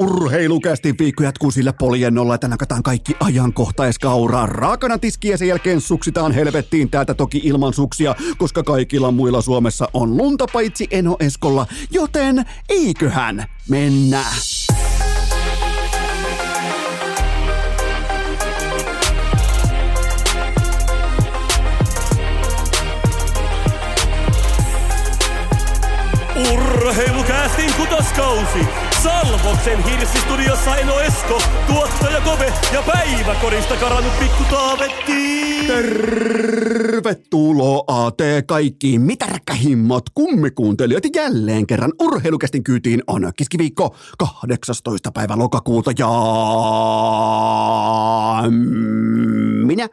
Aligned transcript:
Urheilukästi 0.00 0.94
viikko 0.98 1.24
jatkuu 1.24 1.50
sillä 1.50 1.72
poljennolla, 1.72 2.34
että 2.34 2.48
nakataan 2.48 2.82
kaikki 2.82 3.16
ajankohtaiskauraa 3.20 4.46
raakana 4.46 4.98
tiskiä 4.98 5.36
sen 5.36 5.48
jälkeen 5.48 5.80
suksitaan 5.80 6.32
helvettiin 6.32 6.90
täältä 6.90 7.14
toki 7.14 7.40
ilman 7.44 7.74
suksia, 7.74 8.14
koska 8.38 8.62
kaikilla 8.62 9.10
muilla 9.10 9.40
Suomessa 9.40 9.88
on 9.92 10.16
lunta 10.16 10.46
paitsi 10.52 10.86
Eno 10.90 11.16
Eskolla, 11.20 11.66
joten 11.90 12.44
eiköhän 12.68 13.44
mennä. 13.68 14.24
Urheilukästin 26.52 27.74
kutoskausi. 27.74 28.87
Salvoksen 29.02 29.84
hirsistudiossa 29.84 30.76
Eno 30.76 31.00
Esko, 31.00 31.42
tuottaja 31.66 32.20
Kove 32.20 32.52
ja 32.72 32.82
päiväkorista 32.82 33.76
karannut 33.76 34.18
pikku 34.18 34.44
Taavetti. 34.50 35.48
Tervetuloa 36.98 38.10
te 38.10 38.42
kaikki 38.46 38.98
mitäräkkähimmat 38.98 40.04
kummikuuntelijat 40.14 41.04
jälleen 41.16 41.66
kerran 41.66 41.92
urheilukästin 42.00 42.64
kyytiin 42.64 43.02
on 43.06 43.32
keskiviikko 43.36 43.94
18. 44.18 45.12
päivä 45.12 45.38
lokakuuta 45.38 45.92
ja 45.98 46.08
minä 49.64 49.88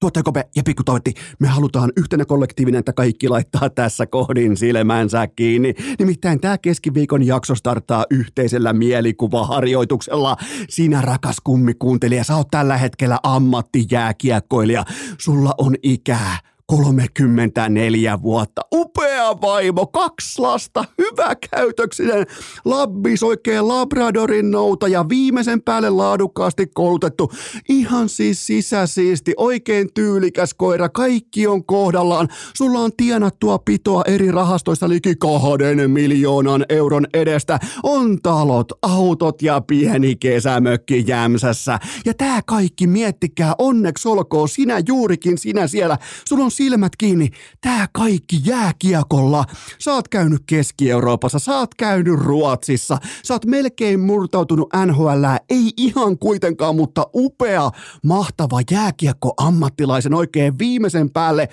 Tuottaja 0.00 0.22
Kope 0.22 0.44
ja 0.56 0.62
Pikku 0.62 0.84
Toivotti, 0.84 1.14
me 1.40 1.48
halutaan 1.48 1.92
yhtenä 1.96 2.24
kollektiivinen, 2.24 2.78
että 2.78 2.92
kaikki 2.92 3.28
laittaa 3.28 3.70
tässä 3.70 4.06
kohdin 4.06 4.56
silmänsä 4.56 5.26
kiinni. 5.26 5.74
Nimittäin 5.98 6.40
tämä 6.40 6.58
keskiviikon 6.58 7.26
jakso 7.26 7.54
starttaa 7.54 8.04
yhteisellä 8.10 8.72
mielikuvaharjoituksella. 8.72 10.36
Sinä 10.68 11.00
rakas 11.00 11.36
kummikuuntelija, 11.44 12.24
sä 12.24 12.36
oot 12.36 12.50
tällä 12.50 12.76
hetkellä 12.76 13.18
ammattijääkiekkoilija. 13.22 14.84
Sulla 15.18 15.54
on 15.58 15.74
ikää 15.82 16.38
34 16.66 18.22
vuotta. 18.22 18.62
Upea 18.74 19.40
vaimo, 19.40 19.86
kaksi 19.86 20.40
lasta, 20.40 20.84
hyvä 20.98 21.36
käytöksinen, 21.50 22.26
labbis 22.64 23.22
oikein 23.22 23.68
Labradorin 23.68 24.50
nouta 24.50 24.88
ja 24.88 25.08
viimeisen 25.08 25.62
päälle 25.62 25.90
laadukkaasti 25.90 26.66
koulutettu. 26.74 27.32
Ihan 27.68 28.08
siis 28.08 28.46
sisäsiisti, 28.46 29.34
oikein 29.36 29.88
tyylikäs 29.94 30.54
koira, 30.54 30.88
kaikki 30.88 31.46
on 31.46 31.66
kohdallaan. 31.66 32.28
Sulla 32.56 32.78
on 32.78 32.90
tienattua 32.96 33.58
pitoa 33.58 34.02
eri 34.06 34.30
rahastoista 34.30 34.88
liki 34.88 35.14
kahden 35.14 35.90
miljoonan 35.90 36.64
euron 36.68 37.06
edestä. 37.14 37.58
On 37.82 38.22
talot, 38.22 38.72
autot 38.82 39.42
ja 39.42 39.60
pieni 39.60 40.16
kesämökki 40.16 41.04
Jämsässä. 41.06 41.78
Ja 42.04 42.14
tää 42.14 42.40
kaikki, 42.46 42.86
miettikää, 42.86 43.54
onneksi 43.58 44.08
olkoon 44.08 44.48
sinä 44.48 44.82
juurikin 44.88 45.38
sinä 45.38 45.66
siellä. 45.66 45.98
Sulla 46.28 46.44
on 46.44 46.55
silmät 46.56 46.96
kiinni, 46.96 47.30
tää 47.60 47.86
kaikki 47.92 48.40
jääkiekolla. 48.44 49.44
Sä 49.78 49.94
oot 49.94 50.08
käynyt 50.08 50.42
Keski-Euroopassa, 50.46 51.38
sä 51.38 51.58
oot 51.58 51.74
käynyt 51.74 52.14
Ruotsissa, 52.18 52.98
sä 53.24 53.34
oot 53.34 53.44
melkein 53.44 54.00
murtautunut 54.00 54.68
NHL, 54.86 55.24
ei 55.50 55.72
ihan 55.76 56.18
kuitenkaan, 56.18 56.76
mutta 56.76 57.06
upea, 57.14 57.70
mahtava 58.04 58.60
jääkiekko 58.70 59.34
ammattilaisen 59.36 60.14
oikein 60.14 60.58
viimeisen 60.58 61.10
päälle 61.10 61.48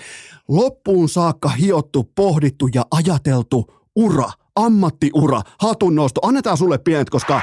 loppuun 0.48 1.10
saakka 1.10 1.50
hiottu, 1.50 2.12
pohdittu 2.16 2.70
ja 2.74 2.86
ajateltu 2.92 3.66
ura, 3.96 4.30
ammattiura, 4.56 5.42
hatunnosto. 5.60 6.28
Annetaan 6.28 6.58
sulle 6.58 6.78
pienet, 6.78 7.10
koska 7.10 7.42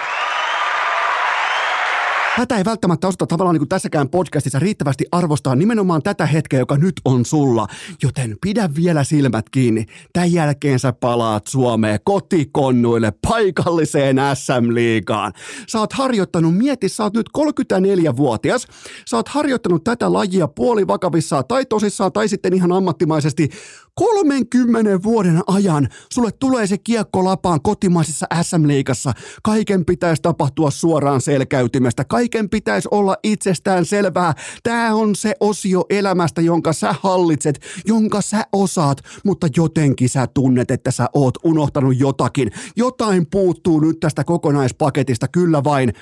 Tätä 2.37 2.57
ei 2.57 2.65
välttämättä 2.65 3.09
osata 3.09 3.27
tavallaan 3.27 3.55
niin 3.55 3.61
kuin 3.61 3.69
tässäkään 3.69 4.09
podcastissa 4.09 4.59
riittävästi 4.59 5.05
arvostaa 5.13 5.55
nimenomaan 5.55 6.03
tätä 6.03 6.27
hetkeä, 6.27 6.59
joka 6.59 6.77
nyt 6.77 7.01
on 7.05 7.25
sulla. 7.25 7.67
Joten 8.03 8.37
pidä 8.41 8.71
vielä 8.77 9.05
silmät 9.05 9.51
kiinni. 9.51 9.87
Tämän 10.13 10.33
jälkeen 10.33 10.79
sä 10.79 10.93
palaat 10.93 11.47
Suomeen 11.47 11.99
kotikonnuille 12.05 13.13
paikalliseen 13.29 14.17
SM-liigaan. 14.35 15.33
Sä 15.69 15.81
oot 15.81 15.93
harjoittanut, 15.93 16.57
mieti, 16.57 16.89
sä 16.89 17.03
oot 17.03 17.15
nyt 17.15 17.31
34-vuotias. 17.39 18.67
Sä 19.11 19.17
oot 19.17 19.29
harjoittanut 19.29 19.85
tätä 19.85 20.13
lajia 20.13 20.49
puolivakavissaan 20.49 21.45
tai 21.49 21.67
tosissaan 21.67 22.13
tai 22.13 22.29
sitten 22.29 22.55
ihan 22.55 22.73
ammattimaisesti 22.73 23.49
30 23.95 25.03
vuoden 25.03 25.41
ajan 25.47 25.89
sulle 26.13 26.31
tulee 26.33 26.67
se 26.67 26.79
kiekko 26.79 27.25
lapaan 27.25 27.63
kotimaisessa 27.63 28.27
SM-liigassa. 28.43 29.13
Kaiken 29.43 29.85
pitäisi 29.85 30.23
tapahtua 30.23 30.71
suoraan 30.71 31.21
selkäytimestä. 31.21 32.05
Kaiken 32.21 32.51
pitäisi 32.51 32.89
olla 32.91 33.17
itsestään 33.23 33.85
selvää. 33.85 34.35
Tämä 34.63 34.95
on 34.95 35.17
se 35.17 35.35
osio 35.41 35.85
elämästä, 35.91 36.41
jonka 36.41 36.73
sä 36.73 36.95
hallitset, 37.01 37.61
jonka 37.87 38.23
sä 38.23 38.45
osaat, 38.53 38.99
mutta 39.25 39.47
jotenkin 39.57 40.09
sä 40.09 40.27
tunnet, 40.27 40.71
että 40.71 40.91
sä 40.91 41.07
oot 41.15 41.35
unohtanut 41.45 42.01
jotakin. 42.01 42.51
Jotain 42.77 43.27
puuttuu 43.31 43.81
nyt 43.81 44.01
tästä 44.01 44.25
kokonaispaketista, 44.25 45.29
kyllä 45.29 45.65
vain. 45.65 45.93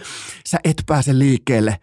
Sä 0.46 0.58
et 0.64 0.82
pääse 0.86 1.18
liikkeelle 1.18 1.76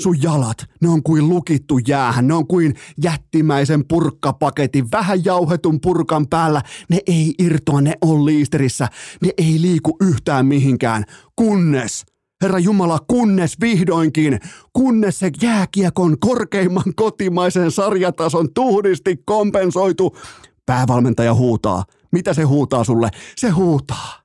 sun 0.00 0.22
jalat, 0.22 0.64
ne 0.80 0.88
on 0.88 1.02
kuin 1.02 1.28
lukittu 1.28 1.78
jäähän, 1.88 2.28
ne 2.28 2.34
on 2.34 2.46
kuin 2.46 2.74
jättimäisen 3.02 3.84
purkkapaketin, 3.88 4.90
vähän 4.92 5.24
jauhetun 5.24 5.80
purkan 5.80 6.28
päällä, 6.28 6.62
ne 6.90 6.98
ei 7.06 7.34
irtoa, 7.38 7.80
ne 7.80 7.94
on 8.00 8.26
liisterissä, 8.26 8.88
ne 9.22 9.30
ei 9.38 9.60
liiku 9.60 9.96
yhtään 10.00 10.46
mihinkään, 10.46 11.04
kunnes, 11.36 12.11
Herra 12.42 12.58
Jumala, 12.58 12.98
kunnes 13.08 13.60
vihdoinkin, 13.60 14.40
kunnes 14.72 15.18
se 15.18 15.30
jääkiekon 15.42 16.18
korkeimman 16.18 16.94
kotimaisen 16.96 17.70
sarjatason 17.70 18.54
tuhdisti 18.54 19.16
kompensoitu, 19.24 20.16
päävalmentaja 20.66 21.34
huutaa. 21.34 21.84
Mitä 22.12 22.34
se 22.34 22.42
huutaa 22.42 22.84
sulle? 22.84 23.08
Se 23.36 23.50
huutaa 23.50 24.22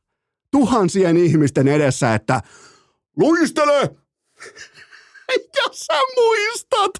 tuhansien 0.51 1.17
ihmisten 1.17 1.67
edessä, 1.67 2.15
että 2.15 2.41
luistele! 3.17 3.81
jos 5.57 5.79
sä 5.79 5.93
muistat. 6.15 6.91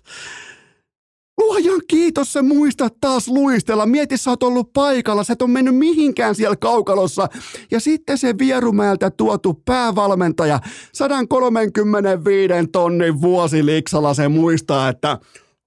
Luojan 1.38 1.82
kiitos, 1.88 2.34
sä 2.34 2.44
muistat 2.44 2.94
taas 3.02 3.28
luistella. 3.28 3.86
Mieti, 3.86 4.18
sä 4.18 4.30
oot 4.30 4.44
ollut 4.44 4.74
paikalla, 4.74 5.24
sä 5.24 5.34
et 5.34 5.42
ole 5.42 5.50
mennyt 5.50 5.76
mihinkään 5.76 6.36
siellä 6.36 6.56
kaukalossa. 6.56 7.28
Ja 7.72 7.80
sitten 7.80 8.18
se 8.18 8.38
Vierumäeltä 8.38 9.12
tuotu 9.12 9.62
päävalmentaja, 9.66 10.60
135 10.94 12.54
tonnin 12.72 13.22
vuosiliksalla 13.22 14.14
se 14.14 14.28
muistaa, 14.28 14.90
että 14.90 15.20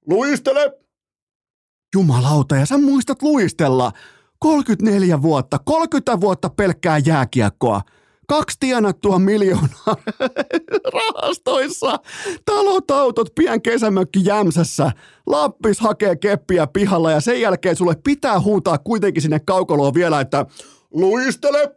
luistele. 0.06 0.72
Jumalauta, 1.94 2.56
ja 2.56 2.66
sä 2.66 2.78
muistat 2.78 3.22
luistella. 3.22 3.92
34 4.38 5.22
vuotta, 5.22 5.58
30 5.64 6.20
vuotta 6.20 6.50
pelkkää 6.50 6.98
jääkiekkoa 6.98 7.80
kaksi 8.30 8.56
tienattua 8.60 9.18
miljoonaa 9.18 9.96
rahastoissa, 10.94 11.98
talot, 12.44 12.90
autot, 12.90 13.34
pien 13.34 13.62
kesämökki 13.62 14.20
Jämsässä, 14.24 14.92
Lappis 15.26 15.80
hakee 15.80 16.16
keppiä 16.16 16.66
pihalla 16.66 17.10
ja 17.10 17.20
sen 17.20 17.40
jälkeen 17.40 17.76
sulle 17.76 17.94
pitää 18.04 18.40
huutaa 18.40 18.78
kuitenkin 18.78 19.22
sinne 19.22 19.40
kaukoloon 19.40 19.94
vielä, 19.94 20.20
että 20.20 20.46
luistele! 20.90 21.74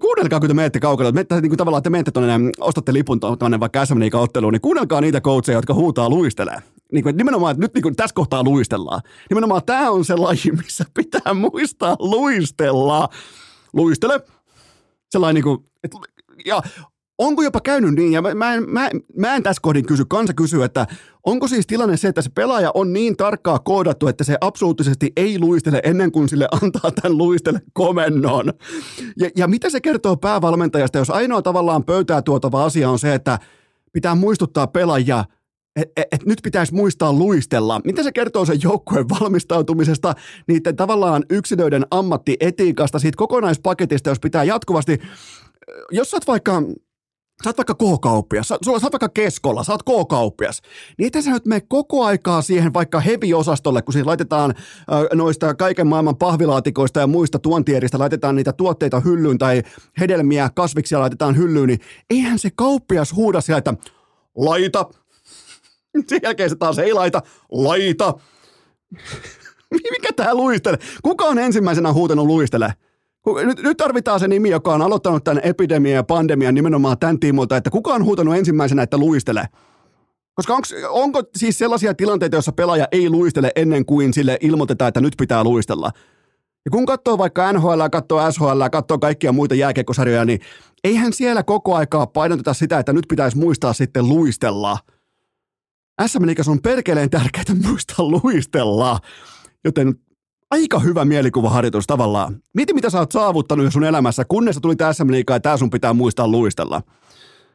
Kuunnelkaa, 0.00 0.40
kun 0.40 0.48
te 0.48 0.54
menette 0.54 0.80
kaukana, 0.80 1.12
menette, 1.12 1.40
niin 1.40 1.50
kuin 1.50 1.58
tavallaan 1.58 1.82
te 1.82 1.90
menette 1.90 2.10
tuonne, 2.10 2.32
ostatte 2.60 2.92
lipun 2.92 3.20
tuonne 3.20 3.60
vaikka 3.60 3.86
SM 3.86 4.00
otteluun, 4.12 4.52
niin 4.52 4.60
kuunnelkaa 4.60 5.00
niitä 5.00 5.20
coacheja, 5.20 5.58
jotka 5.58 5.74
huutaa 5.74 6.10
luistelee. 6.10 6.58
Niin 6.92 7.02
kuin, 7.02 7.16
nimenomaan, 7.16 7.50
että 7.50 7.64
nyt 7.64 7.74
niin 7.74 7.82
kuin, 7.82 7.96
tässä 7.96 8.14
kohtaa 8.14 8.44
luistellaan. 8.44 9.00
Nimenomaan 9.30 9.62
tämä 9.66 9.90
on 9.90 10.04
se 10.04 10.16
laji, 10.16 10.52
missä 10.56 10.84
pitää 10.94 11.34
muistaa 11.34 11.96
luistella. 11.98 13.08
Luistele. 13.72 14.20
Sellainen 15.10 15.34
niin 15.34 15.44
kuin, 15.44 15.70
että, 15.84 15.98
ja 16.46 16.62
onko 17.18 17.42
jopa 17.42 17.60
käynyt 17.60 17.94
niin, 17.94 18.12
ja 18.12 18.22
mä, 18.22 18.34
mä, 18.34 18.60
mä, 18.66 18.90
mä 19.16 19.34
en 19.34 19.42
tässä 19.42 19.60
kohdin 19.62 19.86
kysy, 19.86 20.04
kansa 20.08 20.34
kysyy, 20.34 20.64
että 20.64 20.86
onko 21.26 21.48
siis 21.48 21.66
tilanne 21.66 21.96
se, 21.96 22.08
että 22.08 22.22
se 22.22 22.30
pelaaja 22.34 22.70
on 22.74 22.92
niin 22.92 23.16
tarkkaa 23.16 23.58
koodattu, 23.58 24.08
että 24.08 24.24
se 24.24 24.36
absoluuttisesti 24.40 25.12
ei 25.16 25.38
luistele 25.38 25.80
ennen 25.84 26.12
kuin 26.12 26.28
sille 26.28 26.48
antaa 26.62 26.90
tämän 26.90 27.18
luistele 27.18 27.60
komennon. 27.72 28.52
Ja, 29.16 29.30
ja 29.36 29.48
mitä 29.48 29.70
se 29.70 29.80
kertoo 29.80 30.16
päävalmentajasta, 30.16 30.98
jos 30.98 31.10
ainoa 31.10 31.42
tavallaan 31.42 31.84
pöytää 31.84 32.22
tuotava 32.22 32.64
asia 32.64 32.90
on 32.90 32.98
se, 32.98 33.14
että 33.14 33.38
pitää 33.92 34.14
muistuttaa 34.14 34.66
pelaajia, 34.66 35.24
että 35.76 35.92
et, 35.96 36.08
et 36.12 36.26
nyt 36.26 36.38
pitäisi 36.42 36.74
muistaa 36.74 37.12
luistella. 37.12 37.80
Mitä 37.84 38.02
se 38.02 38.12
kertoo 38.12 38.44
sen 38.44 38.62
joukkueen 38.62 39.08
valmistautumisesta, 39.08 40.14
niiden 40.48 40.76
tavallaan 40.76 41.24
yksilöiden 41.30 41.86
ammattietiikasta, 41.90 42.98
siitä 42.98 43.16
kokonaispaketista, 43.16 44.10
jos 44.10 44.20
pitää 44.20 44.44
jatkuvasti, 44.44 44.98
jos 45.90 46.10
sä 46.10 46.16
oot 46.16 46.26
vaikka 46.26 46.62
sä 47.44 47.50
oot 47.50 47.58
vaikka 47.58 47.74
K-kauppias, 47.74 48.48
sä, 48.48 48.58
sä 48.64 48.70
oot 48.70 48.82
vaikka 48.82 49.08
keskolla, 49.08 49.64
sä 49.64 49.72
oot 49.72 49.82
K-kauppias, 49.82 50.62
niin 50.98 51.06
ethän 51.06 51.24
sä 51.24 51.30
nyt 51.30 51.46
mene 51.46 51.62
koko 51.68 52.04
aikaa 52.04 52.42
siihen 52.42 52.74
vaikka 52.74 53.00
heavy-osastolle, 53.00 53.82
kun 53.82 53.92
siinä 53.92 54.06
laitetaan 54.06 54.54
ö, 54.92 55.16
noista 55.16 55.54
kaiken 55.54 55.86
maailman 55.86 56.16
pahvilaatikoista 56.16 57.00
ja 57.00 57.06
muista 57.06 57.38
tuontieristä, 57.38 57.98
laitetaan 57.98 58.36
niitä 58.36 58.52
tuotteita 58.52 59.00
hyllyyn 59.00 59.38
tai 59.38 59.62
hedelmiä, 60.00 60.50
kasviksia 60.54 61.00
laitetaan 61.00 61.36
hyllyyn, 61.36 61.66
niin 61.66 61.80
eihän 62.10 62.38
se 62.38 62.50
kauppias 62.56 63.14
huuda 63.14 63.40
siellä, 63.40 63.58
että 63.58 63.74
laita. 64.36 64.90
Sen 66.08 66.20
jälkeen 66.22 66.50
se 66.50 66.56
taas 66.56 66.78
ei 66.78 66.92
laita, 66.92 67.22
laita. 67.50 68.14
Mikä 69.90 70.12
tää 70.16 70.34
luistele? 70.34 70.78
Kuka 71.02 71.24
on 71.24 71.38
ensimmäisenä 71.38 71.92
huutanut 71.92 72.26
luistele? 72.26 72.74
Nyt, 73.26 73.62
nyt 73.62 73.76
tarvitaan 73.76 74.20
se 74.20 74.28
nimi, 74.28 74.50
joka 74.50 74.74
on 74.74 74.82
aloittanut 74.82 75.24
tämän 75.24 75.44
epidemian 75.44 75.94
ja 75.94 76.02
pandemian 76.02 76.54
nimenomaan 76.54 76.98
tämän 76.98 77.20
tiimoilta, 77.20 77.56
että 77.56 77.70
kuka 77.70 77.94
on 77.94 78.04
huutanut 78.04 78.36
ensimmäisenä, 78.36 78.82
että 78.82 78.98
luistele? 78.98 79.48
Koska 80.34 80.54
onks, 80.54 80.74
onko 80.88 81.22
siis 81.36 81.58
sellaisia 81.58 81.94
tilanteita, 81.94 82.36
joissa 82.36 82.52
pelaaja 82.52 82.88
ei 82.92 83.10
luistele 83.10 83.52
ennen 83.56 83.84
kuin 83.84 84.14
sille 84.14 84.38
ilmoitetaan, 84.40 84.88
että 84.88 85.00
nyt 85.00 85.14
pitää 85.18 85.44
luistella? 85.44 85.90
Ja 86.64 86.70
kun 86.70 86.86
katsoo 86.86 87.18
vaikka 87.18 87.52
NHL, 87.52 87.80
katsoo 87.92 88.32
SHL, 88.32 88.62
katsoo 88.72 88.98
kaikkia 88.98 89.32
muita 89.32 89.54
jääkiekkosarjoja, 89.54 90.24
niin 90.24 90.40
eihän 90.84 91.12
siellä 91.12 91.42
koko 91.42 91.74
aikaa 91.74 92.06
painoteta 92.06 92.54
sitä, 92.54 92.78
että 92.78 92.92
nyt 92.92 93.04
pitäisi 93.08 93.38
muistaa 93.38 93.72
sitten 93.72 94.08
luistella. 94.08 94.78
SM 96.06 96.26
Liigassa 96.26 96.52
on 96.52 96.62
perkeleen 96.62 97.10
tärkeää 97.10 97.44
muistaa 97.66 98.04
luistella. 98.08 98.98
Joten 99.64 99.94
aika 100.50 100.78
hyvä 100.78 101.04
mielikuvaharjoitus 101.04 101.86
tavallaan. 101.86 102.42
Mieti, 102.54 102.74
mitä 102.74 102.90
sä 102.90 102.98
oot 102.98 103.12
saavuttanut 103.12 103.72
sun 103.72 103.84
elämässä, 103.84 104.24
kunnes 104.24 104.54
sä 104.54 104.60
tulit 104.60 104.78
SM 104.92 105.10
Liigaa 105.10 105.36
ja 105.36 105.40
tää 105.40 105.56
sun 105.56 105.70
pitää 105.70 105.92
muistaa 105.92 106.28
luistella. 106.28 106.82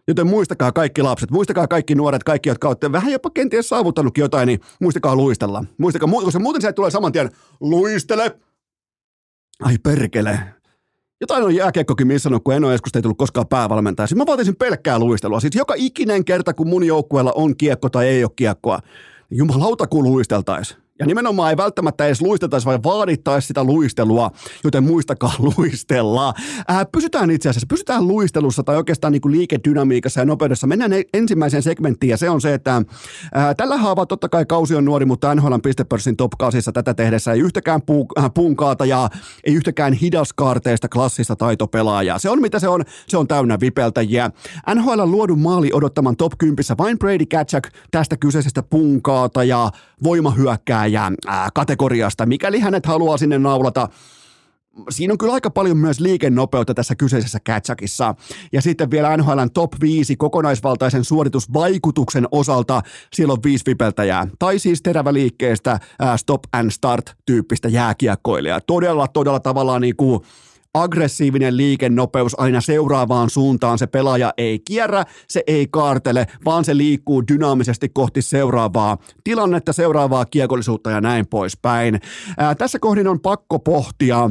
Joten 0.07 0.27
muistakaa 0.27 0.71
kaikki 0.71 1.01
lapset, 1.01 1.31
muistakaa 1.31 1.67
kaikki 1.67 1.95
nuoret, 1.95 2.23
kaikki, 2.23 2.49
jotka 2.49 2.67
olette 2.67 2.91
vähän 2.91 3.11
jopa 3.11 3.29
kenties 3.29 3.69
saavuttanutkin 3.69 4.21
jotain, 4.21 4.47
niin 4.47 4.59
muistakaa 4.81 5.15
luistella. 5.15 5.65
Muistakaa, 5.77 6.09
koska 6.09 6.39
muuten 6.39 6.61
se 6.61 6.73
tulee 6.73 6.91
saman 6.91 7.11
tien, 7.11 7.29
luistele! 7.59 8.39
Ai 9.61 9.77
perkele. 9.77 10.39
Jotain 11.21 11.43
on 11.43 11.55
jääkiekkokin 11.55 12.07
missannut, 12.07 12.43
kun 12.43 12.53
en 12.53 12.63
ole 12.63 12.73
ei 12.73 13.01
tullut 13.01 13.17
koskaan 13.17 13.47
päävalmentaja. 13.47 14.07
Siis 14.07 14.17
mä 14.17 14.25
vaatisin 14.25 14.55
pelkkää 14.55 14.99
luistelua. 14.99 15.39
Siis 15.39 15.55
joka 15.55 15.73
ikinen 15.77 16.25
kerta, 16.25 16.53
kun 16.53 16.67
mun 16.67 16.83
joukkueella 16.83 17.31
on 17.35 17.57
kiekko 17.57 17.89
tai 17.89 18.07
ei 18.07 18.23
ole 18.23 18.31
kiekkoa, 18.35 18.79
niin 19.29 19.37
jumalauta 19.37 19.87
kun 19.87 20.03
luisteltaisiin. 20.03 20.82
Ja 20.99 21.05
nimenomaan 21.05 21.49
ei 21.49 21.57
välttämättä 21.57 22.05
edes 22.05 22.21
luisteltaisi, 22.21 22.65
vaan 22.65 22.83
vaadittaisi 22.83 23.47
sitä 23.47 23.63
luistelua, 23.63 24.31
joten 24.63 24.83
muistakaa 24.83 25.33
luistella. 25.57 26.33
Ää, 26.67 26.85
pysytään 26.85 27.31
itse 27.31 27.49
asiassa, 27.49 27.67
pysytään 27.69 28.07
luistelussa 28.07 28.63
tai 28.63 28.75
oikeastaan 28.77 29.11
niin 29.11 29.21
kuin 29.21 29.31
liikedynamiikassa 29.31 30.19
ja 30.19 30.25
nopeudessa. 30.25 30.67
Mennään 30.67 30.93
e- 30.93 31.03
ensimmäiseen 31.13 31.63
segmenttiin 31.63 32.09
ja 32.09 32.17
se 32.17 32.29
on 32.29 32.41
se, 32.41 32.53
että 32.53 32.81
ää, 33.33 33.53
tällä 33.53 33.77
haavaa 33.77 34.05
totta 34.05 34.29
kai 34.29 34.45
kausi 34.45 34.75
on 34.75 34.85
nuori, 34.85 35.05
mutta 35.05 35.35
NHL 35.35 35.55
pistepörssin 35.63 36.17
top 36.17 36.31
8 36.39 36.73
tätä 36.73 36.93
tehdessä 36.93 37.33
ei 37.33 37.39
yhtäkään 37.39 37.81
puu, 37.81 38.07
äh, 38.19 38.31
punkaata 38.33 38.85
ja 38.85 39.09
ei 39.43 39.53
yhtäkään 39.53 39.93
hidaskaarteista 39.93 40.89
klassista 40.89 41.35
taitopelaajaa. 41.35 42.19
Se 42.19 42.29
on 42.29 42.41
mitä 42.41 42.59
se 42.59 42.67
on, 42.67 42.83
se 43.07 43.17
on 43.17 43.27
täynnä 43.27 43.59
vipeltäjiä. 43.59 44.31
NHL 44.75 45.01
luodun 45.05 45.39
maali 45.39 45.69
odottaman 45.73 46.17
top 46.17 46.33
10 46.37 46.63
vain 46.77 46.99
Brady 46.99 47.25
Katchak 47.25 47.67
tästä 47.91 48.17
kyseisestä 48.17 48.63
punkaata 48.63 49.43
ja 49.43 49.71
voimahyökkääjä 50.03 51.11
kategoriasta, 51.53 52.25
mikäli 52.25 52.59
hänet 52.59 52.85
haluaa 52.85 53.17
sinne 53.17 53.39
naulata 53.39 53.89
siinä 54.89 55.13
on 55.13 55.17
kyllä 55.17 55.33
aika 55.33 55.49
paljon 55.49 55.77
myös 55.77 55.99
liikennopeutta 55.99 56.73
tässä 56.73 56.95
kyseisessä 56.95 57.39
catchakissa. 57.39 58.15
Ja 58.53 58.61
sitten 58.61 58.91
vielä 58.91 59.17
NHLn 59.17 59.49
top 59.53 59.71
5 59.81 60.15
kokonaisvaltaisen 60.15 61.03
suoritusvaikutuksen 61.03 62.27
osalta 62.31 62.81
siellä 63.13 63.31
on 63.31 63.43
viisi 63.43 63.65
vipeltäjää. 63.65 64.27
Tai 64.39 64.59
siis 64.59 64.81
teräväliikkeestä 64.81 65.79
stop 66.15 66.43
and 66.53 66.71
start 66.71 67.13
tyyppistä 67.25 67.67
jääkiekkoilijaa. 67.67 68.61
Todella, 68.61 69.07
todella 69.07 69.39
tavallaan 69.39 69.81
niin 69.81 69.95
kuin 69.95 70.19
aggressiivinen 70.73 71.57
liikennopeus 71.57 72.39
aina 72.39 72.61
seuraavaan 72.61 73.29
suuntaan. 73.29 73.77
Se 73.77 73.87
pelaaja 73.87 74.33
ei 74.37 74.59
kierrä, 74.59 75.05
se 75.27 75.43
ei 75.47 75.67
kaartele, 75.71 76.27
vaan 76.45 76.65
se 76.65 76.77
liikkuu 76.77 77.23
dynaamisesti 77.27 77.89
kohti 77.89 78.21
seuraavaa 78.21 78.97
tilannetta, 79.23 79.73
seuraavaa 79.73 80.25
kiekollisuutta 80.25 80.91
ja 80.91 81.01
näin 81.01 81.27
poispäin. 81.27 81.99
Ää, 82.37 82.55
tässä 82.55 82.79
kohdin 82.79 83.07
on 83.07 83.19
pakko 83.19 83.59
pohtia 83.59 84.29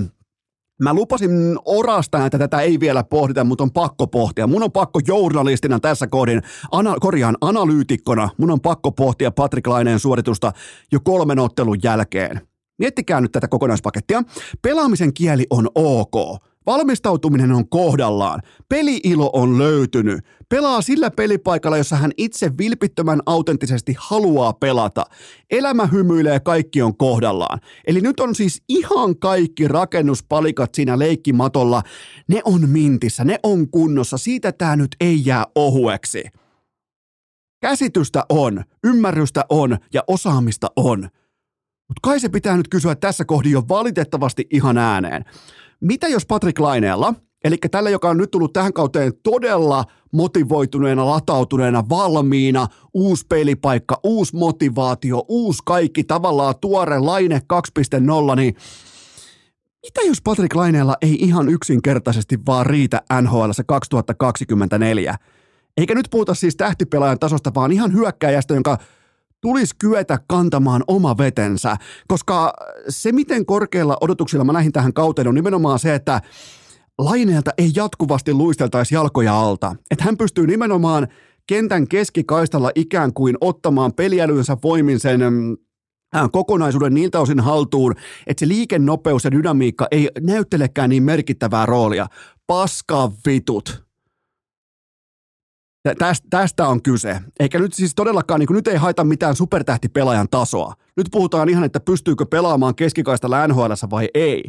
Mä 0.82 0.94
lupasin 0.94 1.58
orasta, 1.64 2.26
että 2.26 2.38
tätä 2.38 2.60
ei 2.60 2.80
vielä 2.80 3.04
pohdita, 3.04 3.44
mutta 3.44 3.64
on 3.64 3.72
pakko 3.72 4.06
pohtia. 4.06 4.46
Mun 4.46 4.62
on 4.62 4.72
pakko 4.72 5.00
journalistina 5.06 5.80
tässä 5.80 6.06
kohdin, 6.06 6.42
ana, 6.72 6.96
korjaan 7.00 7.36
analyytikkona, 7.40 8.28
mun 8.38 8.50
on 8.50 8.60
pakko 8.60 8.92
pohtia 8.92 9.30
Patrick 9.30 9.66
Laineen 9.66 9.98
suoritusta 9.98 10.52
jo 10.92 11.00
kolmen 11.04 11.38
ottelun 11.38 11.78
jälkeen. 11.82 12.51
Miettikää 12.78 13.20
nyt 13.20 13.32
tätä 13.32 13.48
kokonaispakettia. 13.48 14.22
Pelaamisen 14.62 15.14
kieli 15.14 15.46
on 15.50 15.69
ok. 15.74 16.42
Valmistautuminen 16.66 17.52
on 17.52 17.69
kohdallaan. 17.69 18.40
Peliilo 18.69 19.30
on 19.32 19.58
löytynyt. 19.58 20.24
Pelaa 20.48 20.82
sillä 20.82 21.10
pelipaikalla, 21.10 21.76
jossa 21.76 21.96
hän 21.96 22.10
itse 22.16 22.50
vilpittömän 22.58 23.20
autenttisesti 23.26 23.96
haluaa 23.98 24.52
pelata. 24.52 25.04
Elämä 25.50 25.86
hymyilee, 25.86 26.40
kaikki 26.40 26.82
on 26.82 26.96
kohdallaan. 26.96 27.58
Eli 27.86 28.00
nyt 28.00 28.20
on 28.20 28.34
siis 28.34 28.62
ihan 28.69 29.19
kaikki 29.19 29.69
rakennuspalikat 29.69 30.74
siinä 30.74 30.98
leikkimatolla. 30.98 31.82
Ne 32.28 32.40
on 32.44 32.69
mintissä, 32.69 33.24
ne 33.24 33.38
on 33.42 33.70
kunnossa. 33.70 34.19
Siitä 34.19 34.52
tämä 34.52 34.76
nyt 34.76 34.96
ei 35.00 35.22
jää 35.24 35.46
ohueksi. 35.54 36.24
Käsitystä 37.60 38.24
on, 38.28 38.64
ymmärrystä 38.84 39.44
on 39.48 39.78
ja 39.94 40.04
osaamista 40.06 40.70
on. 40.76 41.08
Mutta 41.92 42.08
kai 42.08 42.20
se 42.20 42.28
pitää 42.28 42.56
nyt 42.56 42.68
kysyä 42.68 42.94
tässä 42.94 43.24
kohdin 43.24 43.52
jo 43.52 43.62
valitettavasti 43.68 44.46
ihan 44.50 44.78
ääneen. 44.78 45.24
Mitä 45.80 46.08
jos 46.08 46.26
Patrick 46.26 46.58
Laineella, 46.58 47.14
eli 47.44 47.56
tällä, 47.70 47.90
joka 47.90 48.10
on 48.10 48.16
nyt 48.16 48.30
tullut 48.30 48.52
tähän 48.52 48.72
kauteen 48.72 49.12
todella 49.22 49.84
motivoituneena, 50.12 51.06
latautuneena, 51.06 51.88
valmiina, 51.88 52.66
uusi 52.94 53.26
pelipaikka, 53.28 54.00
uusi 54.02 54.36
motivaatio, 54.36 55.24
uusi 55.28 55.62
kaikki, 55.64 56.04
tavallaan 56.04 56.54
tuore 56.60 56.98
Laine 56.98 57.42
2.0, 57.52 58.36
niin 58.36 58.54
mitä 59.82 60.00
jos 60.06 60.22
Patrick 60.22 60.54
Laineella 60.54 60.96
ei 61.02 61.14
ihan 61.14 61.48
yksinkertaisesti 61.48 62.38
vaan 62.46 62.66
riitä 62.66 63.02
NHL 63.22 63.50
2024? 63.66 65.16
Eikä 65.76 65.94
nyt 65.94 66.08
puhuta 66.10 66.34
siis 66.34 66.56
tähtipelaajan 66.56 67.18
tasosta, 67.18 67.54
vaan 67.54 67.72
ihan 67.72 67.92
hyökkäjästä, 67.92 68.54
jonka 68.54 68.78
tulisi 69.42 69.74
kyetä 69.78 70.18
kantamaan 70.28 70.84
oma 70.86 71.18
vetensä, 71.18 71.76
koska 72.08 72.52
se, 72.88 73.12
miten 73.12 73.46
korkealla 73.46 73.96
odotuksilla 74.00 74.44
mä 74.44 74.52
lähdin 74.52 74.72
tähän 74.72 74.92
kauteen, 74.92 75.28
on 75.28 75.34
nimenomaan 75.34 75.78
se, 75.78 75.94
että 75.94 76.20
Laineelta 76.98 77.50
ei 77.58 77.70
jatkuvasti 77.76 78.34
luisteltaisi 78.34 78.94
jalkoja 78.94 79.40
alta. 79.40 79.76
Että 79.90 80.05
hän 80.05 80.17
pystyy 80.17 80.46
nimenomaan 80.46 81.08
kentän 81.46 81.88
keskikaistalla 81.88 82.70
ikään 82.74 83.12
kuin 83.12 83.36
ottamaan 83.40 83.93
peliälynsä 83.93 84.56
voimin 84.62 85.00
sen 85.00 85.20
mm, 85.20 85.56
äh, 86.17 86.28
kokonaisuuden 86.32 86.94
niiltä 86.94 87.20
osin 87.20 87.40
haltuun, 87.40 87.94
että 88.26 88.40
se 88.40 88.48
liikennopeus 88.48 89.24
ja 89.24 89.32
dynamiikka 89.32 89.86
ei 89.90 90.10
näyttelekään 90.20 90.90
niin 90.90 91.02
merkittävää 91.02 91.67
roolia. 91.67 92.06
Paska 92.46 93.12
vitut 93.26 93.84
Tästä, 96.31 96.69
on 96.69 96.82
kyse. 96.82 97.20
Eikä 97.41 97.58
nyt 97.58 97.74
siis 97.74 97.94
todellakaan, 97.94 98.41
niin 98.41 98.48
nyt 98.51 98.69
ei 98.69 98.77
haita 98.77 99.05
mitään 99.05 99.36
supertähtipelaajan 99.36 100.29
tasoa. 100.31 100.74
Nyt 100.96 101.06
puhutaan 101.10 101.48
ihan, 101.48 101.65
että 101.65 101.81
pystyykö 101.81 102.27
pelaamaan 102.27 102.74
keskikaista 102.74 103.46
nhl 103.48 103.72
vai 103.91 104.08
ei. 104.15 104.44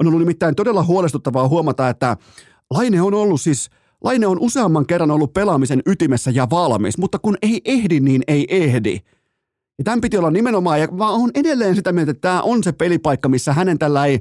On 0.00 0.06
ollut 0.06 0.20
nimittäin 0.20 0.54
todella 0.54 0.84
huolestuttavaa 0.84 1.48
huomata, 1.48 1.88
että 1.88 2.16
Laine 2.70 3.02
on 3.02 3.14
ollut 3.14 3.40
siis, 3.40 3.70
Laine 4.04 4.26
on 4.26 4.38
useamman 4.40 4.86
kerran 4.86 5.10
ollut 5.10 5.32
pelaamisen 5.32 5.82
ytimessä 5.86 6.30
ja 6.30 6.46
valmis, 6.50 6.98
mutta 6.98 7.18
kun 7.18 7.36
ei 7.42 7.60
ehdi, 7.64 8.00
niin 8.00 8.22
ei 8.28 8.46
ehdi. 8.48 9.00
Ja 9.78 9.84
tämän 9.84 10.00
piti 10.00 10.18
olla 10.18 10.30
nimenomaan, 10.30 10.80
ja 10.80 10.88
mä 10.92 11.10
oon 11.10 11.30
edelleen 11.34 11.74
sitä 11.74 11.92
mieltä, 11.92 12.10
että 12.10 12.28
tämä 12.28 12.42
on 12.42 12.64
se 12.64 12.72
pelipaikka, 12.72 13.28
missä 13.28 13.52
hänen 13.52 13.78
tällä 13.78 14.06
ei 14.06 14.20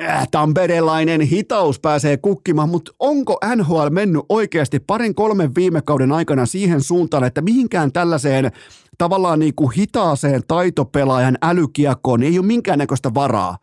äh, 0.00 0.28
tamperelainen 0.30 1.20
hitaus 1.20 1.80
pääsee 1.80 2.16
kukkimaan, 2.16 2.68
mutta 2.68 2.92
onko 2.98 3.38
NHL 3.56 3.88
mennyt 3.90 4.22
oikeasti 4.28 4.80
parin 4.80 5.14
kolmen 5.14 5.54
viime 5.54 5.82
kauden 5.82 6.12
aikana 6.12 6.46
siihen 6.46 6.80
suuntaan, 6.80 7.24
että 7.24 7.40
mihinkään 7.40 7.92
tällaiseen 7.92 8.52
tavallaan 8.98 9.38
niin 9.38 9.54
kuin 9.54 9.70
hitaaseen 9.70 10.42
taitopelaajan 10.48 11.38
älykiekkoon 11.42 12.22
ei 12.22 12.38
ole 12.38 12.46
minkäännäköistä 12.46 13.14
varaa. 13.14 13.58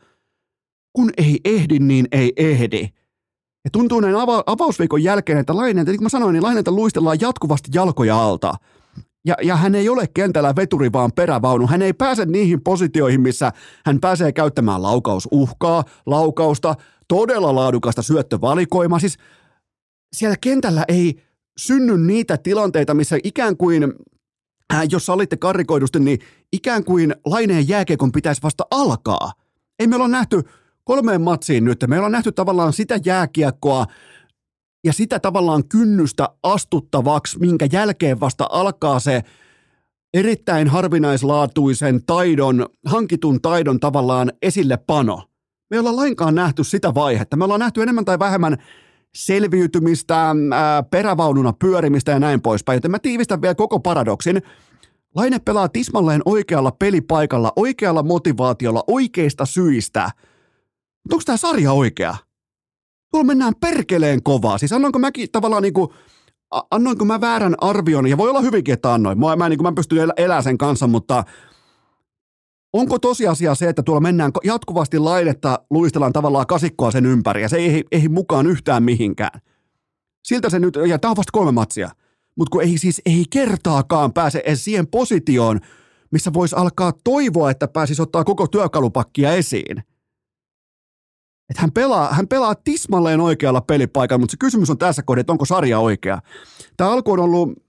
Kun 0.94 1.12
ei 1.18 1.40
ehdi, 1.46 1.80
niin 1.80 2.08
ei 2.12 2.34
ehdi. 2.38 2.90
Ja 3.63 3.70
tuntuu 3.72 4.00
näin 4.00 4.16
ava- 4.16 4.44
avausviikon 4.46 5.04
jälkeen, 5.04 5.38
että 5.38 5.56
Laineen, 5.56 5.86
niin 5.86 5.98
kuin 5.98 6.06
mä 6.06 6.10
sanoin, 6.10 6.34
niin 6.34 6.44
Laineelta 6.44 6.72
luistellaan 6.72 7.18
jatkuvasti 7.22 7.70
jalkoja 7.74 8.24
alta– 8.24 8.54
ja, 9.25 9.36
ja 9.44 9.56
hän 9.56 9.75
ei 9.75 9.89
ole 9.89 10.08
kentällä 10.13 10.56
veturi, 10.56 10.92
vaan 10.92 11.12
perävaunu. 11.12 11.68
Hän 11.68 11.82
ei 11.82 11.94
pääse 11.94 12.25
niihin 12.25 12.62
positioihin, 12.62 13.22
missä 13.22 13.51
hän 13.86 14.00
pääsee 14.00 14.32
käyttämään 14.32 14.84
laukausuhkaa, 14.84 15.84
laukausta, 16.06 16.75
todella 17.08 17.56
laadukasta 17.56 18.01
syöttövalikoimaa. 18.01 19.00
Siis 19.00 19.18
siellä 20.13 20.38
kentällä 20.42 20.86
ei 20.88 21.24
synny 21.58 21.98
niitä 21.98 22.38
tilanteita, 22.38 22.94
missä 22.94 23.18
ikään 23.24 23.58
kuin, 23.58 23.94
äh, 24.74 24.84
jos 24.92 25.10
olitte 25.10 25.38
karikoidusti, 25.38 26.00
niin 26.00 26.20
ikään 26.53 26.84
kuin 26.84 27.15
laineen 27.25 27.68
jääkiekon 27.68 28.12
pitäisi 28.12 28.44
vasta 28.44 28.63
alkaa. 28.72 29.32
Ei 29.80 29.88
me 29.88 29.96
olla 29.96 30.08
nähty 30.08 30.42
kolmeen 30.84 31.22
matsiin 31.22 31.65
nyt. 31.65 31.86
Me 31.88 31.96
ollaan 31.96 32.12
nähty 32.12 32.32
tavallaan 32.32 32.74
sitä 32.74 33.00
jääkiekkoa 33.06 33.86
ja 34.84 34.94
sitä 34.94 35.20
tavallaan 35.20 35.68
kynnystä 35.68 36.30
astuttavaksi, 36.44 37.40
minkä 37.40 37.68
jälkeen 37.72 38.20
vasta 38.20 38.48
alkaa 38.52 39.00
se 39.00 39.22
erittäin 40.13 40.68
harvinaislaatuisen 40.68 42.06
taidon, 42.06 42.66
hankitun 42.86 43.42
taidon 43.42 43.80
tavallaan 43.80 44.32
esille 44.42 44.78
pano. 44.78 45.24
Me 45.70 45.75
ei 45.75 45.80
olla 45.80 45.96
lainkaan 45.96 46.36
nähty 46.36 46.63
sitä 46.63 46.94
vaihetta. 46.94 47.38
Me 47.38 47.44
ollaan 47.44 47.60
nähty 47.60 47.82
enemmän 47.82 48.06
tai 48.06 48.20
vähemmän 48.20 48.58
selviytymistä, 49.16 50.36
ää, 50.54 50.84
perävaununa 50.84 51.54
pyörimistä 51.54 52.12
ja 52.12 52.20
näin 52.20 52.42
poispäin. 52.42 52.78
Joten 52.78 52.92
mä 52.92 53.00
tiivistän 53.00 53.42
vielä 53.42 53.56
koko 53.56 53.80
paradoksin. 53.80 54.42
Laine 55.16 55.40
pelaa 55.40 55.70
tismalleen 55.70 56.22
oikealla 56.25 56.72
pelipaikalla, 56.72 57.54
oikealla 57.56 58.04
motivaatiolla, 58.04 58.84
oikeista 58.88 59.46
syistä. 59.46 60.12
Mutta 61.04 61.16
onko 61.16 61.24
tämä 61.25 61.38
sarja 61.38 61.72
oikea? 61.72 62.16
Tuolla 63.13 63.27
mennään 63.27 63.53
perkeleen 63.60 64.24
kovaa. 64.24 64.58
Siis 64.58 64.74
annoinko 64.74 65.00
mäkin 65.00 65.32
tavallaan 65.32 65.63
niinku, 65.63 65.93
annoinko 66.72 67.05
mä 67.05 67.22
väärän 67.22 67.55
arvion, 67.62 68.08
ja 68.08 68.17
voi 68.17 68.29
olla 68.29 68.41
hyvinkin, 68.41 68.74
että 68.74 68.93
annoin. 68.93 69.20
Mä, 69.20 69.36
mä, 69.36 69.50
niinku, 69.50 69.63
mä 69.63 69.72
pystyn 69.72 69.98
elä, 69.98 70.13
elää 70.17 70.41
sen 70.41 70.58
kanssa, 70.58 70.88
mutta 70.88 71.24
onko 72.74 73.00
tosiasia 73.00 73.55
se, 73.55 73.70
että 73.70 73.84
tuolla 73.84 74.01
mennään 74.01 74.32
jatkuvasti 74.43 75.00
laidetta, 75.00 75.60
luistellaan 75.70 76.13
tavallaan 76.13 76.48
kasikkoa 76.48 76.91
sen 76.91 77.05
ympäri, 77.05 77.41
ja 77.41 77.50
se 77.50 77.58
ei, 77.58 77.84
ei 77.91 78.08
mukaan 78.08 78.48
yhtään 78.48 78.84
mihinkään. 78.84 79.41
Siltä 80.24 80.50
se 80.50 80.60
nyt, 80.60 80.77
ja 80.88 81.00
tämä 81.00 81.10
on 81.10 81.17
vasta 81.17 81.32
kolme 81.32 81.51
matsia, 81.51 81.89
mutta 82.36 82.51
kun 82.51 82.63
ei 82.63 82.77
siis 82.77 83.01
ei 83.05 83.25
kertaakaan 83.29 84.13
pääse 84.13 84.41
edes 84.46 84.63
siihen 84.63 84.88
positioon, 84.88 85.60
missä 86.12 86.34
voisi 86.34 86.55
alkaa 86.55 86.93
toivoa, 87.03 87.51
että 87.51 87.67
pääsisi 87.67 88.01
ottaa 88.01 88.24
koko 88.24 88.48
työkalupakkia 88.48 89.34
esiin– 89.34 89.84
että 91.50 91.62
hän 91.62 91.72
pelaa, 91.72 92.14
hän 92.14 92.28
pelaa 92.28 92.56
tismalleen 92.56 93.20
oikealla 93.20 93.62
pelipaikalla, 93.62 94.20
mutta 94.20 94.32
se 94.32 94.38
kysymys 94.38 94.70
on 94.70 94.78
tässä 94.78 95.04
kohdassa, 95.04 95.22
että 95.22 95.34
onko 95.34 95.46
sarja 95.46 95.80
oikea. 95.80 96.20
Tämä 96.78 96.92
alku 96.92 97.12
on 97.12 97.20
ollut 97.20 97.64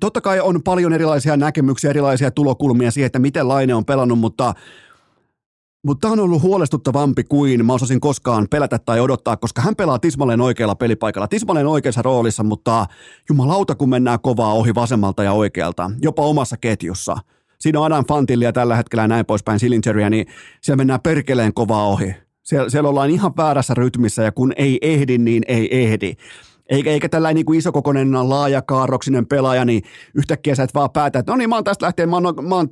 Totta 0.00 0.20
kai 0.20 0.40
on 0.40 0.62
paljon 0.62 0.92
erilaisia 0.92 1.36
näkemyksiä, 1.36 1.90
erilaisia 1.90 2.30
tulokulmia 2.30 2.90
siihen, 2.90 3.06
että 3.06 3.18
miten 3.18 3.48
Laine 3.48 3.74
on 3.74 3.84
pelannut, 3.84 4.18
mutta 4.18 4.54
mutta 5.86 6.00
tämä 6.00 6.12
on 6.12 6.20
ollut 6.20 6.42
huolestuttavampi 6.42 7.24
kuin 7.24 7.66
mä 7.66 7.72
osasin 7.72 8.00
koskaan 8.00 8.46
pelätä 8.50 8.78
tai 8.78 9.00
odottaa, 9.00 9.36
koska 9.36 9.62
hän 9.62 9.76
pelaa 9.76 9.98
tismalleen 9.98 10.40
oikealla 10.40 10.74
pelipaikalla, 10.74 11.28
tismalleen 11.28 11.66
oikeassa 11.66 12.02
roolissa, 12.02 12.42
mutta 12.42 12.86
jumalauta 13.28 13.74
kun 13.74 13.88
mennään 13.88 14.20
kovaa 14.20 14.52
ohi 14.52 14.74
vasemmalta 14.74 15.22
ja 15.22 15.32
oikealta, 15.32 15.90
jopa 16.02 16.22
omassa 16.22 16.56
ketjussa. 16.56 17.16
Siinä 17.60 17.80
on 17.80 17.86
Adam 17.86 18.04
Fantillia 18.06 18.52
tällä 18.52 18.76
hetkellä 18.76 19.08
näin 19.08 19.26
poispäin 19.26 19.60
Sillingeria, 19.60 20.10
niin 20.10 20.26
siellä 20.62 20.76
mennään 20.76 21.00
perkeleen 21.00 21.54
kovaa 21.54 21.86
ohi. 21.86 22.14
Siellä, 22.48 22.70
siellä 22.70 22.88
ollaan 22.88 23.10
ihan 23.10 23.32
väärässä 23.36 23.74
rytmissä 23.74 24.22
ja 24.22 24.32
kun 24.32 24.52
ei 24.56 24.78
ehdi, 24.82 25.18
niin 25.18 25.42
ei 25.48 25.82
ehdi. 25.82 26.14
Eikä, 26.70 26.90
eikä 26.90 27.08
tällainen 27.08 27.34
niin 27.34 27.46
kuin 27.46 27.58
isokokoinen 27.58 28.28
laajakaarroksinen 28.28 29.26
pelaaja, 29.26 29.64
niin 29.64 29.82
yhtäkkiä 30.14 30.54
sä 30.54 30.62
et 30.62 30.74
vaan 30.74 30.90
päätä, 30.90 31.18
että 31.18 31.32
no 31.32 31.36
niin, 31.36 31.48
mä 31.48 31.54
oon 31.54 31.64
tästä 31.64 31.86
lähtien, 31.86 32.08
mä 32.08 32.16
oon, 32.16 32.46
mä 32.48 32.54
oon, 32.54 32.68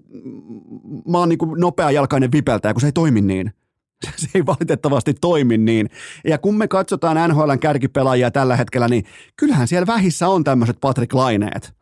mä 1.08 1.18
oon 1.18 1.28
niin 1.28 1.38
kuin 1.38 1.60
nopeajalkainen 1.60 2.32
vipeltäjä, 2.32 2.74
kun 2.74 2.80
se 2.80 2.86
ei 2.86 2.92
toimi 2.92 3.20
niin. 3.20 3.52
Se 4.16 4.28
ei 4.34 4.46
valitettavasti 4.46 5.14
toimi 5.14 5.58
niin. 5.58 5.90
Ja 6.24 6.38
kun 6.38 6.56
me 6.56 6.68
katsotaan 6.68 7.30
NHLn 7.30 7.58
kärkipelaajia 7.58 8.30
tällä 8.30 8.56
hetkellä, 8.56 8.88
niin 8.88 9.04
kyllähän 9.36 9.68
siellä 9.68 9.86
vähissä 9.86 10.28
on 10.28 10.44
tämmöiset 10.44 10.76
Patrick 10.80 11.12
Laineet. 11.12 11.72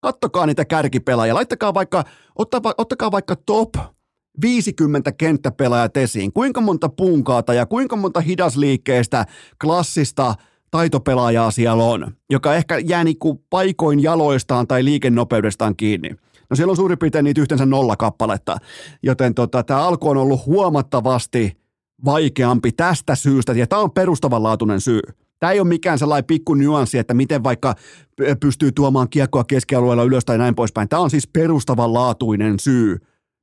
Kattokaa 0.00 0.46
niitä 0.46 0.64
kärkipelaajia. 0.64 1.34
Laittakaa 1.34 1.74
vaikka, 1.74 2.04
ottakaa, 2.36 2.74
ottakaa 2.78 3.10
vaikka 3.12 3.36
top 3.36 3.74
50 4.40 5.12
kenttäpelaajat 5.12 5.96
esiin. 5.96 6.32
Kuinka 6.32 6.60
monta 6.60 6.88
punkaata 6.88 7.54
ja 7.54 7.66
kuinka 7.66 7.96
monta 7.96 8.20
hidasliikkeestä 8.20 9.26
klassista 9.60 10.34
taitopelaajaa 10.70 11.50
siellä 11.50 11.84
on, 11.84 12.12
joka 12.30 12.54
ehkä 12.54 12.78
jää 12.78 13.04
niinku 13.04 13.44
paikoin 13.50 14.02
jaloistaan 14.02 14.66
tai 14.66 14.84
liikennopeudestaan 14.84 15.76
kiinni. 15.76 16.10
No 16.50 16.56
siellä 16.56 16.70
on 16.70 16.76
suurin 16.76 16.98
piirtein 16.98 17.24
niitä 17.24 17.40
yhteensä 17.40 17.66
nolla 17.66 17.96
kappaletta, 17.96 18.56
joten 19.02 19.34
tota, 19.34 19.62
tämä 19.62 19.80
alku 19.80 20.08
on 20.08 20.16
ollut 20.16 20.46
huomattavasti 20.46 21.56
vaikeampi 22.04 22.72
tästä 22.72 23.14
syystä, 23.14 23.52
ja 23.52 23.66
tämä 23.66 23.82
on 23.82 23.90
perustavanlaatuinen 23.90 24.80
syy. 24.80 25.00
Tämä 25.38 25.52
ei 25.52 25.60
ole 25.60 25.68
mikään 25.68 25.98
sellainen 25.98 26.24
pikku 26.24 26.54
nyanssi, 26.54 26.98
että 26.98 27.14
miten 27.14 27.44
vaikka 27.44 27.74
pystyy 28.40 28.72
tuomaan 28.72 29.08
kiekkoa 29.08 29.44
keskialueella 29.44 30.02
ylös 30.02 30.24
tai 30.24 30.38
näin 30.38 30.54
poispäin. 30.54 30.88
Tämä 30.88 31.02
on 31.02 31.10
siis 31.10 31.26
perustavanlaatuinen 31.26 32.60
syy 32.60 32.98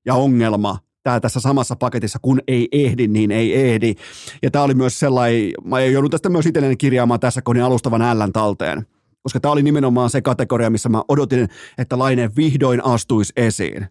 ja 0.05 0.15
ongelma 0.15 0.77
tämä 1.03 1.19
tässä 1.19 1.39
samassa 1.39 1.75
paketissa, 1.75 2.19
kun 2.21 2.41
ei 2.47 2.67
ehdi, 2.71 3.07
niin 3.07 3.31
ei 3.31 3.69
ehdi. 3.69 3.95
Ja 4.43 4.51
tämä 4.51 4.63
oli 4.63 4.73
myös 4.73 4.99
sellainen, 4.99 5.51
mä 5.63 5.81
joudun 5.81 6.11
tästä 6.11 6.29
myös 6.29 6.45
itselleni 6.45 6.77
kirjaamaan 6.77 7.19
tässä 7.19 7.41
konin 7.41 7.63
alustavan 7.63 8.01
ällän 8.01 8.33
talteen, 8.33 8.87
koska 9.23 9.39
tämä 9.39 9.51
oli 9.51 9.63
nimenomaan 9.63 10.09
se 10.09 10.21
kategoria, 10.21 10.69
missä 10.69 10.89
mä 10.89 11.03
odotin, 11.07 11.49
että 11.77 11.99
Laine 11.99 12.29
vihdoin 12.35 12.85
astuisi 12.85 13.33
esiin. 13.35 13.87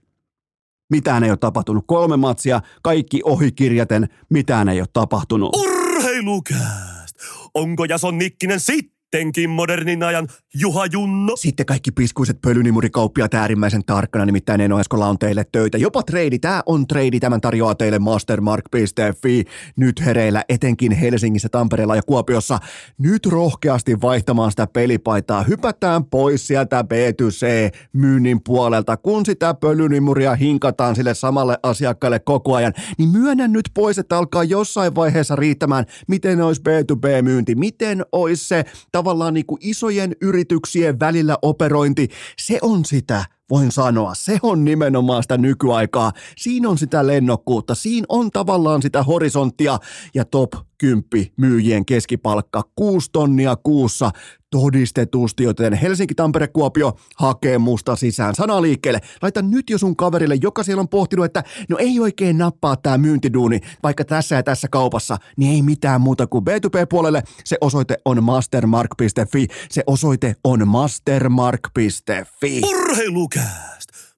Mitään 0.90 1.24
ei 1.24 1.30
ole 1.30 1.36
tapahtunut. 1.36 1.84
Kolme 1.86 2.16
matsia, 2.16 2.60
kaikki 2.82 3.20
ohikirjaten, 3.24 4.08
mitään 4.28 4.68
ei 4.68 4.80
ole 4.80 4.88
tapahtunut. 4.92 5.56
Urheilukääst! 5.56 7.16
Onko 7.54 7.84
Jason 7.84 8.18
Nikkinen 8.18 8.60
sitten? 8.60 9.01
Sittenkin 9.12 9.50
modernin 9.50 10.02
ajan 10.02 10.28
Juha 10.54 10.86
Junno. 10.86 11.36
Sitten 11.36 11.66
kaikki 11.66 11.90
piskuiset 11.90 12.40
pölynimurikauppiat 12.42 13.34
äärimmäisen 13.34 13.84
tarkkana, 13.84 14.26
nimittäin 14.26 14.60
Eno 14.60 14.80
Eskola 14.80 15.06
on 15.06 15.18
teille 15.18 15.44
töitä. 15.52 15.78
Jopa 15.78 16.02
treidi, 16.02 16.38
tämä 16.38 16.62
on 16.66 16.86
treidi, 16.86 17.20
tämän 17.20 17.40
tarjoaa 17.40 17.74
teille 17.74 17.98
mastermark.fi. 17.98 19.44
Nyt 19.76 20.04
hereillä 20.04 20.44
etenkin 20.48 20.92
Helsingissä, 20.92 21.48
Tampereella 21.48 21.96
ja 21.96 22.02
Kuopiossa. 22.02 22.58
Nyt 22.98 23.26
rohkeasti 23.26 24.00
vaihtamaan 24.00 24.50
sitä 24.50 24.66
pelipaitaa. 24.66 25.42
Hypätään 25.42 26.04
pois 26.04 26.46
sieltä 26.46 26.82
B2C 26.82 27.76
myynnin 27.92 28.40
puolelta. 28.44 28.96
Kun 28.96 29.26
sitä 29.26 29.54
pölynimuria 29.54 30.34
hinkataan 30.34 30.96
sille 30.96 31.14
samalle 31.14 31.58
asiakkaalle 31.62 32.18
koko 32.18 32.54
ajan, 32.54 32.72
niin 32.98 33.08
myönnän 33.08 33.52
nyt 33.52 33.70
pois, 33.74 33.98
että 33.98 34.18
alkaa 34.18 34.44
jossain 34.44 34.94
vaiheessa 34.94 35.36
riittämään, 35.36 35.84
miten 36.08 36.40
olisi 36.40 36.62
B2B-myynti, 36.62 37.54
miten 37.54 38.04
olisi 38.12 38.48
se 38.48 38.64
tavallaan 39.02 39.34
niin 39.34 39.46
kuin 39.46 39.58
isojen 39.60 40.16
yrityksien 40.20 41.00
välillä 41.00 41.38
operointi, 41.42 42.08
se 42.38 42.58
on 42.62 42.84
sitä, 42.84 43.24
voin 43.50 43.72
sanoa, 43.72 44.14
se 44.14 44.38
on 44.42 44.64
nimenomaan 44.64 45.22
sitä 45.22 45.38
nykyaikaa. 45.38 46.12
Siinä 46.36 46.68
on 46.68 46.78
sitä 46.78 47.06
lennokkuutta, 47.06 47.74
siinä 47.74 48.04
on 48.08 48.30
tavallaan 48.30 48.82
sitä 48.82 49.02
horisonttia. 49.02 49.78
Ja 50.14 50.24
top 50.24 50.52
10 50.78 51.02
myyjien 51.36 51.84
keskipalkka 51.84 52.62
6 52.76 53.10
tonnia 53.12 53.56
kuussa 53.56 54.10
todistetusti, 54.52 55.42
joten 55.42 55.72
Helsinki, 55.72 56.14
Tampere, 56.14 56.48
Kuopio 56.48 56.96
hakee 57.16 57.58
musta 57.58 57.96
sisään. 57.96 58.34
Sana 58.34 58.62
liikkeelle. 58.62 59.00
Laita 59.22 59.42
nyt 59.42 59.70
jo 59.70 59.78
sun 59.78 59.96
kaverille, 59.96 60.34
joka 60.42 60.62
siellä 60.62 60.80
on 60.80 60.88
pohtinut, 60.88 61.24
että 61.24 61.44
no 61.68 61.76
ei 61.78 62.00
oikein 62.00 62.38
nappaa 62.38 62.76
tämä 62.76 62.98
myyntiduuni, 62.98 63.60
vaikka 63.82 64.04
tässä 64.04 64.36
ja 64.36 64.42
tässä 64.42 64.68
kaupassa, 64.68 65.16
niin 65.36 65.52
ei 65.52 65.62
mitään 65.62 66.00
muuta 66.00 66.26
kuin 66.26 66.44
B2B-puolelle. 66.44 67.22
Se 67.44 67.56
osoite 67.60 67.96
on 68.04 68.24
mastermark.fi. 68.24 69.46
Se 69.70 69.82
osoite 69.86 70.34
on 70.44 70.68
mastermark.fi. 70.68 72.60
Urheilukääst! 72.64 73.71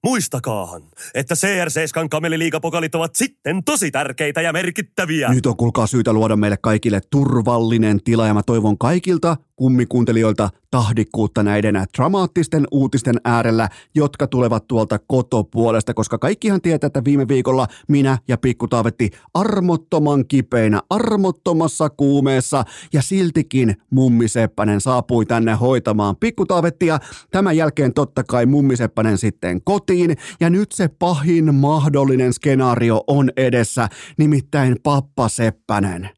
Muistakaahan, 0.05 0.81
että 1.13 1.35
CR7 1.35 2.07
kameliliikapokalit 2.09 2.95
ovat 2.95 3.15
sitten 3.15 3.63
tosi 3.63 3.91
tärkeitä 3.91 4.41
ja 4.41 4.53
merkittäviä. 4.53 5.29
Nyt 5.33 5.45
on 5.45 5.57
kuulkaa 5.57 5.87
syytä 5.87 6.13
luoda 6.13 6.35
meille 6.35 6.57
kaikille 6.61 7.01
turvallinen 7.09 8.03
tila 8.03 8.27
ja 8.27 8.33
mä 8.33 8.43
toivon 8.43 8.77
kaikilta 8.77 9.37
kummikuuntelijoilta 9.55 10.49
tahdikkuutta 10.75 11.43
näiden 11.43 11.83
dramaattisten 11.97 12.67
uutisten 12.71 13.15
äärellä, 13.23 13.69
jotka 13.95 14.27
tulevat 14.27 14.67
tuolta 14.67 14.99
kotopuolesta, 15.07 15.93
koska 15.93 16.17
kaikkihan 16.17 16.61
tietää, 16.61 16.87
että 16.87 17.03
viime 17.03 17.27
viikolla 17.27 17.67
minä 17.87 18.17
ja 18.27 18.37
Pikku 18.37 18.67
Taavetti 18.67 19.09
armottoman 19.33 20.27
kipeinä, 20.27 20.81
armottomassa 20.89 21.89
kuumeessa 21.89 22.63
ja 22.93 23.01
siltikin 23.01 23.75
Mummi 23.89 24.27
Seppänen 24.27 24.81
saapui 24.81 25.25
tänne 25.25 25.53
hoitamaan 25.53 26.15
Pikku 26.15 26.45
Taavettia. 26.45 26.99
Tämän 27.31 27.57
jälkeen 27.57 27.93
totta 27.93 28.23
kai 28.23 28.45
Mummi 28.45 28.75
Seppänen 28.75 29.17
sitten 29.17 29.61
kotiin 29.63 30.17
ja 30.39 30.49
nyt 30.49 30.71
se 30.71 30.87
pahin 30.87 31.55
mahdollinen 31.55 32.33
skenaario 32.33 33.03
on 33.07 33.31
edessä, 33.37 33.89
nimittäin 34.17 34.75
Pappa 34.83 35.29
Seppänen 35.29 36.09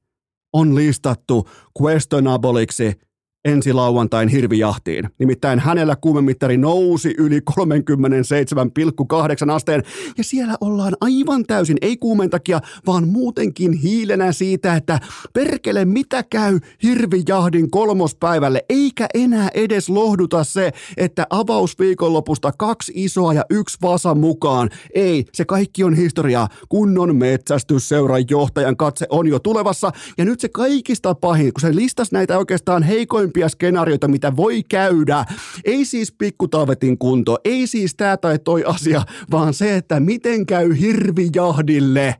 on 0.53 0.75
listattu 0.75 1.49
questionableiksi 1.81 3.06
ensi 3.47 3.73
lauantain 3.73 4.29
hirvijahtiin. 4.29 5.09
Nimittäin 5.19 5.59
hänellä 5.59 5.95
kuumemittari 5.95 6.57
nousi 6.57 7.15
yli 7.17 7.39
37,8 7.51 9.51
asteen 9.51 9.83
ja 10.17 10.23
siellä 10.23 10.55
ollaan 10.61 10.97
aivan 11.01 11.45
täysin, 11.45 11.77
ei 11.81 11.97
kuumen 11.97 12.29
takia, 12.29 12.59
vaan 12.87 13.07
muutenkin 13.07 13.73
hiilenä 13.73 14.31
siitä, 14.31 14.75
että 14.75 14.99
perkele 15.33 15.85
mitä 15.85 16.23
käy 16.23 16.59
hirvijahdin 16.83 17.71
kolmospäivälle, 17.71 18.65
eikä 18.69 19.07
enää 19.13 19.49
edes 19.53 19.89
lohduta 19.89 20.43
se, 20.43 20.71
että 20.97 21.27
avausviikonlopusta 21.29 22.51
kaksi 22.51 22.91
isoa 22.95 23.33
ja 23.33 23.45
yksi 23.49 23.77
vasa 23.81 24.15
mukaan. 24.15 24.69
Ei, 24.93 25.25
se 25.33 25.45
kaikki 25.45 25.83
on 25.83 25.93
historiaa. 25.93 26.49
Kunnon 26.69 27.15
metsästysseuran 27.15 28.23
johtajan 28.29 28.77
katse 28.77 29.05
on 29.09 29.27
jo 29.27 29.39
tulevassa 29.39 29.91
ja 30.17 30.25
nyt 30.25 30.39
se 30.39 30.49
kaikista 30.49 31.15
pahin, 31.15 31.53
kun 31.53 31.61
se 31.61 31.75
listas 31.75 32.11
näitä 32.11 32.37
oikeastaan 32.37 32.83
heikoimpia 32.83 33.36
skenaarioita, 33.49 34.07
mitä 34.07 34.35
voi 34.35 34.63
käydä. 34.63 35.25
Ei 35.65 35.85
siis 35.85 36.11
pikkutaavetin 36.11 36.97
kunto, 36.97 37.37
ei 37.45 37.67
siis 37.67 37.95
tämä 37.95 38.17
tai 38.17 38.39
toi 38.39 38.63
asia, 38.63 39.01
vaan 39.31 39.53
se, 39.53 39.75
että 39.75 39.99
miten 39.99 40.45
käy 40.45 40.79
hirvijahdille. 40.79 42.15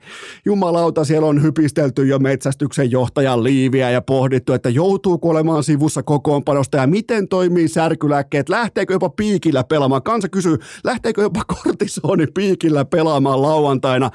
Jumalauta, 0.45 1.05
siellä 1.05 1.27
on 1.27 1.43
hypistelty 1.43 2.05
jo 2.07 2.19
metsästyksen 2.19 2.91
johtajan 2.91 3.43
liiviä 3.43 3.89
ja 3.89 4.01
pohdittu, 4.01 4.53
että 4.53 4.69
joutuu 4.69 5.19
olemaan 5.21 5.63
sivussa 5.63 6.03
kokoonpanosta 6.03 6.77
ja 6.77 6.88
miten 6.88 7.27
toimii 7.27 7.67
särkylääkkeet, 7.67 8.50
lähteekö 8.50 8.93
jopa 8.93 9.09
piikillä 9.09 9.63
pelaamaan. 9.63 10.03
Kansa 10.03 10.29
kysyy, 10.29 10.57
lähteekö 10.83 11.21
jopa 11.21 11.41
kortisoni 11.43 12.27
piikillä 12.27 12.86
pelaamaan 12.86 13.41
lauantaina. 13.41 14.12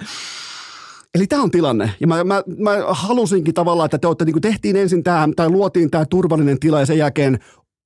Eli 1.14 1.26
tämä 1.26 1.42
on 1.42 1.50
tilanne. 1.50 1.90
Ja 2.00 2.06
mä, 2.06 2.24
mä, 2.24 2.42
mä 2.58 2.70
halusinkin 2.88 3.54
tavallaan, 3.54 3.84
että 3.84 3.98
te 3.98 4.06
olette, 4.06 4.24
niin 4.24 4.40
tehtiin 4.40 4.76
ensin 4.76 5.02
tämä, 5.02 5.28
tai 5.36 5.50
luotiin 5.50 5.90
tämä 5.90 6.04
turvallinen 6.04 6.60
tila 6.60 6.80
ja 6.80 6.86
sen 6.86 6.98
jälkeen 6.98 7.38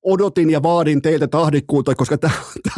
odotin 0.03 0.49
ja 0.49 0.63
vaadin 0.63 1.01
teiltä 1.01 1.27
tahdikkuutta, 1.27 1.95
koska 1.95 2.17
tämä 2.17 2.33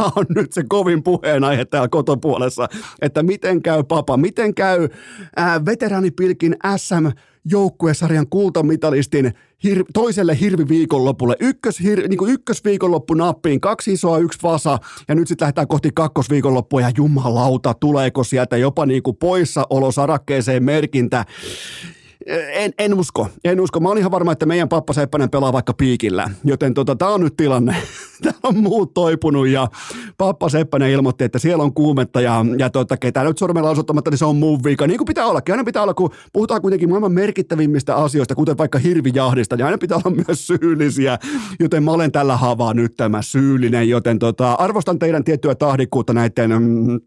on 0.16 0.26
nyt 0.36 0.54
se 0.54 0.64
kovin 0.70 1.04
puheenaihe 1.04 1.66
täällä 1.66 1.88
kotopuolessa, 1.88 2.68
että 3.02 3.24
miten 3.24 3.62
käy 3.62 3.84
papa, 3.84 4.18
miten 4.18 4.56
käy 4.56 4.88
ää, 5.36 5.66
veteranipilkin 5.66 6.56
SM 6.78 7.08
joukkuesarjan 7.46 8.28
kultamitalistin 8.30 9.34
hir- 9.64 9.86
toiselle 9.94 10.40
hirviviikonlopulle. 10.40 11.36
Ykkös, 11.40 11.80
hir- 11.80 12.08
niin 12.08 12.18
kuin 12.18 12.32
ykkösviikonloppu 12.32 13.14
nappiin, 13.14 13.62
kaksi 13.62 13.94
isoa, 13.94 14.18
yksi 14.18 14.40
vasa, 14.44 14.80
ja 15.08 15.16
nyt 15.16 15.28
sitten 15.28 15.46
lähdetään 15.46 15.68
kohti 15.68 15.90
kakkosviikonloppua, 15.96 16.82
ja 16.82 16.92
jumalauta, 16.98 17.74
tuleeko 17.74 18.24
sieltä 18.24 18.58
jopa 18.58 18.86
niin 18.86 19.04
kuin 19.04 19.18
poissaolosarakkeeseen 19.18 20.64
merkintä. 20.64 21.26
En, 22.30 22.74
en 22.78 22.94
usko, 22.94 23.28
en 23.44 23.60
usko. 23.60 23.80
Mä 23.80 23.90
olin 23.90 24.00
ihan 24.00 24.12
varma, 24.12 24.32
että 24.32 24.46
meidän 24.46 24.70
pappa 24.70 24.94
Seppänen 24.94 25.30
pelaa 25.30 25.54
vaikka 25.54 25.74
piikillä, 25.74 26.30
joten 26.44 26.74
tota, 26.74 26.96
tämä 26.96 27.12
on 27.12 27.22
nyt 27.22 27.38
tilanne. 27.38 27.76
Täällä 28.24 28.40
on 28.44 28.58
muut 28.58 28.94
toipunut 28.94 29.48
ja 29.48 29.68
pappa 30.18 30.50
Seppänen 30.50 30.92
ilmoitti, 30.92 31.24
että 31.24 31.40
siellä 31.40 31.64
on 31.64 31.74
kuumetta 31.74 32.22
ja, 32.22 32.46
ja 32.58 32.70
tota, 32.70 32.98
ketään 32.98 33.26
nyt 33.28 33.38
sormella 33.38 33.70
osoittamatta, 33.70 34.12
niin 34.12 34.18
se 34.18 34.26
on 34.26 34.36
mun 34.36 34.64
vika. 34.64 34.88
Niin 34.88 34.98
kuin 34.98 35.06
pitää 35.06 35.26
ollakin. 35.26 35.54
Aina 35.54 35.64
pitää 35.64 35.84
olla, 35.84 35.94
kun 35.94 36.10
puhutaan 36.34 36.62
kuitenkin 36.62 36.90
maailman 36.90 37.12
merkittävimmistä 37.12 37.96
asioista, 37.96 38.36
kuten 38.36 38.58
vaikka 38.58 38.80
hirvijahdista, 38.80 39.56
niin 39.56 39.66
aina 39.66 39.78
pitää 39.78 40.00
olla 40.06 40.16
myös 40.28 40.48
syyllisiä. 40.48 41.20
Joten 41.60 41.84
mä 41.84 41.92
olen 41.92 42.12
tällä 42.12 42.38
haavaa 42.38 42.74
nyt 42.74 42.94
tämä 42.98 43.22
syyllinen, 43.22 43.90
joten 43.90 44.20
tota, 44.20 44.54
arvostan 44.54 45.00
teidän 45.00 45.24
tiettyä 45.24 45.56
tahdikkuutta 45.56 46.14
näiden 46.14 46.52
mm, 46.52 47.00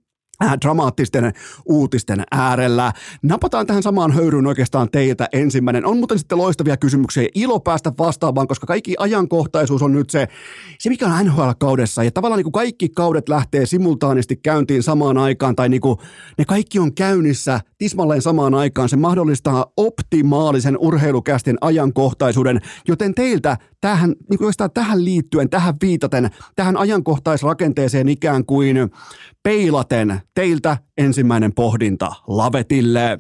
dramaattisten 0.60 1.32
uutisten 1.64 2.24
äärellä. 2.30 2.92
Napataan 3.22 3.66
tähän 3.66 3.82
samaan 3.82 4.12
höyryyn 4.12 4.46
oikeastaan 4.46 4.90
teiltä 4.90 5.28
ensimmäinen. 5.32 5.86
On 5.86 5.96
muuten 5.96 6.18
sitten 6.18 6.38
loistavia 6.38 6.76
kysymyksiä. 6.76 7.28
Ilo 7.34 7.60
päästä 7.60 7.92
vastaamaan, 7.98 8.48
koska 8.48 8.66
kaikki 8.66 8.94
ajankohtaisuus 8.98 9.82
on 9.82 9.92
nyt 9.92 10.10
se, 10.10 10.28
se 10.78 10.88
mikä 10.88 11.06
on 11.06 11.26
NHL-kaudessa. 11.26 12.04
Ja 12.04 12.10
tavallaan 12.10 12.38
niin 12.38 12.44
kuin 12.44 12.52
kaikki 12.52 12.88
kaudet 12.88 13.28
lähtee 13.28 13.66
simultaanisti 13.66 14.36
käyntiin 14.36 14.82
samaan 14.82 15.18
aikaan, 15.18 15.56
tai 15.56 15.68
niin 15.68 15.80
kuin 15.80 15.98
ne 16.38 16.44
kaikki 16.44 16.78
on 16.78 16.94
käynnissä 16.94 17.60
tismalleen 17.82 18.22
samaan 18.22 18.54
aikaan. 18.54 18.88
Se 18.88 18.96
mahdollistaa 18.96 19.66
optimaalisen 19.76 20.78
urheilukästin 20.78 21.56
ajankohtaisuuden, 21.60 22.60
joten 22.88 23.14
teiltä 23.14 23.56
tähän, 23.80 24.14
niin 24.30 24.38
kuin 24.38 24.52
tähän 24.74 25.04
liittyen, 25.04 25.50
tähän 25.50 25.74
viitaten, 25.82 26.30
tähän 26.56 26.76
ajankohtaisrakenteeseen 26.76 28.08
ikään 28.08 28.44
kuin 28.44 28.76
peilaten 29.42 30.20
teiltä 30.34 30.76
ensimmäinen 30.98 31.52
pohdinta 31.54 32.12
lavetille. 32.26 33.18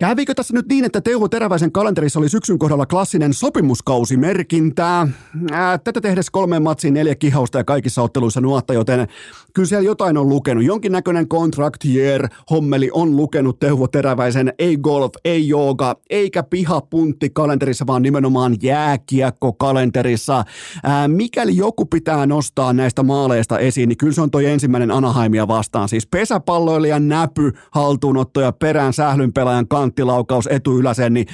Kävikö 0.00 0.34
tässä 0.34 0.54
nyt 0.54 0.66
niin, 0.68 0.84
että 0.84 1.00
Teuvo 1.00 1.28
Teräväisen 1.28 1.72
kalenterissa 1.72 2.18
oli 2.18 2.28
syksyn 2.28 2.58
kohdalla 2.58 2.86
klassinen 2.86 3.34
sopimuskausimerkintää? 3.34 5.08
Ää, 5.52 5.78
tätä 5.78 6.00
tehdessä 6.00 6.30
kolmeen 6.32 6.62
matsiin 6.62 6.94
neljä 6.94 7.14
kihausta 7.14 7.58
ja 7.58 7.64
kaikissa 7.64 8.02
otteluissa 8.02 8.40
nuotta, 8.40 8.74
joten 8.74 9.08
kyllä 9.56 9.68
siellä 9.68 9.86
jotain 9.86 10.16
on 10.16 10.28
lukenut. 10.28 10.64
Jonkinnäköinen 10.64 11.28
contract 11.28 11.84
year 11.84 12.28
hommeli 12.50 12.90
on 12.92 13.16
lukenut 13.16 13.58
Teuvo 13.58 13.88
Teräväisen 13.88 14.52
ei 14.58 14.76
golf, 14.76 15.12
ei 15.24 15.48
jooga, 15.48 15.96
eikä 16.10 16.42
pihapuntti 16.42 17.30
kalenterissa, 17.30 17.86
vaan 17.86 18.02
nimenomaan 18.02 18.56
jääkiekko 18.62 19.52
kalenterissa. 19.52 20.44
Ää, 20.82 21.08
mikäli 21.08 21.56
joku 21.56 21.86
pitää 21.86 22.26
nostaa 22.26 22.72
näistä 22.72 23.02
maaleista 23.02 23.58
esiin, 23.58 23.88
niin 23.88 23.96
kyllä 23.96 24.12
se 24.12 24.20
on 24.20 24.30
toi 24.30 24.46
ensimmäinen 24.46 24.90
Anaheimia 24.90 25.48
vastaan. 25.48 25.88
Siis 25.88 26.06
pesäpalloilijan 26.06 27.08
näpy, 27.08 27.52
haltuunotto 27.70 28.40
ja 28.40 28.52
perään 28.52 28.92
sählynpelaajan 28.92 29.68
kanttilaukaus 29.68 30.46
etuyläsen, 30.46 31.14
niin 31.14 31.26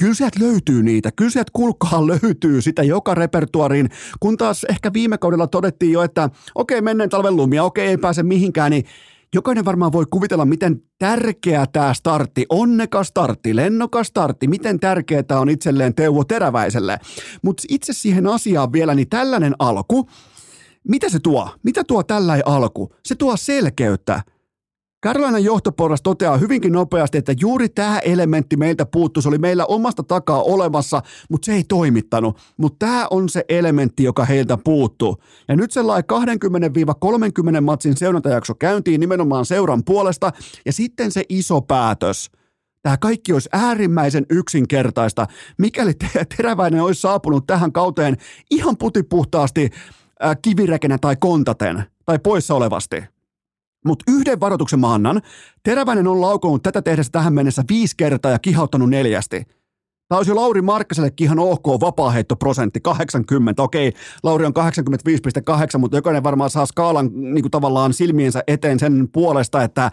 kyllä 0.00 0.14
sieltä 0.14 0.40
löytyy 0.40 0.82
niitä. 0.82 1.10
Kyllä 1.16 1.30
sieltä 1.30 1.50
kulkaa 1.52 2.06
löytyy 2.06 2.62
sitä 2.62 2.82
joka 2.82 3.14
repertuariin, 3.14 3.88
kun 4.20 4.36
taas 4.36 4.64
ehkä 4.64 4.92
viime 4.92 5.18
kaudella 5.18 5.46
todettiin 5.46 5.92
jo, 5.92 6.02
että 6.02 6.30
okei, 6.54 6.78
okay, 6.78 6.84
menneen 6.84 7.10
talven 7.10 7.36
lumia, 7.36 7.64
okei, 7.64 7.84
okay, 7.84 7.90
ei 7.90 7.96
pääse 7.98 8.22
mihinkään, 8.22 8.70
niin 8.70 8.84
jokainen 9.34 9.64
varmaan 9.64 9.92
voi 9.92 10.04
kuvitella, 10.10 10.44
miten 10.44 10.82
tärkeä 10.98 11.66
tämä 11.72 11.94
startti, 11.94 12.46
onnekas 12.48 13.08
startti, 13.08 13.56
lennokas 13.56 14.06
startti, 14.06 14.48
miten 14.48 14.80
tärkeää 14.80 15.22
tämä 15.22 15.40
on 15.40 15.50
itselleen 15.50 15.94
Teuvo 15.94 16.24
Teräväiselle. 16.24 16.98
Mutta 17.42 17.62
itse 17.68 17.92
siihen 17.92 18.26
asiaan 18.26 18.72
vielä, 18.72 18.94
niin 18.94 19.08
tällainen 19.08 19.54
alku, 19.58 20.08
mitä 20.88 21.08
se 21.08 21.18
tuo? 21.18 21.48
Mitä 21.62 21.84
tuo 21.84 22.02
tällainen 22.02 22.48
alku? 22.48 22.94
Se 23.04 23.14
tuo 23.14 23.36
selkeyttä. 23.36 24.22
Karolainan 25.02 25.44
johtoporras 25.44 26.02
toteaa 26.02 26.36
hyvinkin 26.36 26.72
nopeasti, 26.72 27.18
että 27.18 27.34
juuri 27.40 27.68
tämä 27.68 27.98
elementti 27.98 28.56
meiltä 28.56 28.86
puuttu. 28.86 29.22
Se 29.22 29.28
oli 29.28 29.38
meillä 29.38 29.66
omasta 29.66 30.02
takaa 30.02 30.42
olemassa, 30.42 31.02
mutta 31.30 31.46
se 31.46 31.52
ei 31.52 31.64
toimittanut. 31.64 32.38
Mutta 32.56 32.86
tämä 32.86 33.06
on 33.10 33.28
se 33.28 33.44
elementti, 33.48 34.04
joka 34.04 34.24
heiltä 34.24 34.58
puuttuu. 34.64 35.16
Ja 35.48 35.56
nyt 35.56 35.70
sellainen 35.70 36.04
20-30 37.58 37.60
matsin 37.60 37.96
seuranta-jakso 37.96 38.54
käyntiin 38.54 39.00
nimenomaan 39.00 39.46
seuran 39.46 39.84
puolesta. 39.84 40.32
Ja 40.66 40.72
sitten 40.72 41.12
se 41.12 41.24
iso 41.28 41.60
päätös. 41.60 42.30
Tämä 42.82 42.96
kaikki 42.96 43.32
olisi 43.32 43.48
äärimmäisen 43.52 44.26
yksinkertaista, 44.30 45.26
mikäli 45.58 45.92
Teräväinen 46.36 46.82
olisi 46.82 47.00
saapunut 47.00 47.46
tähän 47.46 47.72
kauteen 47.72 48.16
ihan 48.50 48.76
putipuhtaasti 48.76 49.70
kivirekenä 50.42 50.98
tai 50.98 51.16
kontaten 51.16 51.84
tai 52.06 52.18
poissa 52.18 52.54
olevasti. 52.54 53.04
Mutta 53.84 54.04
yhden 54.08 54.40
varoituksen 54.40 54.80
mä 54.80 54.94
annan. 54.94 55.22
Teräväinen 55.62 56.06
on 56.06 56.20
laukonut 56.20 56.62
tätä 56.62 56.82
tehdessä 56.82 57.12
tähän 57.12 57.34
mennessä 57.34 57.64
viisi 57.70 57.94
kertaa 57.96 58.32
ja 58.32 58.38
kihauttanut 58.38 58.90
neljästi. 58.90 59.46
Tämä 60.10 60.16
olisi 60.18 60.30
jo 60.30 60.36
Lauri 60.36 60.62
Markkasellekin 60.62 61.24
ihan 61.24 61.38
ok 61.38 61.66
vapaaheittoprosentti, 61.80 62.80
80. 62.80 63.62
Okei, 63.62 63.92
Lauri 64.22 64.46
on 64.46 64.52
85,8, 65.74 65.78
mutta 65.78 65.96
jokainen 65.96 66.22
varmaan 66.22 66.50
saa 66.50 66.66
skaalan 66.66 67.10
niin 67.12 67.42
kuin 67.42 67.50
tavallaan 67.50 67.92
silmiensä 67.92 68.42
eteen 68.46 68.78
sen 68.78 69.08
puolesta, 69.12 69.62
että 69.62 69.90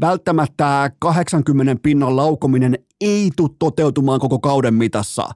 välttämättä 0.00 0.90
80 0.98 1.76
pinnan 1.82 2.16
laukominen 2.16 2.78
ei 3.00 3.30
tule 3.36 3.50
toteutumaan 3.58 4.20
koko 4.20 4.38
kauden 4.38 4.74
mitassa 4.74 5.28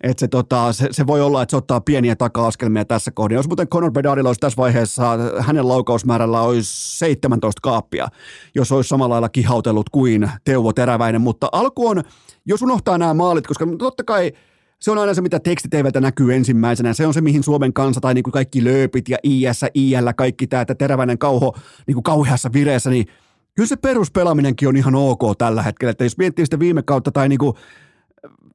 että 0.00 0.20
se, 0.20 0.28
tota, 0.28 0.72
se, 0.72 0.88
se, 0.90 1.06
voi 1.06 1.20
olla, 1.20 1.42
että 1.42 1.50
se 1.50 1.56
ottaa 1.56 1.80
pieniä 1.80 2.16
taka-askelmia 2.16 2.84
tässä 2.84 3.10
kohdassa. 3.10 3.38
Jos 3.38 3.48
muuten 3.48 3.68
Conor 3.68 3.92
Bedardilla 3.92 4.28
olisi 4.28 4.40
tässä 4.40 4.56
vaiheessa, 4.56 5.18
hänen 5.40 5.68
laukausmäärällä 5.68 6.40
olisi 6.40 6.98
17 6.98 7.60
kaappia, 7.62 8.08
jos 8.54 8.72
olisi 8.72 8.88
samalla 8.88 9.12
lailla 9.12 9.28
kihautellut 9.28 9.90
kuin 9.90 10.30
Teuvo 10.44 10.72
Teräväinen, 10.72 11.20
mutta 11.20 11.48
alku 11.52 11.88
on, 11.88 12.02
jos 12.46 12.62
unohtaa 12.62 12.98
nämä 12.98 13.14
maalit, 13.14 13.46
koska 13.46 13.66
totta 13.78 14.04
kai 14.04 14.32
se 14.80 14.90
on 14.90 14.98
aina 14.98 15.14
se, 15.14 15.20
mitä 15.20 15.40
tekstiteivältä 15.40 16.00
näkyy 16.00 16.34
ensimmäisenä. 16.34 16.92
Se 16.92 17.06
on 17.06 17.14
se, 17.14 17.20
mihin 17.20 17.42
Suomen 17.42 17.72
kansa 17.72 18.00
tai 18.00 18.14
niin 18.14 18.22
kuin 18.22 18.32
kaikki 18.32 18.64
lööpit 18.64 19.08
ja 19.08 19.18
IS, 19.22 19.60
IL, 19.74 20.12
kaikki 20.16 20.46
tämä, 20.46 20.60
että 20.60 20.74
teräväinen 20.74 21.18
kauho 21.18 21.54
niin 21.86 21.94
kuin 21.94 22.02
kauheassa 22.02 22.52
vireessä, 22.52 22.90
niin 22.90 23.06
kyllä 23.54 23.68
se 23.68 23.76
peruspelaaminenkin 23.76 24.68
on 24.68 24.76
ihan 24.76 24.94
ok 24.94 25.22
tällä 25.38 25.62
hetkellä. 25.62 25.90
Että 25.90 26.04
jos 26.04 26.18
miettii 26.18 26.46
sitä 26.46 26.58
viime 26.58 26.82
kautta 26.82 27.12
tai 27.12 27.28
niin 27.28 27.38
kuin 27.38 27.56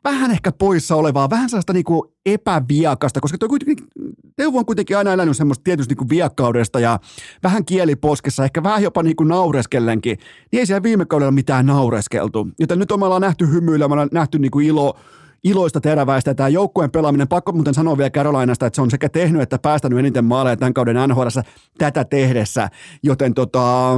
vähän 0.03 0.31
ehkä 0.31 0.51
poissa 0.51 0.95
olevaa, 0.95 1.29
vähän 1.29 1.49
sellaista 1.49 1.73
niinku 1.73 2.13
epäviakasta, 2.25 3.21
koska 3.21 3.37
toi 3.37 3.49
kuitenkin, 3.49 3.87
Teuvo 4.35 4.57
on 4.57 4.65
kuitenkin 4.65 4.97
aina 4.97 5.13
elänyt 5.13 5.37
semmoista 5.37 5.63
tietysti 5.63 5.91
niinku 5.91 6.09
viakkaudesta 6.09 6.79
ja 6.79 6.99
vähän 7.43 7.65
kieliposkessa, 7.65 8.43
ehkä 8.43 8.63
vähän 8.63 8.83
jopa 8.83 9.03
niinku 9.03 9.23
naureskellenkin, 9.23 10.17
niin 10.51 10.59
ei 10.59 10.65
siellä 10.65 10.83
viime 10.83 11.05
kaudella 11.05 11.31
mitään 11.31 11.65
naureskeltu. 11.65 12.47
Joten 12.59 12.79
nyt 12.79 12.91
on 12.91 12.99
me 12.99 13.05
ollaan 13.05 13.21
nähty 13.21 13.51
hymyillä, 13.51 13.87
me 13.87 13.93
ollaan 13.93 14.09
nähty 14.11 14.39
niinku 14.39 14.59
ilo, 14.59 14.97
iloista 15.43 15.81
teräväistä. 15.81 16.33
Tämä 16.33 16.49
joukkueen 16.49 16.91
pelaaminen, 16.91 17.27
pakko 17.27 17.51
muuten 17.51 17.73
sanoa 17.73 17.97
vielä 17.97 18.09
Carolinasta, 18.09 18.65
että 18.65 18.75
se 18.75 18.81
on 18.81 18.91
sekä 18.91 19.09
tehnyt 19.09 19.41
että 19.41 19.59
päästänyt 19.59 19.99
eniten 19.99 20.25
maaleja 20.25 20.57
tämän 20.57 20.73
kauden 20.73 20.95
NHL 21.07 21.27
tätä 21.77 22.05
tehdessä. 22.05 22.69
Joten 23.03 23.33
tota, 23.33 23.93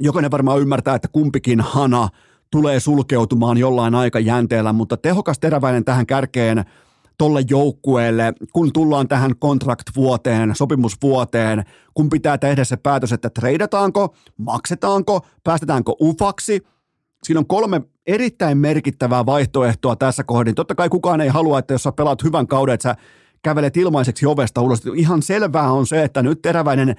jokainen 0.00 0.30
varmaan 0.30 0.60
ymmärtää, 0.60 0.94
että 0.94 1.08
kumpikin 1.08 1.60
hana 1.60 2.08
tulee 2.50 2.80
sulkeutumaan 2.80 3.58
jollain 3.58 3.94
aikajänteellä, 3.94 4.72
mutta 4.72 4.96
tehokas 4.96 5.38
teräväinen 5.38 5.84
tähän 5.84 6.06
kärkeen– 6.06 6.64
tolle 7.18 7.42
joukkueelle, 7.50 8.32
kun 8.52 8.72
tullaan 8.72 9.08
tähän 9.08 9.36
contract-vuoteen, 9.36 10.54
sopimusvuoteen, 10.54 11.64
kun 11.94 12.10
pitää 12.10 12.38
tehdä 12.38 12.64
se 12.64 12.76
päätös, 12.76 13.12
että 13.12 13.30
treidataanko, 13.30 14.14
maksetaanko, 14.36 15.26
päästetäänkö 15.44 15.92
ufaksi. 16.02 16.62
Siinä 17.22 17.38
on 17.38 17.46
kolme 17.46 17.82
erittäin 18.06 18.58
merkittävää 18.58 19.26
vaihtoehtoa 19.26 19.96
tässä 19.96 20.24
kohdin. 20.24 20.54
Totta 20.54 20.74
kai 20.74 20.88
kukaan 20.88 21.20
ei 21.20 21.28
halua, 21.28 21.58
että 21.58 21.74
jos 21.74 21.82
sä 21.82 21.92
pelaat 21.92 22.24
hyvän 22.24 22.46
kauden, 22.46 22.74
että 22.74 22.82
sä 22.88 22.96
kävelet 23.42 23.76
ilmaiseksi 23.76 24.26
ovesta 24.26 24.60
ulos. 24.60 24.82
Ihan 24.94 25.22
selvää 25.22 25.72
on 25.72 25.86
se, 25.86 26.04
että 26.04 26.22
nyt 26.22 26.42
teräväinen 26.42 26.96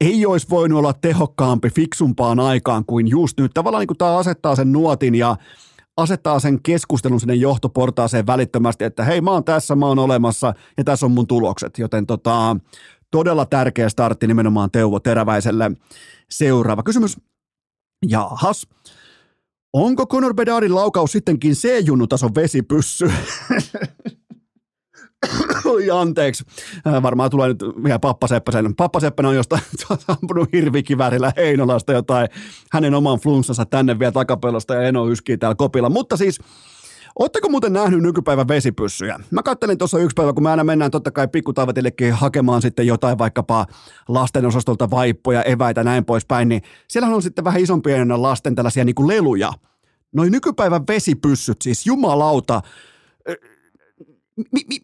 ei 0.00 0.26
olisi 0.26 0.46
voinut 0.50 0.78
olla 0.78 0.92
tehokkaampi 0.92 1.70
fiksumpaan 1.70 2.40
aikaan 2.40 2.84
kuin 2.84 3.08
just 3.08 3.40
nyt. 3.40 3.50
Tavallaan 3.54 3.86
niin 3.88 3.98
tämä 3.98 4.16
asettaa 4.16 4.56
sen 4.56 4.72
nuotin 4.72 5.14
ja 5.14 5.36
asettaa 5.96 6.40
sen 6.40 6.62
keskustelun 6.62 7.20
sinne 7.20 7.34
johtoportaaseen 7.34 8.26
välittömästi, 8.26 8.84
että 8.84 9.04
hei 9.04 9.20
mä 9.20 9.30
oon 9.30 9.44
tässä, 9.44 9.76
mä 9.76 9.86
oon 9.86 9.98
olemassa 9.98 10.54
ja 10.76 10.84
tässä 10.84 11.06
on 11.06 11.12
mun 11.12 11.26
tulokset. 11.26 11.78
Joten 11.78 12.06
tota, 12.06 12.56
todella 13.10 13.46
tärkeä 13.46 13.88
startti 13.88 14.26
nimenomaan 14.26 14.70
Teuvo 14.70 15.00
Teräväiselle. 15.00 15.70
Seuraava 16.30 16.82
kysymys. 16.82 17.16
Jahas. 18.08 18.66
Onko 19.72 20.06
Conor 20.06 20.34
Bedardin 20.34 20.74
laukaus 20.74 21.12
sittenkin 21.12 21.52
C-junnutason 21.52 22.34
vesipyssy? 22.34 23.10
Oi 25.68 25.90
anteeksi. 25.90 26.44
Varmaan 27.02 27.30
tulee 27.30 27.48
nyt 27.48 27.64
vielä 27.84 27.98
Pappa 27.98 28.26
Seppäsen. 28.26 28.74
Pappa 28.74 29.00
Seppänen 29.00 29.28
on 29.28 29.36
jostain 29.36 29.62
ampunut 30.08 30.52
hirvikivärillä 30.52 31.32
Heinolasta 31.36 31.92
jotain 31.92 32.28
hänen 32.72 32.94
oman 32.94 33.18
flunssansa 33.18 33.66
tänne 33.66 33.98
vielä 33.98 34.12
takapelosta 34.12 34.74
ja 34.74 34.82
Eno 34.82 35.08
yskii 35.08 35.38
täällä 35.38 35.54
kopilla. 35.54 35.88
Mutta 35.88 36.16
siis 36.16 36.40
Oletteko 37.18 37.48
muuten 37.48 37.72
nähnyt 37.72 38.02
nykypäivän 38.02 38.48
vesipyssyjä? 38.48 39.20
Mä 39.30 39.42
kattelin 39.42 39.78
tuossa 39.78 39.98
yksi 39.98 40.14
päivä, 40.14 40.32
kun 40.32 40.42
me 40.42 40.50
aina 40.50 40.64
mennään 40.64 40.90
totta 40.90 41.10
kai 41.10 41.28
pikkutaivatillekin 41.28 42.12
hakemaan 42.12 42.62
sitten 42.62 42.86
jotain 42.86 43.18
vaikkapa 43.18 43.66
lasten 44.08 44.46
osastolta 44.46 44.90
vaippoja, 44.90 45.42
eväitä 45.42 45.84
näin 45.84 46.04
poispäin, 46.04 46.48
niin 46.48 46.62
siellähän 46.88 47.16
on 47.16 47.22
sitten 47.22 47.44
vähän 47.44 47.60
isompien 47.60 48.22
lasten 48.22 48.54
tällaisia 48.54 48.84
niin 48.84 48.94
kuin 48.94 49.08
leluja. 49.08 49.52
Noin 50.12 50.32
nykypäivän 50.32 50.86
vesipyssyt, 50.88 51.62
siis 51.62 51.86
jumalauta, 51.86 52.62
mi, 54.52 54.60
mi, 54.68 54.78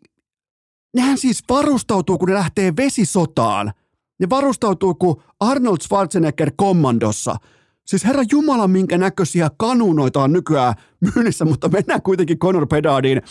nehän 0.95 1.19
siis 1.19 1.43
varustautuu, 1.49 2.19
kun 2.19 2.29
ne 2.29 2.35
lähtee 2.35 2.73
vesisotaan. 2.77 3.73
Ne 4.19 4.31
varustautuu 4.31 4.95
kuin 4.95 5.17
Arnold 5.41 5.77
Schwarzenegger 5.83 6.51
kommandossa. 6.57 7.37
Siis 7.85 8.05
herra 8.05 8.23
Jumala, 8.31 8.69
minkä 8.69 8.99
näköisiä 8.99 9.51
kanunoita 9.57 10.23
on 10.23 10.33
nykyään 10.33 10.75
myynnissä, 11.15 11.45
mutta 11.45 11.69
mennään 11.69 12.03
kuitenkin 12.03 12.39
Conor 12.39 12.67
Pedardiin. 12.67 13.23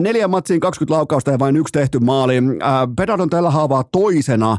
neljä 0.00 0.28
matsiin 0.28 0.60
20 0.60 0.94
laukausta 0.94 1.30
ja 1.30 1.38
vain 1.38 1.56
yksi 1.56 1.72
tehty 1.72 1.98
maali. 1.98 2.34
Pedard 2.96 3.20
on 3.20 3.30
tällä 3.30 3.50
haavaa 3.50 3.84
toisena 3.84 4.56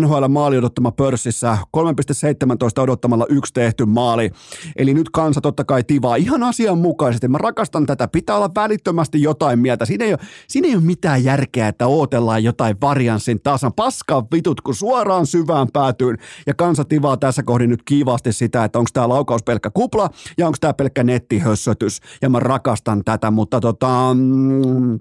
NHL 0.00 0.28
maali 0.28 0.58
odottama 0.58 0.92
pörssissä, 0.92 1.58
3,17 1.76 2.82
odottamalla 2.82 3.26
yksi 3.28 3.52
tehty 3.54 3.84
maali. 3.84 4.30
Eli 4.76 4.94
nyt 4.94 5.10
kansa 5.10 5.40
totta 5.40 5.64
kai 5.64 5.84
tivaa 5.84 6.16
ihan 6.16 6.42
asianmukaisesti. 6.42 7.28
Mä 7.28 7.38
rakastan 7.38 7.86
tätä, 7.86 8.08
pitää 8.08 8.36
olla 8.36 8.50
välittömästi 8.54 9.22
jotain 9.22 9.58
mieltä. 9.58 9.84
Siinä 9.84 10.04
ei 10.04 10.12
ole, 10.12 10.18
siinä 10.48 10.68
ei 10.68 10.74
ole 10.74 10.82
mitään 10.82 11.24
järkeä, 11.24 11.68
että 11.68 11.86
ootellaan 11.86 12.44
jotain 12.44 12.76
varianssin 12.80 13.40
tasan. 13.42 13.72
Paskaa 13.72 14.26
vitut, 14.32 14.60
kun 14.60 14.74
suoraan 14.74 15.26
syvään 15.26 15.68
päätyyn. 15.72 16.18
Ja 16.46 16.54
kansa 16.54 16.84
tivaa 16.84 17.16
tässä 17.16 17.42
kohdin 17.42 17.70
nyt 17.70 17.82
kiivaasti 17.84 18.32
sitä, 18.32 18.64
että 18.64 18.78
onko 18.78 18.90
tämä 18.92 19.08
laukaus 19.08 19.42
pelkkä 19.42 19.70
kupla 19.74 20.10
ja 20.38 20.46
onko 20.46 20.58
tämä 20.60 20.74
pelkkä 20.74 21.04
nettihössötys. 21.04 21.95
Ja 22.22 22.30
mä 22.30 22.40
rakastan 22.40 23.02
tätä, 23.04 23.30
mutta 23.30 23.60
tota... 23.60 24.14
Mm, 24.14 24.98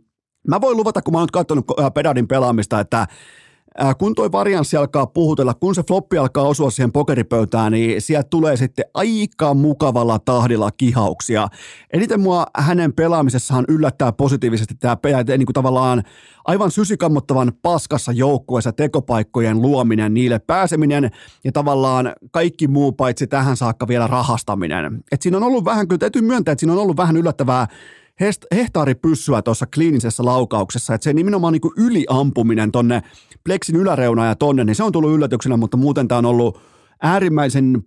mä 0.47 0.61
voin 0.61 0.77
luvata, 0.77 1.01
kun 1.01 1.11
mä 1.13 1.17
oon 1.17 1.23
nyt 1.23 1.31
katsonut 1.31 1.65
Pedadin 1.93 2.27
pelaamista, 2.27 2.79
että 2.79 3.07
kun 3.97 4.15
toi 4.15 4.31
varianssi 4.31 4.77
alkaa 4.77 5.07
puhutella, 5.07 5.53
kun 5.53 5.75
se 5.75 5.83
floppi 5.87 6.17
alkaa 6.17 6.43
osua 6.43 6.69
siihen 6.69 6.91
pokeripöytään, 6.91 7.71
niin 7.71 8.01
sieltä 8.01 8.27
tulee 8.29 8.57
sitten 8.57 8.85
aika 8.93 9.53
mukavalla 9.53 10.19
tahdilla 10.19 10.71
kihauksia. 10.71 11.47
Eniten 11.93 12.19
mua 12.19 12.45
hänen 12.57 12.93
pelaamisessaan 12.93 13.65
yllättää 13.67 14.11
positiivisesti 14.11 14.75
tämä 14.79 14.97
niin 15.37 15.45
kuin 15.45 15.53
tavallaan 15.53 16.03
aivan 16.45 16.71
sysikammottavan 16.71 17.51
paskassa 17.61 18.11
joukkueessa 18.11 18.71
tekopaikkojen 18.71 19.61
luominen, 19.61 20.13
niille 20.13 20.39
pääseminen 20.39 21.11
ja 21.43 21.51
tavallaan 21.51 22.13
kaikki 22.31 22.67
muu 22.67 22.91
paitsi 22.91 23.27
tähän 23.27 23.57
saakka 23.57 23.87
vielä 23.87 24.07
rahastaminen. 24.07 25.03
Et 25.11 25.21
siinä 25.21 25.37
on 25.37 25.43
ollut 25.43 25.65
vähän, 25.65 25.87
kyllä 25.87 25.99
täytyy 25.99 26.21
myöntää, 26.21 26.51
että 26.51 26.59
siinä 26.59 26.73
on 26.73 26.79
ollut 26.79 26.97
vähän 26.97 27.17
yllättävää 27.17 27.67
hehtaaripyssyä 28.55 29.41
tuossa 29.41 29.65
kliinisessä 29.73 30.25
laukauksessa, 30.25 30.93
että 30.93 31.03
se 31.03 31.13
nimenomaan 31.13 31.53
niin 31.53 31.61
kuin 31.61 31.73
yliampuminen 31.77 32.71
tonne 32.71 33.01
pleksin 33.43 33.75
yläreunaan 33.75 34.27
ja 34.27 34.35
tonne, 34.35 34.63
niin 34.63 34.75
se 34.75 34.83
on 34.83 34.91
tullut 34.91 35.15
yllätyksenä, 35.15 35.57
mutta 35.57 35.77
muuten 35.77 36.07
tämä 36.07 36.19
on 36.19 36.25
ollut 36.25 36.61
äärimmäisen 37.01 37.83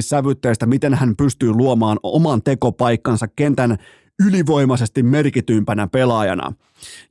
sävytteistä, 0.00 0.66
miten 0.66 0.94
hän 0.94 1.16
pystyy 1.16 1.52
luomaan 1.52 1.98
oman 2.02 2.42
tekopaikkansa 2.42 3.28
kentän 3.28 3.78
ylivoimaisesti 4.26 5.02
merkityimpänä 5.02 5.86
pelaajana. 5.86 6.52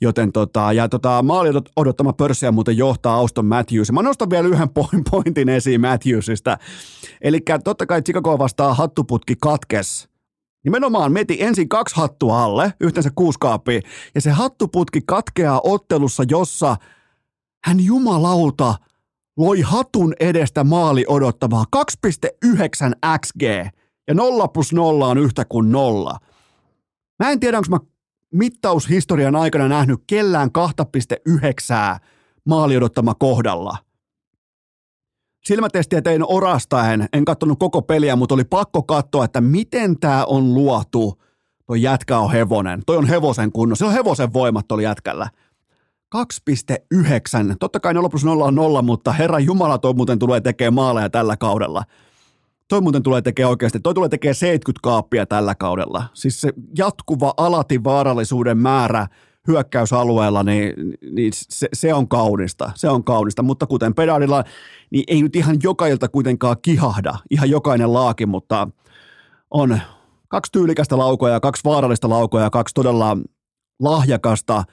Joten 0.02 0.32
tota, 0.32 0.73
ja 0.73 0.89
tota, 0.89 1.23
maali 1.23 1.49
odottama 1.76 2.13
pörssiä 2.13 2.52
muuten 2.52 2.78
johtaa 2.78 3.15
Auston 3.15 3.45
Matthews. 3.45 3.91
Mä 3.91 4.02
nostan 4.02 4.30
vielä 4.30 4.47
yhden 4.47 4.69
pointin 5.12 5.49
esiin 5.49 5.82
Matthewsista. 5.82 6.58
Eli 7.21 7.39
totta 7.63 7.86
kai 7.86 8.02
Chicago 8.02 8.39
vastaa 8.39 8.73
hattuputki 8.73 9.36
katkes 9.41 10.12
Nimenomaan 10.63 11.12
meti 11.12 11.43
ensin 11.43 11.69
kaksi 11.69 11.95
hattua 11.95 12.43
alle, 12.43 12.73
yhteensä 12.80 13.10
kuusi 13.15 13.39
kaappia, 13.39 13.82
ja 14.15 14.21
se 14.21 14.32
hattuputki 14.32 15.02
katkeaa 15.06 15.62
ottelussa, 15.63 16.23
jossa 16.30 16.76
hän 17.65 17.80
jumalauta 17.80 18.76
loi 19.38 19.62
hatun 19.62 20.13
edestä 20.19 20.63
maali 20.63 21.06
odottamaa 21.08 21.65
2,9 21.76 23.19
XG, 23.19 23.43
ja 24.08 24.13
0 24.13 24.47
plus 24.47 24.73
0 24.73 25.08
on 25.08 25.17
yhtä 25.17 25.45
kuin 25.45 25.71
nolla. 25.71 26.19
Mä 27.23 27.32
en 27.32 27.39
tiedä, 27.39 27.58
onko 27.58 27.69
mä 27.69 27.80
mittaushistorian 28.34 29.36
aikana 29.36 29.67
nähnyt 29.67 29.99
kellään 30.08 30.49
2,9 31.30 31.99
maali 32.45 32.78
odottama 32.78 33.15
kohdalla– 33.15 33.78
silmätestiä 35.45 36.01
tein 36.01 36.23
orastaen, 36.27 37.08
en 37.13 37.25
katsonut 37.25 37.60
koko 37.60 37.82
peliä, 37.82 38.15
mutta 38.15 38.36
oli 38.36 38.43
pakko 38.43 38.84
katsoa, 38.84 39.25
että 39.25 39.41
miten 39.41 39.99
tämä 39.99 40.25
on 40.25 40.53
luotu. 40.53 41.21
Toi 41.65 41.82
jätkä 41.82 42.17
on 42.17 42.32
hevonen. 42.32 42.82
Toi 42.86 42.97
on 42.97 43.08
hevosen 43.08 43.51
kunnossa. 43.51 43.86
Se 43.86 43.88
on 43.88 43.93
hevosen 43.93 44.34
voimat 44.34 44.71
oli 44.71 44.84
jätkällä. 44.84 45.29
2,9. 46.15 47.56
Totta 47.60 47.79
kai 47.79 47.93
0 47.93 48.10
plus 48.10 48.25
0 48.25 48.45
on 48.45 48.56
0, 48.56 48.82
mutta 48.82 49.12
herra 49.12 49.39
Jumala 49.39 49.77
toi 49.77 49.93
muuten 49.93 50.19
tulee 50.19 50.41
tekemään 50.41 50.73
maaleja 50.73 51.10
tällä 51.10 51.38
kaudella. 51.38 51.84
Toi 52.67 52.82
muuten 52.82 53.03
tulee 53.03 53.21
tekemään 53.21 53.49
oikeasti, 53.49 53.79
toi 53.79 53.93
tulee 53.93 54.10
tekemään 54.10 54.36
70 54.36 54.79
kaappia 54.84 55.25
tällä 55.25 55.56
kaudella. 55.56 56.03
Siis 56.13 56.41
se 56.41 56.53
jatkuva 56.77 57.34
alati 57.38 57.84
vaarallisuuden 57.84 58.58
määrä– 58.58 59.08
hyökkäysalueella, 59.47 60.43
niin, 60.43 60.73
niin 61.12 61.32
se, 61.34 61.67
se, 61.73 61.93
on 61.93 62.08
kaunista, 62.08 62.71
se 62.75 62.89
on 62.89 63.03
kaunista, 63.03 63.43
mutta 63.43 63.67
kuten 63.67 63.95
pedaalilla, 63.95 64.43
niin 64.91 65.03
ei 65.08 65.21
nyt 65.21 65.36
ihan 65.36 65.58
jokailta 65.63 66.08
kuitenkaan 66.08 66.56
kihahda, 66.62 67.13
ihan 67.32 67.49
jokainen 67.49 67.93
laaki, 67.93 68.25
mutta 68.25 68.67
on 69.51 69.79
kaksi 70.27 70.51
tyylikästä 70.51 70.97
laukoja, 70.97 71.39
kaksi 71.39 71.63
vaarallista 71.63 72.10
laukoja, 72.10 72.49
kaksi 72.49 72.73
todella 72.73 73.17
lahjakasta, 73.79 74.63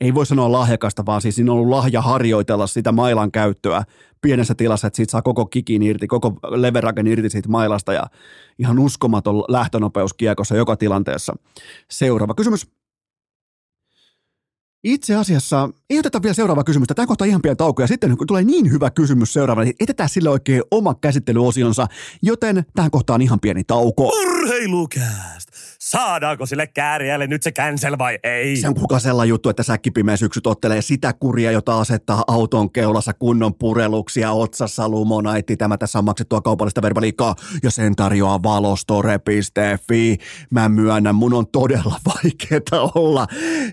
ei 0.00 0.14
voi 0.14 0.26
sanoa 0.26 0.52
lahjakasta, 0.52 1.06
vaan 1.06 1.22
siis 1.22 1.34
siinä 1.34 1.52
on 1.52 1.58
ollut 1.58 1.70
lahja 1.70 2.02
harjoitella 2.02 2.66
sitä 2.66 2.92
mailan 2.92 3.32
käyttöä 3.32 3.84
pienessä 4.20 4.54
tilassa, 4.54 4.86
että 4.86 4.96
siitä 4.96 5.10
saa 5.10 5.22
koko 5.22 5.46
kikin 5.46 5.82
irti, 5.82 6.06
koko 6.06 6.32
leveraken 6.50 7.06
irti 7.06 7.30
siitä 7.30 7.48
mailasta 7.48 7.92
ja 7.92 8.06
ihan 8.58 8.78
uskomaton 8.78 9.44
lähtönopeus 9.48 10.14
kiekossa 10.14 10.56
joka 10.56 10.76
tilanteessa. 10.76 11.36
Seuraava 11.90 12.34
kysymys. 12.34 12.66
Itse 14.86 15.14
asiassa, 15.14 15.68
ei 15.90 15.98
oteta 15.98 16.22
vielä 16.22 16.34
seuraava 16.34 16.64
kysymystä. 16.64 16.94
Tämä 16.94 17.06
kohta 17.06 17.24
ihan 17.24 17.42
pieni 17.42 17.56
tauko 17.56 17.82
ja 17.82 17.88
sitten 17.88 18.16
kun 18.16 18.26
tulee 18.26 18.44
niin 18.44 18.70
hyvä 18.70 18.90
kysymys 18.90 19.32
seuraava, 19.32 19.64
niin 19.64 19.74
etetään 19.80 20.08
sille 20.08 20.30
oikein 20.30 20.62
oma 20.70 20.94
käsittelyosionsa, 20.94 21.86
joten 22.22 22.64
tähän 22.74 22.90
kohtaan 22.90 23.22
ihan 23.22 23.40
pieni 23.40 23.64
tauko. 23.64 24.08
Urheilukääst! 24.08 25.55
Saadaanko 25.86 26.46
sille 26.46 26.66
kääriälle 26.66 27.26
nyt 27.26 27.42
se 27.42 27.52
cancel 27.52 27.98
vai 27.98 28.18
ei? 28.22 28.56
Se 28.56 28.68
on 28.68 28.74
kuka 28.74 28.98
sellainen 28.98 29.28
juttu, 29.28 29.48
että 29.48 29.62
säkkipimeä 29.62 30.16
syksyt 30.16 30.46
ottelee 30.46 30.82
sitä 30.82 31.12
kuria, 31.12 31.50
jota 31.50 31.80
asettaa 31.80 32.24
auton 32.26 32.70
keulassa 32.70 33.12
kunnon 33.12 33.54
pureluksia 33.54 34.32
otsassa 34.32 34.88
lumonaitti. 34.88 35.56
Tämä 35.56 35.78
tässä 35.78 35.98
on 35.98 36.04
maksettua 36.04 36.40
kaupallista 36.40 36.82
verbaliikkaa 36.82 37.34
ja 37.62 37.70
sen 37.70 37.96
tarjoaa 37.96 38.42
valostore.fi. 38.42 40.18
Mä 40.50 40.68
myönnän, 40.68 41.14
mun 41.14 41.34
on 41.34 41.46
todella 41.46 41.96
vaikeaa 42.14 42.90
olla 42.94 43.26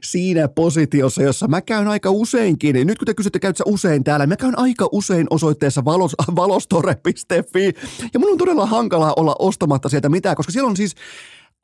siinä 0.04 0.48
positiossa, 0.48 1.24
jossa 1.24 1.48
mä 1.48 1.62
käyn 1.62 1.88
aika 1.88 2.10
useinkin. 2.10 2.88
Nyt 2.88 2.98
kun 2.98 3.06
te 3.06 3.14
kysytte, 3.14 3.40
käytkö 3.40 3.64
usein 3.66 4.04
täällä, 4.04 4.28
mä 4.28 4.36
käyn 4.36 4.60
aika 4.60 4.90
usein 4.92 5.28
osoitteessa 5.30 5.86
valos, 5.86 6.16
valostore.fi 6.36 7.74
ja 8.14 8.20
mun 8.20 8.32
on 8.32 8.38
todella 8.38 8.66
hankalaa 8.66 9.14
olla 9.16 9.36
ostamatta 9.40 9.90
sieltä 9.90 10.10
mitään, 10.10 10.36
koska 10.36 10.52
siellä 10.52 10.70
on 10.70 10.78
siis 10.78 10.96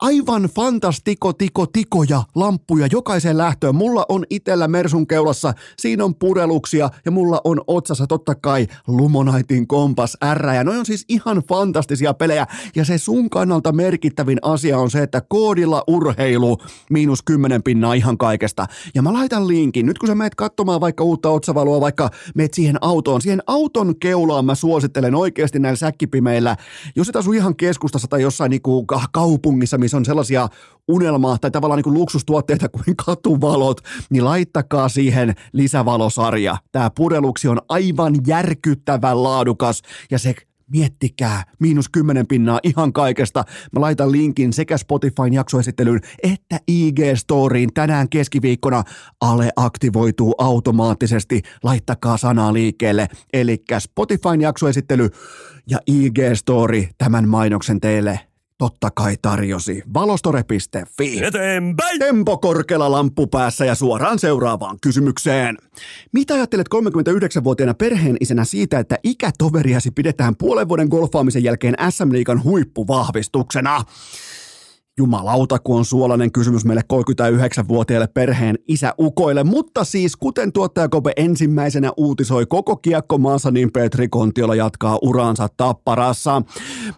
aivan 0.00 0.42
fantastiko 0.42 1.32
tiko 1.32 1.66
tikoja 1.66 2.22
lamppuja 2.34 2.86
jokaiseen 2.92 3.38
lähtöön. 3.38 3.74
Mulla 3.74 4.06
on 4.08 4.24
itellä 4.30 4.68
Mersun 4.68 5.06
keulassa, 5.06 5.54
siinä 5.78 6.04
on 6.04 6.14
pureluksia 6.14 6.90
ja 7.04 7.10
mulla 7.10 7.40
on 7.44 7.60
otsassa 7.66 8.06
totta 8.06 8.34
kai 8.34 8.66
Lumonaitin 8.86 9.66
kompas 9.66 10.16
R. 10.34 10.46
Ja 10.46 10.64
noi 10.64 10.78
on 10.78 10.86
siis 10.86 11.04
ihan 11.08 11.42
fantastisia 11.48 12.14
pelejä 12.14 12.46
ja 12.76 12.84
se 12.84 12.98
sun 12.98 13.30
kannalta 13.30 13.72
merkittävin 13.72 14.38
asia 14.42 14.78
on 14.78 14.90
se, 14.90 15.02
että 15.02 15.22
koodilla 15.28 15.84
urheilu 15.86 16.58
miinus 16.90 17.22
kymmenen 17.22 17.62
pinnaa 17.62 17.94
ihan 17.94 18.18
kaikesta. 18.18 18.66
Ja 18.94 19.02
mä 19.02 19.12
laitan 19.12 19.48
linkin, 19.48 19.86
nyt 19.86 19.98
kun 19.98 20.06
sä 20.06 20.14
meet 20.14 20.34
katsomaan 20.34 20.80
vaikka 20.80 21.04
uutta 21.04 21.30
otsavaloa, 21.30 21.80
vaikka 21.80 22.10
meet 22.34 22.54
siihen 22.54 22.76
autoon, 22.80 23.22
siihen 23.22 23.42
auton 23.46 23.94
keulaan 24.00 24.44
mä 24.44 24.54
suosittelen 24.54 25.14
oikeasti 25.14 25.58
näillä 25.58 25.76
säkkipimeillä, 25.76 26.56
jos 26.96 27.08
et 27.08 27.16
asu 27.16 27.32
ihan 27.32 27.56
keskustassa 27.56 28.08
tai 28.08 28.22
jossain 28.22 28.50
niinku 28.50 28.86
kaupungissa, 29.12 29.78
missä 29.90 29.96
on 29.96 30.04
sellaisia 30.04 30.48
unelmaa 30.88 31.38
tai 31.38 31.50
tavallaan 31.50 31.78
niin 31.78 31.84
kuin 31.84 31.94
luksustuotteita 31.94 32.68
kuin 32.68 32.96
katuvalot, 33.06 33.80
niin 34.10 34.24
laittakaa 34.24 34.88
siihen 34.88 35.34
lisävalosarja. 35.52 36.56
Tämä 36.72 36.90
pureluksi 36.90 37.48
on 37.48 37.58
aivan 37.68 38.14
järkyttävän 38.26 39.22
laadukas 39.22 39.82
ja 40.10 40.18
se 40.18 40.34
Miettikää, 40.72 41.44
miinus 41.58 41.88
kymmenen 41.88 42.26
pinnaa 42.26 42.60
ihan 42.62 42.92
kaikesta. 42.92 43.44
Mä 43.72 43.80
laitan 43.80 44.12
linkin 44.12 44.52
sekä 44.52 44.78
Spotifyn 44.78 45.32
jaksoesittelyyn 45.32 46.00
että 46.22 46.60
IG-storiin 46.70 47.68
tänään 47.74 48.08
keskiviikkona. 48.08 48.82
Ale 49.20 49.50
aktivoituu 49.56 50.34
automaattisesti. 50.38 51.42
Laittakaa 51.62 52.16
sanaa 52.16 52.52
liikkeelle. 52.52 53.08
Eli 53.32 53.62
Spotifyn 53.78 54.40
jaksoesittely 54.40 55.08
ja 55.70 55.78
IG-story 55.90 56.88
tämän 56.98 57.28
mainoksen 57.28 57.80
teille 57.80 58.29
totta 58.60 58.90
kai 58.90 59.16
tarjosi 59.22 59.82
valostore.fi. 59.94 61.24
Eteenpäin! 61.24 61.98
Tempo 61.98 62.38
korkealla 62.38 62.90
lamppu 62.90 63.26
päässä 63.26 63.64
ja 63.64 63.74
suoraan 63.74 64.18
seuraavaan 64.18 64.76
kysymykseen. 64.82 65.56
Mitä 66.12 66.34
ajattelet 66.34 66.66
39-vuotiaana 66.74 67.74
perheenisänä 67.74 68.44
siitä, 68.44 68.78
että 68.78 68.98
ikätoveriasi 69.02 69.90
pidetään 69.90 70.36
puolen 70.36 70.68
vuoden 70.68 70.88
golfaamisen 70.88 71.44
jälkeen 71.44 71.74
SM-liigan 71.90 72.44
huippuvahvistuksena? 72.44 73.84
Jumalauta, 74.98 75.58
kun 75.58 75.76
on 75.76 75.84
suolainen 75.84 76.32
kysymys 76.32 76.64
meille 76.64 76.82
39-vuotiaille 76.92 78.06
perheen 78.14 78.58
isäukoille, 78.68 79.44
mutta 79.44 79.84
siis 79.84 80.16
kuten 80.16 80.52
tuottajakope 80.52 81.12
ensimmäisenä 81.16 81.92
uutisoi 81.96 82.46
koko 82.46 82.76
kiekko 82.76 83.18
maassa, 83.18 83.50
niin 83.50 83.72
Petri 83.72 84.08
Kontiola 84.08 84.54
jatkaa 84.54 84.98
uraansa 85.02 85.48
tapparassa. 85.56 86.42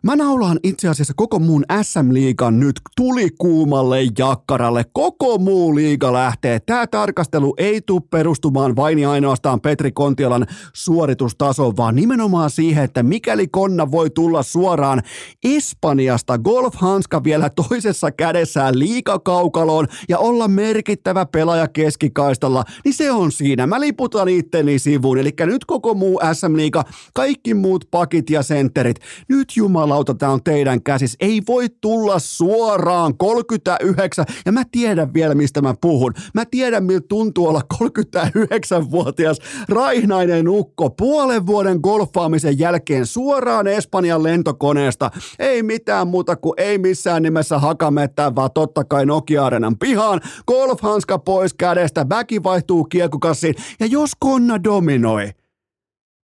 Mä 0.03 0.17
naulaan 0.17 0.59
itse 0.63 0.89
asiassa 0.89 1.13
koko 1.17 1.39
muun 1.39 1.65
SM-liigan 1.83 2.61
nyt 2.61 2.81
tuli 2.97 3.29
kuumalle 3.39 3.99
jakkaralle. 4.19 4.85
Koko 4.93 5.39
muu 5.39 5.75
liiga 5.75 6.13
lähtee. 6.13 6.61
Tämä 6.61 6.87
tarkastelu 6.87 7.55
ei 7.59 7.81
tule 7.81 8.03
perustumaan 8.11 8.77
vain 8.77 8.99
ja 8.99 9.11
ainoastaan 9.11 9.61
Petri 9.61 9.93
Kontiolan 9.93 10.47
suoritustasoon, 10.73 11.77
vaan 11.77 11.97
nimenomaan 11.97 12.51
siihen, 12.51 12.85
että 12.85 13.03
mikäli 13.03 13.49
Konna 13.49 13.91
voi 13.91 14.11
tulla 14.11 14.43
suoraan 14.43 15.03
Espanjasta 15.45 16.39
golf-hanska 16.39 17.25
vielä 17.25 17.51
toisessa 17.69 17.82
toisessa 17.83 18.11
kädessään 18.11 18.79
liikakaukaloon 18.79 19.87
ja 20.09 20.19
olla 20.19 20.49
merkittävä 20.49 21.27
pelaaja 21.27 21.69
keskikaistalla, 21.69 22.65
niin 22.85 22.95
se 22.95 23.13
on 23.13 23.33
siinä. 23.33 23.67
Mä 23.67 23.81
liputan 23.81 24.29
itteni 24.29 24.79
sivuun. 24.79 25.19
Eli 25.19 25.31
nyt 25.41 25.65
koko 25.65 25.95
muu 25.95 26.21
SM-liiga, 26.33 26.85
kaikki 27.15 27.55
muut 27.55 27.85
pakit 27.91 28.31
ja 28.31 28.43
sentterit. 28.43 28.97
Nyt 29.29 29.57
jumalauta, 29.57 30.15
tämä 30.15 30.33
on 30.33 30.43
teidän 30.43 30.83
käsissä. 30.83 31.17
Ei 31.21 31.43
voi 31.49 31.67
tulla 31.81 32.19
suoraan 32.19 33.17
39. 33.17 34.25
Ja 34.47 34.53
mä 34.53 34.63
tiedän 34.73 35.15
vielä, 35.15 35.35
mistä 35.35 35.63
mä 35.63 35.75
puhun. 35.81 36.13
Mä 36.35 36.45
tiedän, 36.51 36.85
miltä 36.85 37.07
tuntuu 37.09 37.47
olla 37.49 37.63
39-vuotias 37.75 39.39
raihnainen 39.69 40.49
ukko 40.49 40.91
puolen 40.91 41.47
vuoden 41.47 41.79
golfaamisen 41.83 42.59
jälkeen 42.59 43.07
suoraan 43.07 43.67
Espanjan 43.67 44.23
lentokoneesta. 44.23 45.11
Ei 45.39 45.63
mitään 45.63 46.09
muuta 46.09 46.37
kuin 46.37 46.55
ei 46.57 46.79
missään 46.79 47.23
nimessä 47.23 47.59
hakamettään, 47.73 48.37
vaan 48.37 48.51
totta 48.55 48.85
kai 48.85 49.07
Nokia-arenan 49.07 49.79
pihaan, 49.79 50.21
golfhanska 50.47 51.19
pois 51.19 51.55
kädestä, 51.55 52.09
väki 52.09 52.43
vaihtuu 52.43 52.85
kiekokassiin, 52.85 53.55
ja 53.81 53.87
jos 53.87 54.11
konna 54.19 54.65
dominoi, 54.65 55.25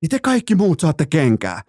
niin 0.01 0.09
te 0.09 0.19
kaikki 0.19 0.55
muut 0.55 0.79
saatte 0.79 1.05
kenkää. 1.05 1.61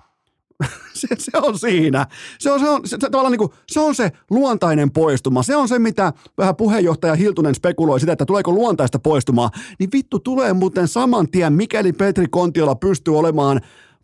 se, 0.94 1.08
se, 1.18 1.30
on 1.38 1.58
siinä. 1.58 2.06
Se 2.38 2.52
on 2.52 2.60
se, 2.60 2.68
on, 2.68 2.80
se, 2.84 2.96
se, 3.00 3.10
tavallaan 3.10 3.32
niin 3.32 3.38
kuin, 3.38 3.50
se 3.68 3.80
on 3.80 3.94
se 3.94 4.12
luontainen 4.30 4.90
poistuma. 4.90 5.42
Se 5.42 5.56
on 5.56 5.68
se, 5.68 5.78
mitä 5.78 6.12
vähän 6.38 6.56
puheenjohtaja 6.56 7.14
Hiltunen 7.14 7.54
spekuloi 7.54 8.00
sitä, 8.00 8.12
että 8.12 8.26
tuleeko 8.26 8.52
luontaista 8.52 8.98
poistumaa. 8.98 9.50
Niin 9.78 9.90
vittu 9.92 10.18
tulee 10.18 10.52
muuten 10.52 10.88
saman 10.88 11.30
tien, 11.30 11.52
mikäli 11.52 11.92
Petri 11.92 12.26
Kontiola 12.30 12.74
pystyy 12.74 13.18
olemaan 13.18 13.60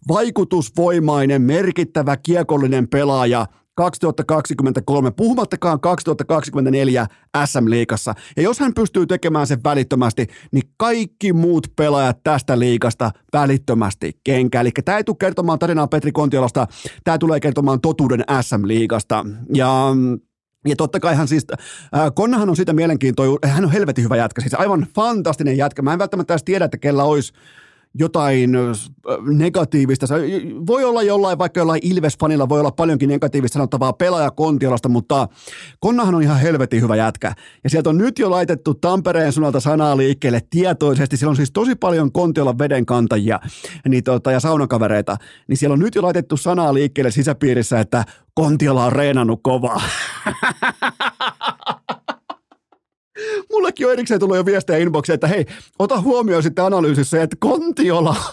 vaikutusvoimainen, 0.08 1.42
merkittävä 1.42 2.16
kiekollinen 2.16 2.88
pelaaja 2.88 3.46
2023, 3.74 5.10
puhumattakaan 5.10 5.80
2024 5.80 7.06
SM-liikassa. 7.44 8.14
Ja 8.36 8.42
jos 8.42 8.60
hän 8.60 8.74
pystyy 8.74 9.06
tekemään 9.06 9.46
sen 9.46 9.64
välittömästi, 9.64 10.26
niin 10.52 10.62
kaikki 10.76 11.32
muut 11.32 11.66
pelaajat 11.76 12.18
tästä 12.24 12.58
liikasta 12.58 13.10
välittömästi 13.32 14.12
kenkä. 14.24 14.60
Eli 14.60 14.70
tämä 14.84 14.98
ei 14.98 15.04
tule 15.04 15.16
kertomaan 15.20 15.58
tarinaa 15.58 15.86
Petri 15.86 16.12
Kontiolasta, 16.12 16.66
tämä 17.04 17.18
tulee 17.18 17.40
kertomaan 17.40 17.80
totuuden 17.80 18.24
SM-liigasta. 18.40 19.26
Ja 19.54 19.94
ja 20.68 20.76
totta 20.76 21.00
kai 21.00 21.14
hän 21.14 21.28
siis, 21.28 21.46
äh, 21.52 22.12
Konnahan 22.14 22.48
on 22.48 22.56
sitä 22.56 22.72
mielenkiintoa, 22.72 23.38
hän 23.44 23.64
on 23.64 23.72
helvetin 23.72 24.04
hyvä 24.04 24.16
jätkä, 24.16 24.40
siis 24.40 24.54
aivan 24.54 24.86
fantastinen 24.94 25.56
jätkä. 25.56 25.82
Mä 25.82 25.92
en 25.92 25.98
välttämättä 25.98 26.34
edes 26.34 26.44
tiedä, 26.44 26.64
että 26.64 26.78
kellä 26.78 27.04
olisi 27.04 27.32
jotain 27.94 28.50
negatiivista. 29.26 30.06
Se 30.06 30.14
voi 30.66 30.84
olla 30.84 31.02
jollain, 31.02 31.38
vaikka 31.38 31.60
jollain 31.60 31.80
Ilves-fanilla 31.84 32.48
voi 32.48 32.60
olla 32.60 32.70
paljonkin 32.70 33.08
negatiivista 33.08 33.52
sanottavaa 33.52 33.92
pelaaja 33.92 34.30
Kontiolasta, 34.30 34.88
mutta 34.88 35.28
Konnahan 35.80 36.14
on 36.14 36.22
ihan 36.22 36.40
helvetin 36.40 36.82
hyvä 36.82 36.96
jätkä. 36.96 37.34
Ja 37.64 37.70
sieltä 37.70 37.90
on 37.90 37.98
nyt 37.98 38.18
jo 38.18 38.30
laitettu 38.30 38.74
Tampereen 38.74 39.32
suunnalta 39.32 39.60
sanaa 39.60 39.96
liikkeelle 39.96 40.40
tietoisesti. 40.50 41.16
Siellä 41.16 41.30
on 41.30 41.36
siis 41.36 41.52
tosi 41.52 41.74
paljon 41.74 42.12
Kontiolan 42.12 42.58
vedenkantajia 42.58 43.40
niin 43.88 44.04
tota, 44.04 44.32
ja 44.32 44.40
saunakavereita. 44.40 45.16
Niin 45.48 45.56
siellä 45.56 45.72
on 45.72 45.80
nyt 45.80 45.94
jo 45.94 46.02
laitettu 46.02 46.36
sanaa 46.36 46.74
liikkeelle 46.74 47.10
sisäpiirissä, 47.10 47.80
että 47.80 48.04
Kontiola 48.34 48.84
on 48.84 48.92
reenannut 48.92 49.40
kovaa. 49.42 49.82
Mullekin 53.54 53.86
on 53.86 53.92
erikseen 53.92 54.20
tullut 54.20 54.36
jo 54.36 54.46
viestejä 54.46 54.78
inboxiin, 54.78 55.14
että 55.14 55.26
hei, 55.26 55.46
ota 55.78 56.00
huomioon 56.00 56.42
sitten 56.42 56.64
analyysissä, 56.64 57.22
että 57.22 57.36
Kontiola 57.40 58.16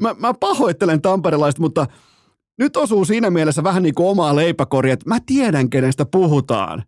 mä, 0.00 0.14
mä 0.18 0.34
pahoittelen 0.34 1.02
tamperelaista, 1.02 1.60
mutta 1.60 1.86
nyt 2.58 2.76
osuu 2.76 3.04
siinä 3.04 3.30
mielessä 3.30 3.64
vähän 3.64 3.82
niin 3.82 3.94
kuin 3.94 4.08
omaa 4.08 4.36
leipäkori, 4.36 4.90
että 4.90 5.08
mä 5.08 5.18
tiedän, 5.26 5.70
kenestä 5.70 6.06
puhutaan. 6.06 6.84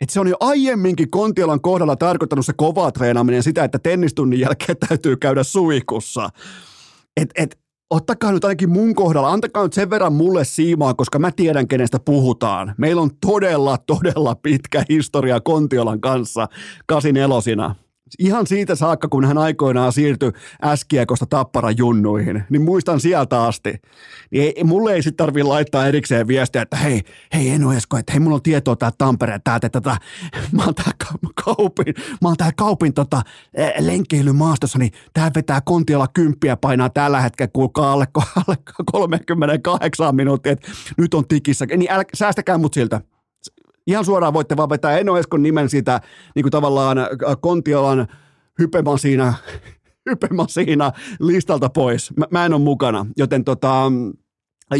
Että 0.00 0.12
se 0.12 0.20
on 0.20 0.28
jo 0.28 0.36
aiemminkin 0.40 1.10
Kontiolan 1.10 1.60
kohdalla 1.60 1.96
tarkoittanut 1.96 2.46
se 2.46 2.52
kova 2.56 2.92
treenaaminen 2.92 3.42
sitä, 3.42 3.64
että 3.64 3.78
tennistunnin 3.78 4.40
jälkeen 4.40 4.76
täytyy 4.88 5.16
käydä 5.16 5.42
suikussa. 5.42 6.28
Et, 7.16 7.30
et, 7.34 7.61
ottakaa 7.92 8.32
nyt 8.32 8.44
ainakin 8.44 8.70
mun 8.70 8.94
kohdalla, 8.94 9.30
antakaa 9.30 9.62
nyt 9.62 9.72
sen 9.72 9.90
verran 9.90 10.12
mulle 10.12 10.44
siimaa, 10.44 10.94
koska 10.94 11.18
mä 11.18 11.30
tiedän, 11.30 11.68
kenestä 11.68 11.98
puhutaan. 11.98 12.74
Meillä 12.78 13.02
on 13.02 13.10
todella, 13.26 13.78
todella 13.78 14.34
pitkä 14.34 14.84
historia 14.88 15.40
Kontiolan 15.40 16.00
kanssa 16.00 16.48
kasinelosina. 16.86 17.74
Ihan 18.18 18.46
siitä 18.46 18.74
saakka, 18.74 19.08
kun 19.08 19.24
hän 19.24 19.38
aikoinaan 19.38 19.92
siirtyi 19.92 20.32
äskiekosta 20.64 21.26
Tapparan 21.26 21.76
junnuihin, 21.78 22.44
niin 22.50 22.62
muistan 22.62 23.00
sieltä 23.00 23.42
asti. 23.42 23.74
Niin 24.30 24.52
ei, 24.56 24.64
mulle 24.64 24.94
ei 24.94 25.02
sitten 25.02 25.26
tarvitse 25.26 25.48
laittaa 25.48 25.86
erikseen 25.86 26.28
viestiä, 26.28 26.62
että 26.62 26.76
hei, 26.76 27.02
hei 27.34 27.48
Eno 27.48 27.72
Esko, 27.72 27.96
että 27.96 28.12
hei, 28.12 28.20
mulla 28.20 28.34
on 28.34 28.42
tietoa 28.42 28.76
tää 28.76 28.90
Tampere, 28.98 29.40
täältä, 29.44 29.66
että 29.66 29.80
tätä, 29.80 29.96
mä 30.56 30.64
oon 30.64 30.74
tää 30.74 30.92
kaupin, 31.44 31.94
mä 32.22 32.28
oon 32.28 32.36
tää 32.36 32.50
kaupin 32.56 32.94
tota, 32.94 33.22
lenkkeilymaastossa, 33.78 34.78
niin 34.78 34.92
tää 35.14 35.30
vetää 35.34 35.60
kontiolla 35.60 36.08
kymppiä 36.08 36.56
painaa 36.56 36.90
tällä 36.90 37.20
hetkellä, 37.20 37.50
kuulkaa 37.52 37.92
alle, 37.92 38.06
alle 38.36 38.56
38 38.92 40.16
minuuttia, 40.16 40.52
että 40.52 40.68
nyt 40.98 41.14
on 41.14 41.28
tikissä. 41.28 41.66
Niin 41.66 41.90
äl, 41.90 42.02
säästäkää 42.14 42.58
mut 42.58 42.74
siltä 42.74 43.00
ihan 43.86 44.04
suoraan 44.04 44.32
voitte 44.32 44.56
vaan 44.56 44.68
vetää 44.68 44.98
Eno 44.98 45.16
Eskon 45.16 45.42
nimen 45.42 45.68
siitä 45.68 46.00
niin 46.34 46.42
kuin 46.42 46.50
tavallaan 46.50 46.98
äh, 46.98 47.06
Kontiolan 47.40 48.06
hypemasiina, 48.58 49.34
hypemasiina 50.10 50.92
listalta 51.20 51.68
pois. 51.68 52.16
Mä, 52.16 52.26
mä 52.30 52.44
en 52.44 52.54
ole 52.54 52.62
mukana, 52.62 53.06
joten 53.16 53.44
tota, 53.44 53.92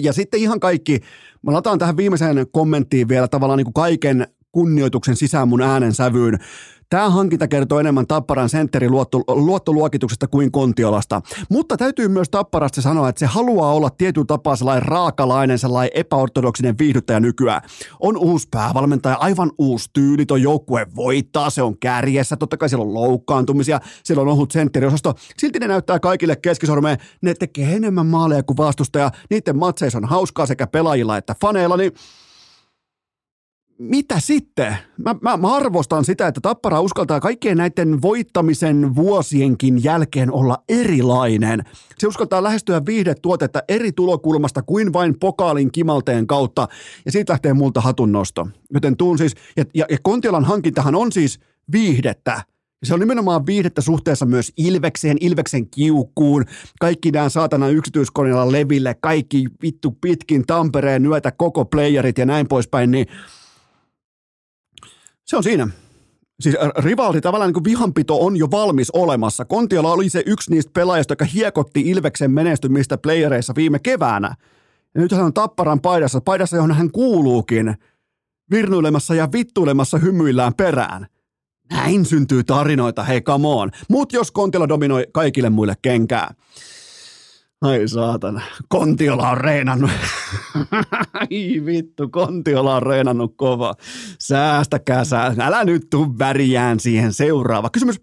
ja 0.03 0.12
sitten 0.12 0.41
ihan 0.41 0.61
kaikki, 0.61 1.01
mä 1.43 1.53
lataan 1.53 1.79
tähän 1.79 1.97
viimeiseen 1.97 2.47
kommenttiin 2.53 3.09
vielä 3.09 3.29
tavallaan 3.29 3.57
niin 3.57 3.65
kuin 3.65 3.75
kaiken 3.75 4.27
kunnioituksen 4.53 5.17
sisään 5.17 5.49
mun 5.49 5.62
äänen 5.62 5.95
sävyyn. 5.95 6.38
Tämä 6.93 7.11
hankinta 7.11 7.49
kertoo 7.49 7.81
enemmän 7.81 8.07
Tapparan 8.07 8.49
sentterin 8.49 8.91
luotto, 8.91 9.19
luottoluokituksesta 9.29 10.27
kuin 10.27 10.53
Kontiolasta. 10.53 11.23
Mutta 11.51 11.77
täytyy 11.77 12.09
myös 12.09 12.31
Tapparasta 12.31 12.83
sanoa, 12.83 13.09
että 13.09 13.19
se 13.19 13.27
haluaa 13.27 13.73
olla 13.73 13.91
tietyn 13.91 14.27
tapaa 14.27 14.57
sellainen 14.57 14.83
raakalainen, 14.83 15.59
sellainen 15.59 15.91
epäortodoksinen 15.95 16.79
viihdyttäjä 16.79 17.21
nykyään. 17.21 17.62
On 18.01 18.17
uusi 18.17 18.49
päävalmentaja, 18.51 19.17
aivan 19.17 19.51
uusi 19.59 19.91
tyyli, 19.93 20.27
tuo 20.27 20.37
joukkue 20.37 20.87
voittaa, 20.97 21.51
se 21.51 21.62
on 21.62 21.79
kärjessä, 21.79 22.37
totta 22.37 22.57
kai 22.57 22.69
siellä 22.69 22.85
on 22.85 22.95
loukkaantumisia, 22.95 23.81
siellä 24.05 24.23
on 24.23 24.29
ohut 24.29 24.51
sentteriosasto. 24.51 25.15
Silti 25.38 25.59
ne 25.59 25.69
näyttää 25.69 26.01
kaikille 26.01 26.37
keskisormeen, 26.37 26.99
ne 27.23 27.35
tekee 27.35 27.77
enemmän 27.77 28.07
maaleja 28.07 28.43
kuin 28.43 28.57
vastustaja, 28.57 29.11
niiden 29.31 29.59
matseissa 29.59 29.99
on 29.99 30.05
hauskaa 30.05 30.47
sekä 30.47 30.67
pelaajilla 30.67 31.17
että 31.17 31.35
faneilla, 31.41 31.77
niin 31.77 31.93
mitä 33.83 34.21
sitten? 34.21 34.77
Mä, 35.05 35.14
mä, 35.21 35.37
mä 35.37 35.55
arvostan 35.55 36.05
sitä, 36.05 36.27
että 36.27 36.40
Tappara 36.40 36.81
uskaltaa 36.81 37.21
kaikkien 37.21 37.57
näiden 37.57 38.03
voittamisen 38.03 38.95
vuosienkin 38.95 39.85
jälkeen 39.85 40.33
olla 40.33 40.62
erilainen. 40.68 41.64
Se 41.99 42.07
uskaltaa 42.07 42.42
lähestyä 42.42 42.83
viihdetuotetta 42.87 43.62
eri 43.68 43.92
tulokulmasta 43.92 44.62
kuin 44.62 44.92
vain 44.92 45.18
pokaalin 45.21 45.73
kimalteen 45.73 46.27
kautta, 46.27 46.68
ja 47.05 47.12
siitä 47.12 47.33
lähtee 47.33 47.53
multa 47.53 47.81
hatunnosto. 47.81 48.49
Joten 48.75 48.97
tuun 48.97 49.18
siis, 49.18 49.35
ja, 49.57 49.64
ja, 49.75 49.87
ja 49.90 49.99
Kontiolan 50.03 50.45
hankintahan 50.45 50.95
on 50.95 51.12
siis 51.12 51.40
viihdettä. 51.73 52.42
Se 52.85 52.95
on 52.95 53.01
nimenomaan 53.01 53.47
viihdettä 53.47 53.81
suhteessa 53.81 54.27
myös 54.27 54.53
Ilvekseen, 54.57 55.16
Ilveksen 55.21 55.71
kiukkuun, 55.71 56.45
kaikki 56.81 57.11
nämä 57.11 57.29
saatana 57.29 57.68
yksityiskoneella 57.68 58.53
leville, 58.53 58.97
kaikki 59.01 59.47
vittu 59.62 59.99
pitkin 60.01 60.47
Tampereen 60.47 61.03
nyötä 61.03 61.31
koko 61.31 61.64
playerit 61.64 62.18
ja 62.18 62.27
näin 62.27 62.49
poispäin, 62.49 62.90
niin– 62.90 63.07
se 65.33 65.37
on 65.37 65.42
siinä. 65.42 65.68
Siis 66.40 66.57
äh, 66.62 66.85
rivaldi 66.85 67.21
tavallaan 67.21 67.49
niin 67.49 67.55
kuin 67.55 67.64
vihanpito 67.64 68.27
on 68.27 68.37
jo 68.37 68.51
valmis 68.51 68.90
olemassa. 68.90 69.45
Kontiola 69.45 69.92
oli 69.92 70.09
se 70.09 70.23
yksi 70.27 70.51
niistä 70.51 70.71
pelaajista, 70.75 71.12
joka 71.12 71.25
hiekotti 71.25 71.81
Ilveksen 71.81 72.31
menestymistä 72.31 72.99
playereissa 72.99 73.55
viime 73.57 73.79
keväänä. 73.79 74.35
Ja 74.95 75.01
nyt 75.01 75.12
hän 75.12 75.25
on 75.25 75.33
Tapparan 75.33 75.81
paidassa, 75.81 76.21
paidassa 76.21 76.57
johon 76.57 76.73
hän 76.73 76.90
kuuluukin, 76.90 77.75
virnuilemassa 78.51 79.14
ja 79.14 79.29
vittuilemassa 79.33 79.99
hymyillään 79.99 80.55
perään. 80.55 81.07
Näin 81.71 82.05
syntyy 82.05 82.45
tarinoita, 82.45 83.05
hei 83.05 83.21
come 83.21 83.49
on. 83.49 83.71
Mut 83.88 84.12
jos 84.12 84.31
Kontiola 84.31 84.68
dominoi 84.68 85.07
kaikille 85.12 85.51
muille 85.51 85.75
kenkää. 85.83 86.35
Ai 87.62 87.88
saatana. 87.88 88.40
Kontiola 88.68 89.31
on 89.31 89.38
reenannut. 89.38 89.90
Ai 91.20 91.62
vittu, 91.64 92.09
Kontiola 92.09 92.77
on 92.77 92.83
reenannut 92.83 93.35
kova. 93.37 93.75
Säästäkää 94.18 95.05
sää. 95.05 95.35
Älä 95.40 95.64
nyt 95.64 95.90
tuu 95.90 96.18
väriään 96.18 96.81
siihen. 96.81 97.12
Seuraava 97.12 97.70
kysymys. 97.70 98.01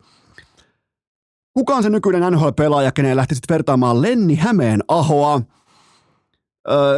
Kuka 1.53 1.75
on 1.75 1.83
se 1.83 1.89
nykyinen 1.89 2.33
NHL-pelaaja, 2.33 2.91
keneen 2.91 3.17
lähtisit 3.17 3.43
vertaamaan 3.49 4.01
Lenni 4.01 4.35
Hämeen 4.35 4.83
Ahoa? 4.87 5.41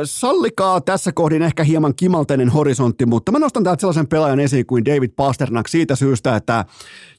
Sallikaa 0.03 0.81
tässä 0.81 1.11
kohdin 1.11 1.41
ehkä 1.41 1.63
hieman 1.63 1.95
kimalteinen 1.95 2.49
horisontti, 2.49 3.05
mutta 3.05 3.31
mä 3.31 3.39
nostan 3.39 3.63
täältä 3.63 3.81
sellaisen 3.81 4.07
pelaajan 4.07 4.39
esiin 4.39 4.65
kuin 4.65 4.85
David 4.85 5.11
Pasternak 5.15 5.67
siitä 5.67 5.95
syystä, 5.95 6.35
että 6.35 6.65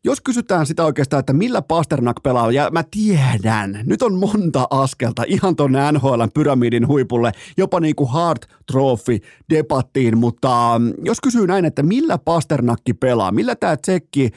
jos 0.04 0.20
kysytään 0.20 0.66
sitä 0.66 0.84
oikeastaan, 0.84 1.20
että 1.20 1.32
millä 1.32 1.62
Pasternak 1.62 2.16
pelaa, 2.22 2.52
ja 2.52 2.70
mä 2.70 2.84
tiedän, 2.90 3.80
nyt 3.84 4.02
on 4.02 4.14
monta 4.14 4.66
askelta 4.70 5.22
ihan 5.26 5.56
tuonne 5.56 5.92
NHL 5.92 6.22
pyramidin 6.34 6.88
huipulle, 6.88 7.32
jopa 7.56 7.80
niin 7.80 7.94
kuin 7.94 8.10
hard 8.10 8.42
trophy 8.72 9.18
debattiin, 9.50 10.18
mutta 10.18 10.78
mm, 10.78 10.92
jos 11.04 11.20
kysyy 11.20 11.46
näin, 11.46 11.64
että 11.64 11.82
millä 11.82 12.18
Pasternakki 12.18 12.94
pelaa, 12.94 13.32
millä 13.32 13.56
tämä 13.56 13.76
tsekki 13.76 14.30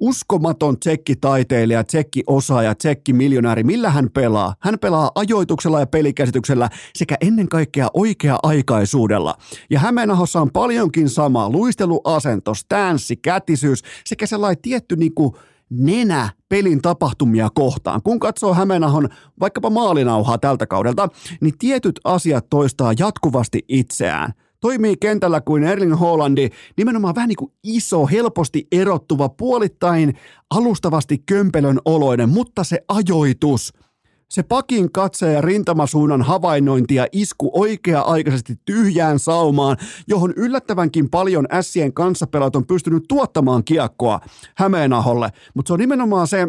uskomaton 0.00 0.80
tsekkitaiteilija, 0.80 1.84
tsekki-osaaja, 1.84 2.74
tsekki-miljonääri. 2.74 3.64
Millä 3.64 3.90
hän 3.90 4.10
pelaa? 4.14 4.54
Hän 4.60 4.78
pelaa 4.78 5.10
ajoituksella 5.14 5.80
ja 5.80 5.86
pelikäsityksellä 5.86 6.68
sekä 6.94 7.16
ennen 7.20 7.48
kaikkea 7.48 7.88
oikea-aikaisuudella. 7.94 9.34
Ja 9.70 9.78
Hämeenahossa 9.78 10.40
on 10.40 10.50
paljonkin 10.50 11.08
sama 11.08 11.50
luisteluasento, 11.50 12.54
stanssi, 12.54 13.16
kätisyys 13.16 13.82
sekä 14.04 14.26
sellainen 14.26 14.62
tietty 14.62 14.96
niinku 14.96 15.36
nenä 15.70 16.30
pelin 16.48 16.82
tapahtumia 16.82 17.48
kohtaan. 17.54 18.02
Kun 18.02 18.18
katsoo 18.18 18.54
Hämeenahon 18.54 19.08
vaikkapa 19.40 19.70
maalinauhaa 19.70 20.38
tältä 20.38 20.66
kaudelta, 20.66 21.08
niin 21.40 21.58
tietyt 21.58 22.00
asiat 22.04 22.46
toistaa 22.50 22.92
jatkuvasti 22.98 23.64
itseään– 23.68 24.32
toimii 24.66 24.96
kentällä 24.96 25.40
kuin 25.40 25.64
Erling 25.64 26.00
Hollandi, 26.00 26.48
nimenomaan 26.76 27.14
vähän 27.14 27.28
niin 27.28 27.36
kuin 27.36 27.52
iso, 27.62 28.06
helposti 28.06 28.66
erottuva, 28.72 29.28
puolittain 29.28 30.14
alustavasti 30.50 31.22
kömpelön 31.26 31.78
oloinen, 31.84 32.28
mutta 32.28 32.64
se 32.64 32.78
ajoitus– 32.88 33.72
se 34.28 34.42
pakin 34.42 34.92
katse 34.92 35.32
ja 35.32 35.40
rintamasuunnan 35.40 36.22
havainnointi 36.22 36.94
ja 36.94 37.06
isku 37.12 37.50
oikea-aikaisesti 37.54 38.54
tyhjään 38.64 39.18
saumaan, 39.18 39.76
johon 40.08 40.32
yllättävänkin 40.36 41.10
paljon 41.10 41.46
ässien 41.52 41.92
kanssapelat 41.92 42.56
on 42.56 42.66
pystynyt 42.66 43.04
tuottamaan 43.08 43.64
kiekkoa 43.64 44.20
Hämeenaholle. 44.56 45.30
Mutta 45.54 45.68
se 45.68 45.72
on 45.72 45.80
nimenomaan 45.80 46.28
se, 46.28 46.46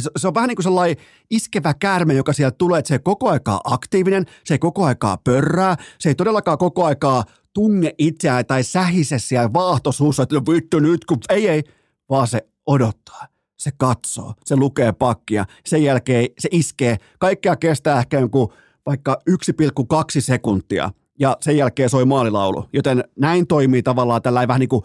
se, 0.00 0.10
se 0.16 0.28
on 0.28 0.34
vähän 0.34 0.48
niin 0.48 0.56
kuin 0.56 0.64
sellainen 0.64 0.96
iskevä 1.30 1.74
käärme, 1.74 2.14
joka 2.14 2.32
sieltä 2.32 2.54
tulee, 2.58 2.78
että 2.78 2.88
se 2.88 2.94
ei 2.94 2.98
koko 2.98 3.28
aikaa 3.30 3.60
aktiivinen, 3.64 4.26
se 4.44 4.54
ei 4.54 4.58
koko 4.58 4.84
aikaa 4.84 5.16
pörrää, 5.24 5.76
se 5.98 6.08
ei 6.08 6.14
todellakaan 6.14 6.58
koko 6.58 6.84
aikaa 6.84 7.24
tunge 7.54 7.94
itseään 7.98 8.46
tai 8.46 8.62
sähise 8.62 9.18
siellä 9.18 9.52
vaahtosuussa, 9.52 10.22
että 10.22 10.34
no 10.34 10.42
vittu 10.52 10.78
nyt, 10.78 11.04
kun 11.04 11.18
ei, 11.28 11.48
ei, 11.48 11.62
vaan 12.10 12.26
se 12.26 12.46
odottaa. 12.66 13.26
Se 13.58 13.70
katsoo, 13.76 14.34
se 14.44 14.56
lukee 14.56 14.92
pakkia, 14.92 15.44
sen 15.66 15.82
jälkeen 15.84 16.28
se 16.38 16.48
iskee. 16.52 16.96
Kaikkea 17.18 17.56
kestää 17.56 17.98
ehkä 17.98 18.20
jonkun 18.20 18.52
vaikka 18.86 19.18
1,2 19.30 19.96
sekuntia 20.18 20.90
ja 21.18 21.36
sen 21.40 21.56
jälkeen 21.56 21.90
soi 21.90 22.04
maalilaulu. 22.04 22.68
Joten 22.72 23.04
näin 23.18 23.46
toimii 23.46 23.82
tavallaan 23.82 24.22
tällä 24.22 24.48
vähän 24.48 24.60
niin 24.60 24.68
kuin, 24.68 24.82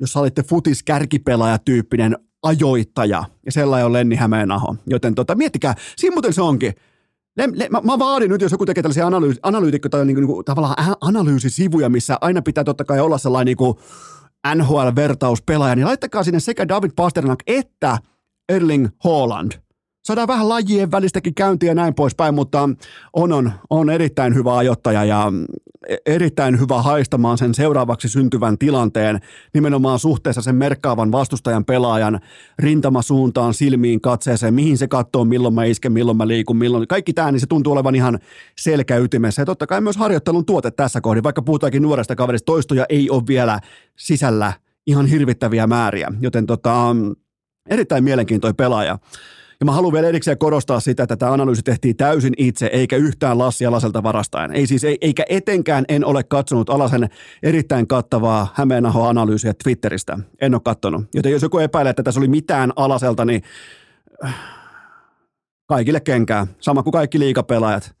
jos 0.00 0.16
olitte 0.16 0.42
futis 0.42 0.82
kärkipelaaja 0.82 1.58
tyyppinen 1.58 2.16
ajoittaja, 2.44 3.24
ja 3.46 3.52
sellainen 3.52 3.86
on 3.86 3.92
Lenni 3.92 4.16
Hämeenaho. 4.16 4.76
Joten 4.86 5.14
tota, 5.14 5.34
miettikää, 5.34 5.74
siinä 5.96 6.14
muuten 6.14 6.32
se 6.32 6.42
onkin. 6.42 6.72
Le, 7.36 7.48
le, 7.52 7.68
mä, 7.70 7.80
mä, 7.84 7.98
vaadin 7.98 8.30
nyt, 8.30 8.40
jos 8.40 8.52
joku 8.52 8.66
tekee 8.66 8.82
tällaisia 8.82 9.06
analyysi, 9.06 9.40
analyytikko 9.42 9.88
tai 9.88 10.06
niinku, 10.06 10.20
niinku, 10.20 10.42
tavallaan 10.42 10.96
analyysisivuja, 11.00 11.88
missä 11.88 12.18
aina 12.20 12.42
pitää 12.42 12.64
totta 12.64 12.84
kai 12.84 13.00
olla 13.00 13.18
sellainen 13.18 13.46
niinku 13.46 13.80
NHL-vertauspelaaja, 14.54 15.76
niin 15.76 15.86
laittakaa 15.86 16.24
sinne 16.24 16.40
sekä 16.40 16.68
David 16.68 16.90
Pasternak 16.96 17.38
että 17.46 17.98
Erling 18.48 18.88
Haaland– 19.04 19.52
saadaan 20.04 20.28
vähän 20.28 20.48
lajien 20.48 20.90
välistäkin 20.90 21.34
käyntiä 21.34 21.70
ja 21.70 21.74
näin 21.74 21.94
poispäin, 21.94 22.34
mutta 22.34 22.62
on, 22.62 22.76
on, 23.12 23.52
on 23.70 23.90
erittäin 23.90 24.34
hyvä 24.34 24.56
ajottaja 24.56 25.04
ja 25.04 25.32
erittäin 26.06 26.60
hyvä 26.60 26.82
haistamaan 26.82 27.38
sen 27.38 27.54
seuraavaksi 27.54 28.08
syntyvän 28.08 28.58
tilanteen 28.58 29.20
nimenomaan 29.54 29.98
suhteessa 29.98 30.42
sen 30.42 30.54
merkkaavan 30.54 31.12
vastustajan 31.12 31.64
pelaajan 31.64 32.20
rintamasuuntaan, 32.58 33.54
silmiin, 33.54 34.00
katseeseen, 34.00 34.54
mihin 34.54 34.78
se 34.78 34.88
katsoo, 34.88 35.24
milloin 35.24 35.54
mä 35.54 35.64
isken, 35.64 35.92
milloin 35.92 36.16
mä 36.16 36.28
liikun, 36.28 36.56
milloin. 36.56 36.88
Kaikki 36.88 37.12
tämä, 37.12 37.32
niin 37.32 37.40
se 37.40 37.46
tuntuu 37.46 37.72
olevan 37.72 37.94
ihan 37.94 38.18
selkäytimessä 38.58 39.42
ja 39.42 39.46
totta 39.46 39.66
kai 39.66 39.80
myös 39.80 39.96
harjoittelun 39.96 40.46
tuote 40.46 40.70
tässä 40.70 41.00
kohdin, 41.00 41.22
vaikka 41.22 41.42
puhutaankin 41.42 41.82
nuoresta 41.82 42.16
kaverista, 42.16 42.46
toistoja 42.46 42.86
ei 42.88 43.10
ole 43.10 43.22
vielä 43.26 43.60
sisällä 43.96 44.52
ihan 44.86 45.06
hirvittäviä 45.06 45.66
määriä, 45.66 46.12
joten 46.20 46.46
tota, 46.46 46.96
erittäin 47.70 48.04
mielenkiintoinen 48.04 48.56
pelaaja. 48.56 48.98
Ja 49.60 49.66
mä 49.66 49.72
haluan 49.72 49.92
vielä 49.92 50.08
erikseen 50.08 50.38
korostaa 50.38 50.80
sitä, 50.80 51.02
että 51.02 51.16
tämä 51.16 51.32
analyysi 51.32 51.62
tehtiin 51.62 51.96
täysin 51.96 52.34
itse, 52.38 52.66
eikä 52.66 52.96
yhtään 52.96 53.38
Lassi 53.38 53.66
Alaselta 53.66 54.02
varastaen. 54.02 54.52
Ei 54.52 54.66
siis, 54.66 54.84
eikä 55.00 55.24
etenkään 55.28 55.84
en 55.88 56.04
ole 56.04 56.24
katsonut 56.24 56.70
Alasen 56.70 57.08
erittäin 57.42 57.86
kattavaa 57.86 58.52
Hämeenaho-analyysiä 58.54 59.54
Twitteristä. 59.62 60.18
En 60.40 60.54
ole 60.54 60.60
katsonut. 60.64 61.04
Joten 61.14 61.32
jos 61.32 61.42
joku 61.42 61.58
epäilee, 61.58 61.90
että 61.90 62.02
tässä 62.02 62.20
oli 62.20 62.28
mitään 62.28 62.72
Alaselta, 62.76 63.24
niin 63.24 63.42
äh, 64.24 64.34
kaikille 65.66 66.00
kenkää. 66.00 66.46
Sama 66.60 66.82
kuin 66.82 66.92
kaikki 66.92 67.18
liikapelaajat. 67.18 67.94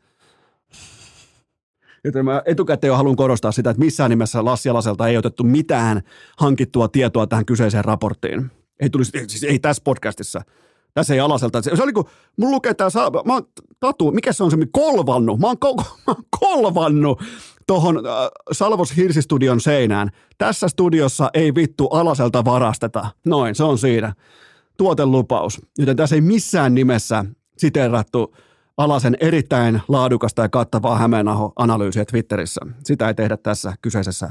Joten 2.04 2.24
mä 2.24 2.42
etukäteen 2.46 2.88
jo 2.88 2.96
haluan 2.96 3.16
korostaa 3.16 3.52
sitä, 3.52 3.70
että 3.70 3.82
missään 3.84 4.10
nimessä 4.10 4.44
Lassi 4.44 4.68
Alaselta 4.68 5.08
ei 5.08 5.16
otettu 5.16 5.44
mitään 5.44 6.02
hankittua 6.38 6.88
tietoa 6.88 7.26
tähän 7.26 7.46
kyseiseen 7.46 7.84
raporttiin. 7.84 8.50
Ei 8.80 8.90
tulisi, 8.90 9.10
siis 9.26 9.44
ei 9.44 9.58
tässä 9.58 9.82
podcastissa. 9.84 10.42
Tässä 10.94 11.14
ei 11.14 11.20
alaselta. 11.20 11.62
Se 11.62 11.82
oli 11.82 11.92
kun, 11.92 12.04
mun 12.36 12.50
lukee 12.50 12.74
tää, 12.74 12.88
mä 13.24 13.32
oon 13.32 13.42
tatu, 13.80 14.10
mikä 14.12 14.32
se 14.32 14.44
on 14.44 14.50
se, 14.50 14.56
kolvannut, 14.72 15.40
mä 15.40 15.46
oon, 15.46 15.58
ko, 15.58 15.74
mä 16.06 16.14
oon 16.80 17.16
tuohon 17.66 17.96
äh, 17.96 18.02
Salvos 18.52 18.96
Hirsistudion 18.96 19.60
seinään. 19.60 20.10
Tässä 20.38 20.68
studiossa 20.68 21.30
ei 21.34 21.54
vittu 21.54 21.86
alaselta 21.86 22.44
varasteta. 22.44 23.10
Noin, 23.26 23.54
se 23.54 23.64
on 23.64 23.78
siinä. 23.78 24.14
Tuotelupaus. 24.76 25.60
Joten 25.78 25.96
tässä 25.96 26.14
ei 26.14 26.20
missään 26.20 26.74
nimessä 26.74 27.24
siteerattu 27.58 28.36
Alasen 28.76 29.16
erittäin 29.20 29.82
laadukasta 29.88 30.42
ja 30.42 30.48
kattavaa 30.48 30.98
Hämeenaho-analyysiä 30.98 32.04
Twitterissä. 32.04 32.60
Sitä 32.84 33.08
ei 33.08 33.14
tehdä 33.14 33.36
tässä 33.36 33.72
kyseisessä 33.82 34.30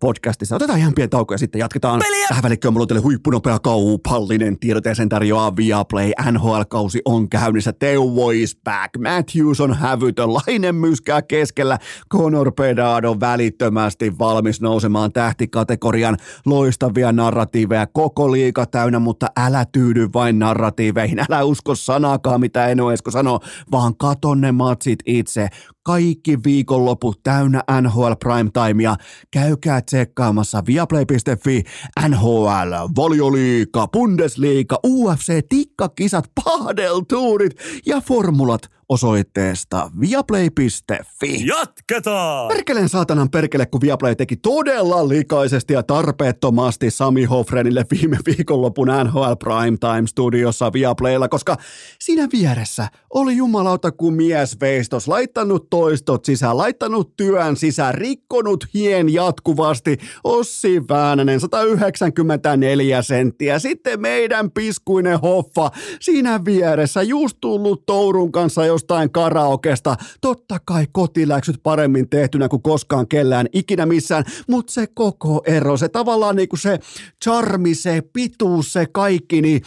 podcastissa. 0.00 0.56
Otetaan 0.56 0.78
ihan 0.78 0.94
pieni 0.94 1.08
tauko 1.08 1.34
ja 1.34 1.38
sitten 1.38 1.58
jatketaan. 1.58 2.00
Peliä! 2.00 2.28
Tähän 2.28 2.42
välikköön 2.42 2.74
mulla 2.74 2.84
on 2.84 2.88
teille 2.88 3.02
huippunopea 3.02 3.58
kaupallinen 3.58 4.58
tiedot 4.58 4.84
ja 4.84 4.94
sen 4.94 5.08
tarjoaa 5.08 5.56
Viaplay. 5.56 6.10
NHL-kausi 6.30 7.00
on 7.04 7.28
käynnissä. 7.28 7.72
Teuvo 7.72 8.30
is 8.30 8.58
back. 8.64 8.98
Matthews 8.98 9.60
on 9.60 9.74
hävytön. 9.74 10.34
Lainen 10.34 10.74
myskää 10.74 11.22
keskellä. 11.22 11.78
Conor 12.12 12.52
Pedado 12.52 13.16
välittömästi 13.20 14.18
valmis 14.18 14.60
nousemaan 14.60 15.12
tähtikategorian 15.12 16.16
loistavia 16.46 17.12
narratiiveja. 17.12 17.86
Koko 17.86 18.32
liika 18.32 18.66
täynnä, 18.66 18.98
mutta 18.98 19.26
älä 19.36 19.64
tyydy 19.72 20.08
vain 20.14 20.38
narratiiveihin. 20.38 21.18
Älä 21.18 21.44
usko 21.44 21.74
sanakaan, 21.74 22.40
mitä 22.40 22.66
Eno 22.66 22.90
Esko 22.90 23.10
sanoo 23.10 23.40
vaan 23.74 23.96
katon 23.96 24.40
ne 24.40 24.52
matsit 24.52 24.98
itse. 25.06 25.48
Kaikki 25.82 26.38
viikonloput 26.44 27.22
täynnä 27.22 27.62
NHL 27.80 28.12
Primetimea. 28.20 28.96
Käykää 29.30 29.80
tsekkaamassa 29.82 30.62
viaplay.fi, 30.66 31.62
NHL, 32.08 32.72
Valioliika, 32.96 33.88
Bundesliga, 33.88 34.78
UFC, 34.86 35.48
tikkakisat, 35.48 36.24
pahdeltuurit 36.44 37.52
ja 37.86 38.00
formulat 38.00 38.73
osoitteesta 38.88 39.90
viaplay.fi. 40.00 41.46
Jatketaan! 41.46 42.48
Perkeleen 42.48 42.88
saatanan 42.88 43.30
perkele, 43.30 43.66
kun 43.66 43.80
Viaplay 43.80 44.14
teki 44.14 44.36
todella 44.36 45.08
likaisesti 45.08 45.72
ja 45.72 45.82
tarpeettomasti 45.82 46.90
Sami 46.90 47.24
Hofrenille 47.24 47.84
viime 47.90 48.18
viikonlopun 48.26 48.88
NHL 49.04 49.32
Primetime 49.38 50.06
Studiossa 50.06 50.72
Viaplaylla, 50.72 51.28
koska 51.28 51.56
siinä 52.00 52.28
vieressä 52.32 52.88
oli 53.14 53.36
jumalauta 53.36 53.92
kuin 53.92 54.14
mies 54.14 54.60
veistos, 54.60 55.08
laittanut 55.08 55.70
toistot 55.70 56.24
sisään, 56.24 56.56
laittanut 56.56 57.16
työn 57.16 57.56
sisään, 57.56 57.94
rikkonut 57.94 58.66
hien 58.74 59.12
jatkuvasti. 59.12 59.98
Ossi 60.24 60.82
Väänänen 60.88 61.40
194 61.40 63.02
senttiä, 63.02 63.58
sitten 63.58 64.00
meidän 64.00 64.50
piskuinen 64.50 65.20
hoffa 65.20 65.70
siinä 66.00 66.44
vieressä, 66.44 67.02
just 67.02 67.38
tullut 67.40 67.86
Tourun 67.86 68.32
kanssa 68.32 68.66
jostain 68.74 69.12
karaokesta. 69.12 69.96
Totta 70.20 70.58
kai 70.64 70.86
kotiläksyt 70.92 71.62
paremmin 71.62 72.08
tehtynä 72.08 72.48
kuin 72.48 72.62
koskaan 72.62 73.08
kellään 73.08 73.46
ikinä 73.52 73.86
missään, 73.86 74.24
mutta 74.48 74.72
se 74.72 74.86
koko 74.94 75.42
ero, 75.46 75.76
se 75.76 75.88
tavallaan 75.88 76.36
niinku 76.36 76.56
se 76.56 76.78
charmi, 77.24 77.74
se 77.74 78.02
pituus, 78.12 78.72
se 78.72 78.86
kaikki, 78.92 79.42
niin 79.42 79.62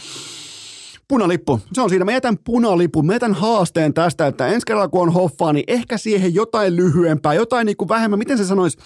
punalippu. 1.08 1.60
Se 1.72 1.80
on 1.80 1.90
siinä. 1.90 2.04
Mä 2.04 2.12
jätän 2.12 2.38
punalippu. 2.38 3.02
Mä 3.02 3.12
jätän 3.12 3.34
haasteen 3.34 3.94
tästä, 3.94 4.26
että 4.26 4.46
ensi 4.46 4.66
kerralla 4.66 4.88
kun 4.88 5.02
on 5.02 5.12
hoffaa, 5.12 5.52
niin 5.52 5.64
ehkä 5.66 5.98
siihen 5.98 6.34
jotain 6.34 6.76
lyhyempää, 6.76 7.34
jotain 7.34 7.66
niin 7.66 7.76
kuin 7.76 7.88
vähemmän, 7.88 8.18
miten 8.18 8.38
se 8.38 8.44
sanoisi, 8.44 8.78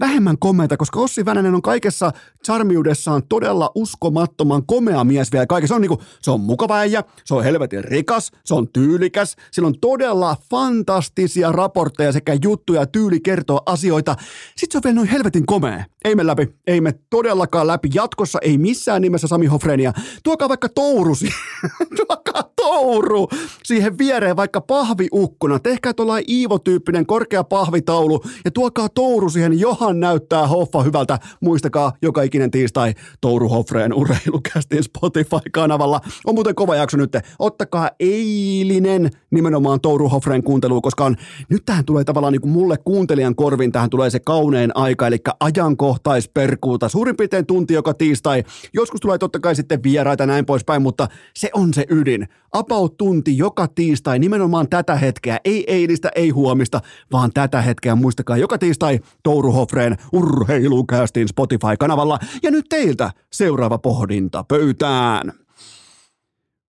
vähemmän 0.00 0.38
komeita, 0.38 0.76
koska 0.76 1.00
Ossi 1.00 1.24
Vänänen 1.24 1.54
on 1.54 1.62
kaikessa 1.62 2.12
charmiudessaan 2.46 3.22
todella 3.28 3.70
uskomattoman 3.74 4.66
komea 4.66 5.04
mies 5.04 5.32
vielä 5.32 5.46
kaikessa. 5.46 5.72
Se 5.72 5.74
on, 5.74 5.80
niinku, 5.80 6.02
se 6.22 6.30
on 6.30 6.40
mukava 6.40 6.76
äijä, 6.76 7.04
se 7.24 7.34
on 7.34 7.44
helvetin 7.44 7.84
rikas, 7.84 8.32
se 8.44 8.54
on 8.54 8.68
tyylikäs, 8.72 9.36
sillä 9.52 9.66
on 9.66 9.80
todella 9.80 10.36
fantastisia 10.50 11.52
raportteja 11.52 12.12
sekä 12.12 12.36
juttuja, 12.42 12.86
tyyli 12.86 13.20
kertoa 13.20 13.60
asioita. 13.66 14.16
Sitten 14.56 14.72
se 14.72 14.78
on 14.78 14.82
vielä 14.84 14.94
noin 14.94 15.08
helvetin 15.08 15.46
komea. 15.46 15.84
Ei 16.04 16.14
me 16.14 16.26
läpi, 16.26 16.54
ei 16.66 16.80
me 16.80 16.94
todellakaan 17.10 17.66
läpi. 17.66 17.88
Jatkossa 17.94 18.38
ei 18.42 18.58
missään 18.58 19.02
nimessä 19.02 19.26
Sami 19.26 19.46
Hofrenia. 19.46 19.92
Tuokaa 20.22 20.48
vaikka 20.48 20.68
tourusi, 20.68 21.28
tuokaa 21.96 22.42
touru 22.64 23.28
siihen 23.64 23.98
viereen 23.98 24.36
vaikka 24.36 24.60
pahviukkuna. 24.60 25.58
Tehkää 25.58 25.92
tuollainen 25.92 26.30
Iivo-tyyppinen 26.30 27.06
korkea 27.06 27.44
pahvitaulu 27.44 28.20
ja 28.44 28.50
tuokaa 28.50 28.88
touru 28.88 29.30
siihen, 29.30 29.60
johan 29.60 30.00
näyttää 30.00 30.46
Hoffa 30.46 30.82
hyvältä. 30.82 31.18
Muistakaa, 31.40 31.92
joka 32.02 32.22
ikinen 32.22 32.50
tiistai 32.50 32.94
Touru 33.20 33.48
Hoffreen 33.48 33.94
urheilukästin 33.94 34.82
Spotify-kanavalla. 34.82 36.00
On 36.26 36.34
muuten 36.34 36.54
kova 36.54 36.76
jakso 36.76 36.96
nyt. 36.96 37.12
Ottakaa 37.38 37.90
eilinen 38.00 39.10
nimenomaan 39.30 39.80
Touru 39.80 40.08
Hoffreen 40.08 40.42
kuunteluun, 40.42 40.82
koska 40.82 41.04
on, 41.04 41.16
nyt 41.48 41.62
tähän 41.66 41.84
tulee 41.84 42.04
tavallaan 42.04 42.32
niin 42.32 42.40
kuin 42.40 42.52
mulle 42.52 42.76
kuuntelijan 42.84 43.34
korvin, 43.34 43.72
tähän 43.72 43.90
tulee 43.90 44.10
se 44.10 44.20
kaunein 44.20 44.70
aika, 44.74 45.06
eli 45.06 45.18
ajankohtaisperkuuta. 45.40 46.88
Suurin 46.88 47.16
piirtein 47.16 47.46
tunti 47.46 47.74
joka 47.74 47.94
tiistai. 47.94 48.44
Joskus 48.74 49.00
tulee 49.00 49.18
totta 49.18 49.40
kai 49.40 49.54
sitten 49.54 49.82
vieraita 49.82 50.26
näin 50.26 50.46
poispäin, 50.46 50.82
mutta 50.82 51.08
se 51.34 51.50
on 51.54 51.74
se 51.74 51.84
ydin. 51.90 52.28
About 52.54 52.96
tunti 52.96 53.38
joka 53.38 53.68
tiistai, 53.68 54.18
nimenomaan 54.18 54.68
tätä 54.68 54.96
hetkeä, 54.96 55.38
ei 55.44 55.64
eilistä, 55.66 56.10
ei 56.14 56.30
huomista, 56.30 56.80
vaan 57.12 57.30
tätä 57.34 57.62
hetkeä. 57.62 57.94
Muistakaa, 57.94 58.36
joka 58.36 58.58
tiistai 58.58 59.00
Touru 59.22 59.52
Hoffreen 59.52 59.96
urheilukästin 60.12 61.28
Spotify-kanavalla. 61.28 62.18
Ja 62.42 62.50
nyt 62.50 62.66
teiltä 62.68 63.10
seuraava 63.32 63.78
pohdinta 63.78 64.44
pöytään. 64.44 65.32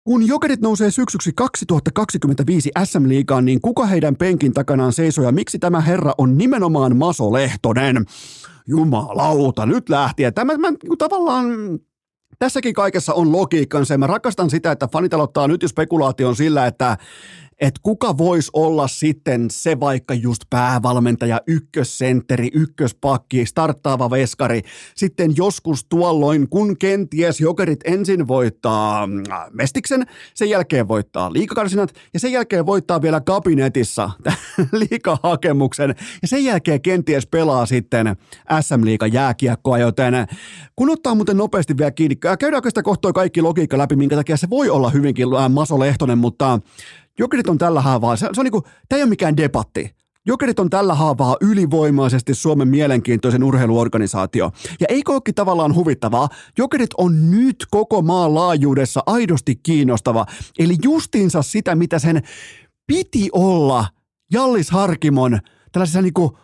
Kun 0.04 0.26
jokerit 0.26 0.60
nousee 0.60 0.90
syksyksi 0.90 1.32
2025 1.36 2.70
SM-liigaan, 2.84 3.44
niin 3.44 3.60
kuka 3.60 3.86
heidän 3.86 4.16
penkin 4.16 4.52
takanaan 4.52 4.92
seisoo 4.92 5.24
ja 5.24 5.32
miksi 5.32 5.58
tämä 5.58 5.80
herra 5.80 6.12
on 6.18 6.38
nimenomaan 6.38 6.96
Maso 6.96 7.32
Lehtonen? 7.32 8.04
Jumalauta, 8.66 9.66
nyt 9.66 9.88
lähti. 9.88 10.22
Ja 10.22 10.32
tämä, 10.32 10.56
mä, 10.56 10.68
tavallaan 10.98 11.46
tässäkin 12.40 12.74
kaikessa 12.74 13.14
on 13.14 13.32
logiikkansa 13.32 13.98
mä 13.98 14.06
rakastan 14.06 14.50
sitä, 14.50 14.72
että 14.72 14.88
fanit 14.92 15.14
aloittaa 15.14 15.48
nyt 15.48 15.62
jo 15.62 15.68
spekulaation 15.68 16.36
sillä, 16.36 16.66
että 16.66 16.96
että 17.60 17.80
kuka 17.82 18.18
voisi 18.18 18.50
olla 18.52 18.88
sitten 18.88 19.46
se 19.50 19.80
vaikka 19.80 20.14
just 20.14 20.42
päävalmentaja, 20.50 21.40
ykkössentteri, 21.46 22.48
ykköspakki, 22.54 23.46
starttaava 23.46 24.10
veskari. 24.10 24.62
Sitten 24.96 25.32
joskus 25.36 25.84
tuolloin, 25.84 26.48
kun 26.48 26.78
kenties 26.78 27.40
jokerit 27.40 27.80
ensin 27.84 28.28
voittaa 28.28 29.06
mm, 29.06 29.22
Mestiksen, 29.52 30.06
sen 30.34 30.50
jälkeen 30.50 30.88
voittaa 30.88 31.32
liikakarsinat 31.32 31.94
ja 32.14 32.20
sen 32.20 32.32
jälkeen 32.32 32.66
voittaa 32.66 33.02
vielä 33.02 33.20
kabinetissa 33.20 34.10
liikahakemuksen 34.80 35.94
ja 36.22 36.28
sen 36.28 36.44
jälkeen 36.44 36.82
kenties 36.82 37.26
pelaa 37.26 37.66
sitten 37.66 38.16
SM-liiga 38.60 39.06
jääkiekkoa, 39.06 39.78
joten 39.78 40.14
kun 40.76 40.90
ottaa 40.90 41.14
muuten 41.14 41.36
nopeasti 41.36 41.76
vielä 41.76 41.90
kiinni, 41.90 42.16
käydään 42.16 42.54
oikeastaan 42.54 42.84
kohtaa 42.84 43.12
kaikki 43.12 43.42
logiikka 43.42 43.78
läpi, 43.78 43.96
minkä 43.96 44.16
takia 44.16 44.36
se 44.36 44.50
voi 44.50 44.70
olla 44.70 44.90
hyvinkin 44.90 45.28
Maso 45.48 45.78
Lehtonen, 45.78 46.18
mutta 46.18 46.60
Jokerit 47.20 47.48
on 47.48 47.58
tällä 47.58 47.80
haavaa, 47.80 48.16
se, 48.16 48.28
se 48.32 48.40
on 48.40 48.44
niinku, 48.44 48.62
tämä 48.88 48.96
ei 48.96 49.02
ole 49.02 49.08
mikään 49.08 49.36
debatti. 49.36 49.90
Jokerit 50.26 50.58
on 50.58 50.70
tällä 50.70 50.94
haavaa 50.94 51.36
ylivoimaisesti 51.40 52.34
Suomen 52.34 52.68
mielenkiintoisen 52.68 53.44
urheiluorganisaatio. 53.44 54.50
Ja 54.80 54.86
eikö 54.88 55.12
olekin 55.12 55.34
tavallaan 55.34 55.74
huvittavaa? 55.74 56.28
Jokerit 56.58 56.90
on 56.98 57.30
nyt 57.30 57.56
koko 57.70 58.02
maan 58.02 58.34
laajuudessa 58.34 59.02
aidosti 59.06 59.56
kiinnostava. 59.62 60.26
Eli 60.58 60.76
justiinsa 60.82 61.42
sitä, 61.42 61.74
mitä 61.74 61.98
sen 61.98 62.22
piti 62.86 63.28
olla 63.32 63.86
Jallis 64.32 64.70
Harkimon 64.70 65.38
tällaisissa 65.72 66.02
niinku 66.02 66.38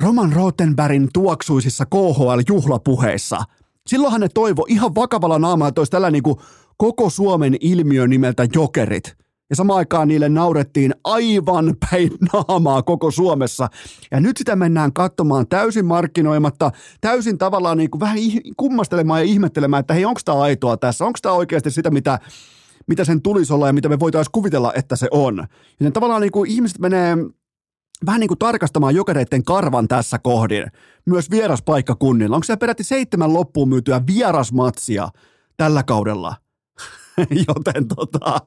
Roman 0.00 0.32
Rottenbergin 0.32 1.08
tuoksuisissa 1.12 1.84
KHL-juhlapuheissa. 1.84 3.44
Silloinhan 3.86 4.20
ne 4.20 4.28
toivo 4.28 4.66
ihan 4.68 4.94
vakavalla 4.94 5.38
naamalla, 5.38 5.68
että 5.68 5.80
olisi 5.80 5.90
tällä 5.90 6.10
niinku 6.10 6.40
koko 6.76 7.10
Suomen 7.10 7.56
ilmiö 7.60 8.06
nimeltä 8.06 8.46
Jokerit– 8.54 9.14
ja 9.50 9.56
samaan 9.56 9.78
aikaan 9.78 10.08
niille 10.08 10.28
naurettiin 10.28 10.94
aivan 11.04 11.76
päin 11.90 12.10
naamaa 12.32 12.82
koko 12.82 13.10
Suomessa. 13.10 13.68
Ja 14.10 14.20
nyt 14.20 14.36
sitä 14.36 14.56
mennään 14.56 14.92
katsomaan 14.92 15.48
täysin 15.48 15.86
markkinoimatta, 15.86 16.70
täysin 17.00 17.38
tavallaan 17.38 17.78
niin 17.78 17.90
kuin 17.90 18.00
vähän 18.00 18.18
kummastelemaan 18.56 19.20
ja 19.20 19.24
ihmettelemään, 19.24 19.80
että 19.80 19.94
hei, 19.94 20.04
onko 20.04 20.20
tämä 20.24 20.40
aitoa 20.40 20.76
tässä, 20.76 21.04
onko 21.04 21.18
tämä 21.22 21.34
oikeasti 21.34 21.70
sitä, 21.70 21.90
mitä 21.90 22.18
mitä 22.86 23.04
sen 23.04 23.22
tulisi 23.22 23.52
olla 23.52 23.66
ja 23.66 23.72
mitä 23.72 23.88
me 23.88 24.00
voitaisiin 24.00 24.32
kuvitella, 24.32 24.72
että 24.74 24.96
se 24.96 25.08
on. 25.10 25.46
Joten 25.80 25.92
tavallaan 25.92 26.20
niin 26.20 26.32
kuin 26.32 26.50
ihmiset 26.50 26.78
menee 26.78 27.16
vähän 28.06 28.20
niin 28.20 28.28
kuin 28.28 28.38
tarkastamaan 28.38 28.94
jokereiden 28.94 29.44
karvan 29.44 29.88
tässä 29.88 30.18
kohdin, 30.18 30.64
myös 31.06 31.30
vieraspaikkakunnilla. 31.30 32.36
Onko 32.36 32.44
siellä 32.44 32.58
peräti 32.58 32.84
seitsemän 32.84 33.32
loppuun 33.32 33.68
myytyä 33.68 34.02
vierasmatsia 34.06 35.08
tällä 35.56 35.82
kaudella? 35.82 36.36
Joten 37.48 37.88
tota, 37.88 38.40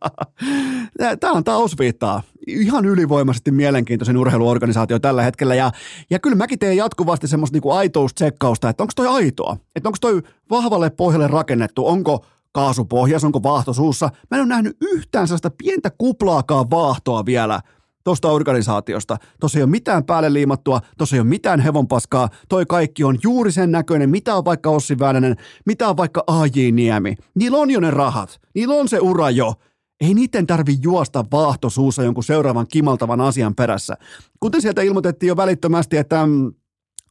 tämä 1.20 1.34
on 1.34 1.44
taas 1.44 1.62
osviittaa. 1.62 2.22
Ihan 2.48 2.86
ylivoimaisesti 2.86 3.52
mielenkiintoisen 3.52 4.18
urheiluorganisaatio 4.18 5.00
tällä 5.00 5.24
hetkellä. 5.24 5.56
Ja, 5.56 5.72
ja 6.10 6.20
kyllä 6.20 6.36
mäkin 6.36 6.60
teen 6.60 6.78
jatkuvasti 6.78 7.28
semmoista 7.28 7.56
niinku 7.56 7.72
aitoustsekkausta, 7.72 8.70
että 8.70 8.84
onko 8.84 8.94
toi 8.96 9.08
aitoa? 9.08 9.58
Että 9.76 9.90
onko 9.90 9.98
toi 10.02 10.22
vahvalle 10.50 10.90
pohjalle 10.90 11.28
rakennettu? 11.28 11.88
Onko 11.88 12.26
kaasupohjas, 12.52 13.24
onko 13.24 13.44
vaahto 13.44 13.74
suussa? 13.74 14.10
Mä 14.32 14.38
en 14.38 14.42
ole 14.42 14.50
nähnyt 14.50 14.78
yhtään 14.82 15.28
sellaista 15.28 15.52
pientä 15.58 15.92
kuplaakaan 15.98 16.70
vaahtoa 16.70 17.26
vielä– 17.26 17.62
tuosta 18.04 18.32
organisaatiosta. 18.32 19.18
Tuossa 19.40 19.60
ei 19.60 19.64
ole 19.64 19.70
mitään 19.72 20.04
päälle 20.04 20.34
liimattua, 20.34 20.82
tuossa 20.98 21.16
ei 21.16 21.20
ole 21.20 21.28
mitään 21.28 21.60
hevonpaskaa, 21.60 22.30
toi 22.50 22.66
kaikki 22.66 23.04
on 23.04 23.18
juuri 23.24 23.52
sen 23.52 23.72
näköinen, 23.72 24.10
mitä 24.10 24.36
on 24.36 24.46
vaikka 24.46 24.70
Ossi 24.70 25.00
Väänänen, 25.00 25.36
mitä 25.66 25.90
on 25.90 25.98
vaikka 25.98 26.24
AJ 26.28 26.72
Niemi. 26.72 27.16
Niillä 27.36 27.58
on 27.58 27.72
jo 27.72 27.80
ne 27.80 27.92
rahat, 27.92 28.40
niillä 28.56 28.76
on 28.76 28.90
se 28.90 29.00
ura 29.00 29.30
jo. 29.30 29.54
Ei 30.02 30.14
niiden 30.14 30.48
tarvi 30.48 30.78
juosta 30.82 31.26
vaahto 31.32 31.70
suussa 31.70 32.04
jonkun 32.04 32.24
seuraavan 32.24 32.68
kimaltavan 32.68 33.22
asian 33.22 33.56
perässä. 33.56 33.98
Kuten 34.40 34.62
sieltä 34.62 34.82
ilmoitettiin 34.82 35.28
jo 35.28 35.38
välittömästi, 35.38 35.98
että 35.98 36.26
mm, 36.26 36.54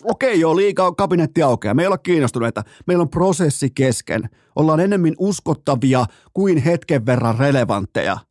okei 0.05 0.31
okay, 0.31 0.41
joo, 0.41 0.57
liikaa 0.57 0.93
kabinetti 0.93 1.43
aukeaa. 1.43 1.75
Me 1.75 1.83
ei 1.83 1.87
olla 1.87 1.99
kiinnostuneita. 1.99 2.63
Meillä 2.87 3.03
on 3.03 3.11
prosessi 3.11 3.71
kesken. 3.71 4.29
Ollaan 4.57 4.81
enemmän 4.81 5.15
uskottavia 5.19 6.05
kuin 6.35 6.59
hetken 6.59 7.07
verran 7.07 7.39
relevantteja– 7.39 8.19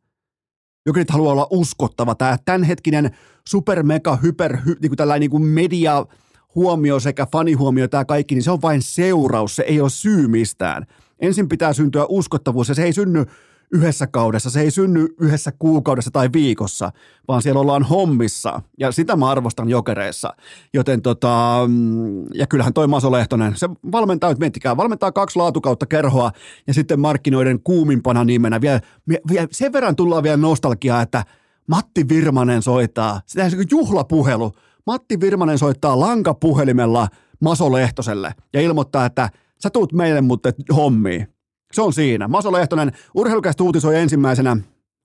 nyt 0.86 1.10
haluaa 1.10 1.32
olla 1.32 1.46
uskottava. 1.50 2.14
Tämä 2.14 2.36
tämänhetkinen 2.44 3.10
super, 3.48 3.82
mega, 3.82 4.16
hyper, 4.16 4.56
hy, 4.56 4.76
niin 4.80 4.90
kuin 4.90 4.96
tällainen 4.96 5.20
niin 5.20 5.30
kuin 5.30 5.42
media 5.42 6.06
huomio 6.54 7.00
sekä 7.00 7.26
fanihuomio, 7.32 7.88
tämä 7.88 8.04
kaikki, 8.04 8.34
niin 8.34 8.42
se 8.42 8.50
on 8.50 8.62
vain 8.62 8.82
seuraus, 8.82 9.56
se 9.56 9.62
ei 9.62 9.80
ole 9.80 9.90
syy 9.90 10.28
mistään. 10.28 10.86
Ensin 11.20 11.48
pitää 11.48 11.72
syntyä 11.72 12.06
uskottavuus 12.08 12.68
ja 12.68 12.74
se 12.74 12.82
ei 12.82 12.92
synny 12.92 13.26
yhdessä 13.72 14.06
kaudessa, 14.06 14.50
se 14.50 14.60
ei 14.60 14.70
synny 14.70 15.08
yhdessä 15.20 15.52
kuukaudessa 15.58 16.10
tai 16.10 16.28
viikossa, 16.32 16.92
vaan 17.28 17.42
siellä 17.42 17.60
ollaan 17.60 17.82
hommissa 17.82 18.62
ja 18.78 18.92
sitä 18.92 19.16
mä 19.16 19.30
arvostan 19.30 19.68
jokereissa. 19.68 20.34
Joten 20.74 21.02
tota, 21.02 21.60
mm, 21.68 22.24
ja 22.34 22.46
kyllähän 22.46 22.72
toi 22.72 22.86
Maso 22.86 23.12
Lehtonen, 23.12 23.56
se 23.56 23.68
valmentaa, 23.92 24.34
miettikää, 24.38 24.76
valmentaa 24.76 25.12
kaksi 25.12 25.38
laatukautta 25.38 25.86
kerhoa 25.86 26.32
ja 26.66 26.74
sitten 26.74 27.00
markkinoiden 27.00 27.60
kuumimpana 27.62 28.24
nimenä. 28.24 28.60
Vielä, 28.60 28.80
vielä 29.08 29.46
sen 29.52 29.72
verran 29.72 29.96
tullaan 29.96 30.22
vielä 30.22 30.36
nostalgiaa, 30.36 31.02
että 31.02 31.24
Matti 31.66 32.08
Virmanen 32.08 32.62
soittaa, 32.62 33.20
sitä 33.26 33.44
on 33.44 33.50
juhlapuhelu. 33.70 34.52
Matti 34.86 35.20
Virmanen 35.20 35.58
soittaa 35.58 36.00
lankapuhelimella 36.00 37.08
Maso 37.40 37.72
Lehtoselle 37.72 38.34
ja 38.52 38.60
ilmoittaa, 38.60 39.06
että 39.06 39.30
sä 39.62 39.70
tuut 39.70 39.92
meille 39.92 40.20
mutta 40.20 40.52
hommiin. 40.76 41.39
Se 41.72 41.82
on 41.82 41.92
siinä. 41.92 42.28
Maso 42.28 42.52
Lehtonen, 42.52 42.92
urheilukästä 43.14 43.64
uutisoi 43.64 43.96
ensimmäisenä. 43.96 44.56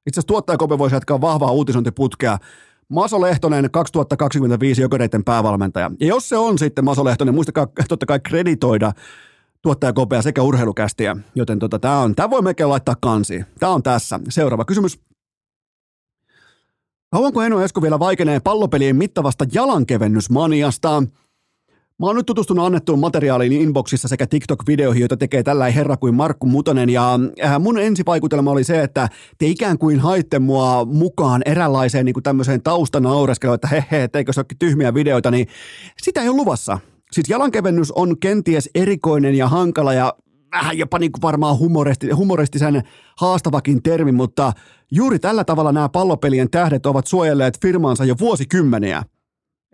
Itse 0.07 0.19
asiassa 0.19 0.27
tuottajakope 0.27 0.77
voisi 0.77 0.95
jatkaa 0.95 1.21
vahvaa 1.21 1.51
uutisointiputkea. 1.51 2.37
Maso 2.89 3.21
Lehtonen 3.21 3.71
2025 3.71 4.81
jokereiden 4.81 5.23
päävalmentaja. 5.23 5.91
Ja 5.99 6.07
jos 6.07 6.29
se 6.29 6.37
on 6.37 6.59
sitten 6.59 6.85
Maso 6.85 7.05
Lehtonen, 7.05 7.35
muistakaa 7.35 7.67
totta 7.89 8.05
kai 8.05 8.19
kreditoida 8.19 8.91
tuottajakopea 9.61 10.21
sekä 10.21 10.41
urheilukästiä. 10.41 11.17
Joten 11.35 11.59
tota, 11.59 11.79
tämä 11.79 11.99
on, 11.99 12.15
tämä 12.15 12.29
voi 12.29 12.41
melkein 12.41 12.69
laittaa 12.69 12.95
kansi. 13.01 13.43
Tämä 13.59 13.71
on 13.71 13.83
tässä. 13.83 14.19
Seuraava 14.29 14.65
kysymys. 14.65 14.99
Kauanko 17.11 17.41
Eno 17.41 17.61
Esko 17.61 17.81
vielä 17.81 17.99
vaikenee 17.99 18.39
pallopelien 18.39 18.95
mittavasta 18.95 19.45
jalankevennysmaniasta? 19.53 21.03
Mä 21.99 22.05
oon 22.05 22.15
nyt 22.15 22.25
tutustunut 22.25 22.65
annettuun 22.65 22.99
materiaaliin 22.99 23.51
inboxissa 23.51 24.07
sekä 24.07 24.27
TikTok-videoihin, 24.27 24.99
joita 24.99 25.17
tekee 25.17 25.43
tällä 25.43 25.69
herra 25.69 25.97
kuin 25.97 26.15
Markku 26.15 26.47
Mutonen. 26.47 26.89
Ja 26.89 27.19
äh, 27.43 27.59
mun 27.59 27.79
ensivaikutelma 27.79 28.51
oli 28.51 28.63
se, 28.63 28.81
että 28.81 29.09
te 29.37 29.45
ikään 29.45 29.77
kuin 29.77 29.99
haitte 29.99 30.39
mua 30.39 30.85
mukaan 30.85 31.41
eräänlaiseen 31.45 32.05
niin 32.05 32.13
kuin 32.13 32.23
tämmöiseen 32.23 32.61
taustanaureskeluun, 32.63 33.55
että 33.55 33.67
he, 33.67 33.85
he, 33.91 34.07
teikö 34.07 34.33
se 34.33 34.39
olekin 34.39 34.57
tyhmiä 34.57 34.93
videoita, 34.93 35.31
niin 35.31 35.47
sitä 36.01 36.21
ei 36.21 36.29
ole 36.29 36.37
luvassa. 36.37 36.79
Siis 37.11 37.29
jalankevennys 37.29 37.91
on 37.91 38.19
kenties 38.19 38.69
erikoinen 38.75 39.35
ja 39.35 39.47
hankala 39.47 39.93
ja 39.93 40.13
vähän 40.51 40.77
jopa 40.77 40.99
niin 40.99 41.11
kuin 41.11 41.21
varmaan 41.21 41.59
humoristi, 41.59 42.09
humoristisen 42.09 42.83
haastavakin 43.17 43.83
termi, 43.83 44.11
mutta 44.11 44.53
juuri 44.91 45.19
tällä 45.19 45.43
tavalla 45.43 45.71
nämä 45.71 45.89
pallopelien 45.89 46.49
tähdet 46.49 46.85
ovat 46.85 47.07
suojelleet 47.07 47.61
firmaansa 47.61 48.05
jo 48.05 48.15
vuosikymmeniä– 48.19 49.03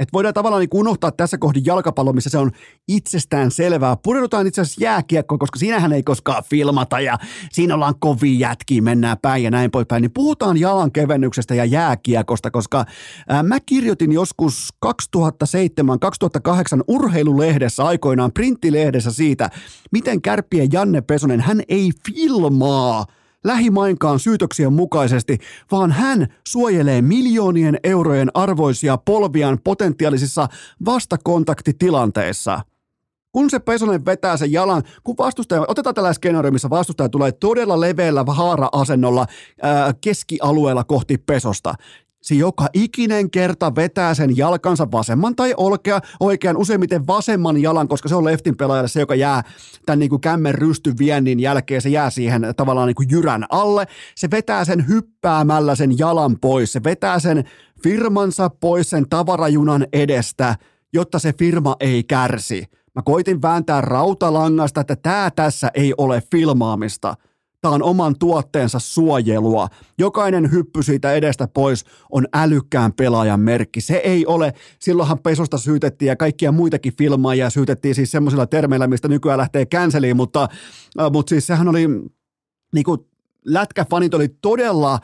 että 0.01 0.13
voidaan 0.13 0.33
tavallaan 0.33 0.59
niin 0.59 0.69
unohtaa 0.73 1.11
tässä 1.11 1.37
kohdin 1.37 1.65
jalkapallo, 1.65 2.13
missä 2.13 2.29
se 2.29 2.37
on 2.37 2.51
itsestään 2.87 3.51
selvää. 3.51 3.97
Pureudutaan 4.03 4.47
itse 4.47 4.61
asiassa 4.61 4.83
jääkiekkoon, 4.83 5.39
koska 5.39 5.59
siinähän 5.59 5.93
ei 5.93 6.03
koskaan 6.03 6.43
filmata 6.49 6.99
ja 6.99 7.17
siinä 7.51 7.75
ollaan 7.75 7.95
kovin 7.99 8.39
jätkiä, 8.39 8.81
mennään 8.81 9.17
päin 9.21 9.43
ja 9.43 9.51
näin 9.51 9.71
poispäin. 9.71 10.01
Niin 10.01 10.11
puhutaan 10.13 10.57
jalankevennyksestä 10.57 11.55
ja 11.55 11.65
jääkiekosta, 11.65 12.51
koska 12.51 12.85
ää, 13.27 13.43
mä 13.43 13.59
kirjoitin 13.65 14.11
joskus 14.11 14.69
2007-2008 14.85 14.89
urheilulehdessä 16.87 17.85
aikoinaan, 17.85 18.31
printtilehdessä 18.31 19.11
siitä, 19.11 19.49
miten 19.91 20.21
kärppien 20.21 20.69
Janne 20.71 21.01
Pesonen, 21.01 21.41
hän 21.41 21.61
ei 21.69 21.91
filmaa– 22.05 23.05
lähimainkaan 23.43 24.19
syytöksien 24.19 24.73
mukaisesti, 24.73 25.37
vaan 25.71 25.91
hän 25.91 26.27
suojelee 26.47 27.01
miljoonien 27.01 27.77
eurojen 27.83 28.31
arvoisia 28.33 28.97
polviaan 28.97 29.57
potentiaalisissa 29.63 30.47
vastakontaktitilanteissa. 30.85 32.61
Kun 33.31 33.49
se 33.49 33.59
Pesonen 33.59 34.05
vetää 34.05 34.37
sen 34.37 34.51
jalan, 34.51 34.83
kun 35.03 35.15
vastustaja, 35.17 35.65
otetaan 35.67 35.95
tällainen 35.95 36.15
skenaario, 36.15 36.51
missä 36.51 36.69
vastustaja 36.69 37.09
tulee 37.09 37.31
todella 37.31 37.79
leveällä 37.79 38.23
haara-asennolla 38.27 39.25
ää, 39.61 39.93
keskialueella 40.01 40.83
kohti 40.83 41.17
Pesosta, 41.17 41.73
se 42.22 42.36
joka 42.36 42.67
ikinen 42.74 43.32
kerta 43.32 43.76
vetää 43.76 44.13
sen 44.13 44.38
jalkansa 44.38 44.91
vasemman 44.91 45.36
tai 45.36 45.53
olkea, 45.57 45.99
oikean 46.19 46.57
useimmiten 46.57 47.07
vasemman 47.07 47.61
jalan, 47.61 47.88
koska 47.88 48.09
se 48.09 48.15
on 48.15 48.26
leftin 48.26 48.57
pelaajalle 48.57 48.88
se, 48.88 48.99
joka 48.99 49.15
jää 49.15 49.43
tämän 49.86 49.99
niin 49.99 50.09
kuin 50.09 50.22
kämmen 50.22 50.55
rysty 50.55 50.93
viennin 50.99 51.39
jälkeen, 51.39 51.82
se 51.82 51.89
jää 51.89 52.09
siihen 52.09 52.41
tavallaan 52.57 52.88
niin 52.88 52.95
kuin 52.95 53.07
jyrän 53.11 53.45
alle. 53.49 53.88
Se 54.15 54.32
vetää 54.32 54.65
sen 54.65 54.88
hyppäämällä 54.88 55.76
sen 55.76 55.97
jalan 55.97 56.38
pois, 56.41 56.74
se 56.74 56.84
vetää 56.84 57.19
sen 57.19 57.43
firmansa 57.84 58.49
pois 58.49 58.89
sen 58.89 59.09
tavarajunan 59.09 59.88
edestä, 59.93 60.55
jotta 60.93 61.19
se 61.19 61.34
firma 61.34 61.76
ei 61.80 62.03
kärsi. 62.03 62.65
Mä 62.95 63.01
koitin 63.01 63.41
vääntää 63.41 63.82
rautalangasta, 63.82 64.82
että 64.82 64.95
tämä 64.95 65.32
tässä 65.36 65.72
ei 65.74 65.93
ole 65.97 66.24
filmaamista– 66.32 67.15
Tämä 67.62 67.76
on 67.76 67.84
oman 67.84 68.16
tuotteensa 68.20 68.80
suojelua. 68.80 69.68
Jokainen 69.97 70.51
hyppy 70.51 70.84
siitä 70.84 71.14
edestä 71.14 71.47
pois 71.47 71.86
on 72.09 72.28
älykkään 72.34 72.93
pelaajan 72.93 73.39
merkki. 73.39 73.82
Se 73.82 73.95
ei 73.95 74.26
ole, 74.26 74.53
silloinhan 74.80 75.20
Pesosta 75.20 75.57
syytettiin 75.57 76.09
ja 76.09 76.16
kaikkia 76.16 76.51
muitakin 76.51 76.93
filmaajia 76.97 77.49
syytettiin 77.49 77.95
siis 77.95 78.12
semmoisilla 78.12 78.47
termeillä, 78.47 78.88
mistä 78.88 79.07
nykyään 79.07 79.38
lähtee 79.38 79.66
canceliin, 79.66 80.16
mutta, 80.16 80.47
äh, 80.99 81.12
mutta 81.12 81.30
siis 81.30 81.47
sehän 81.47 81.68
oli, 81.68 81.88
niin 82.74 82.84
kuin 82.84 82.99
lätkäfanit 83.45 84.14
oli 84.14 84.28
todella 84.41 84.99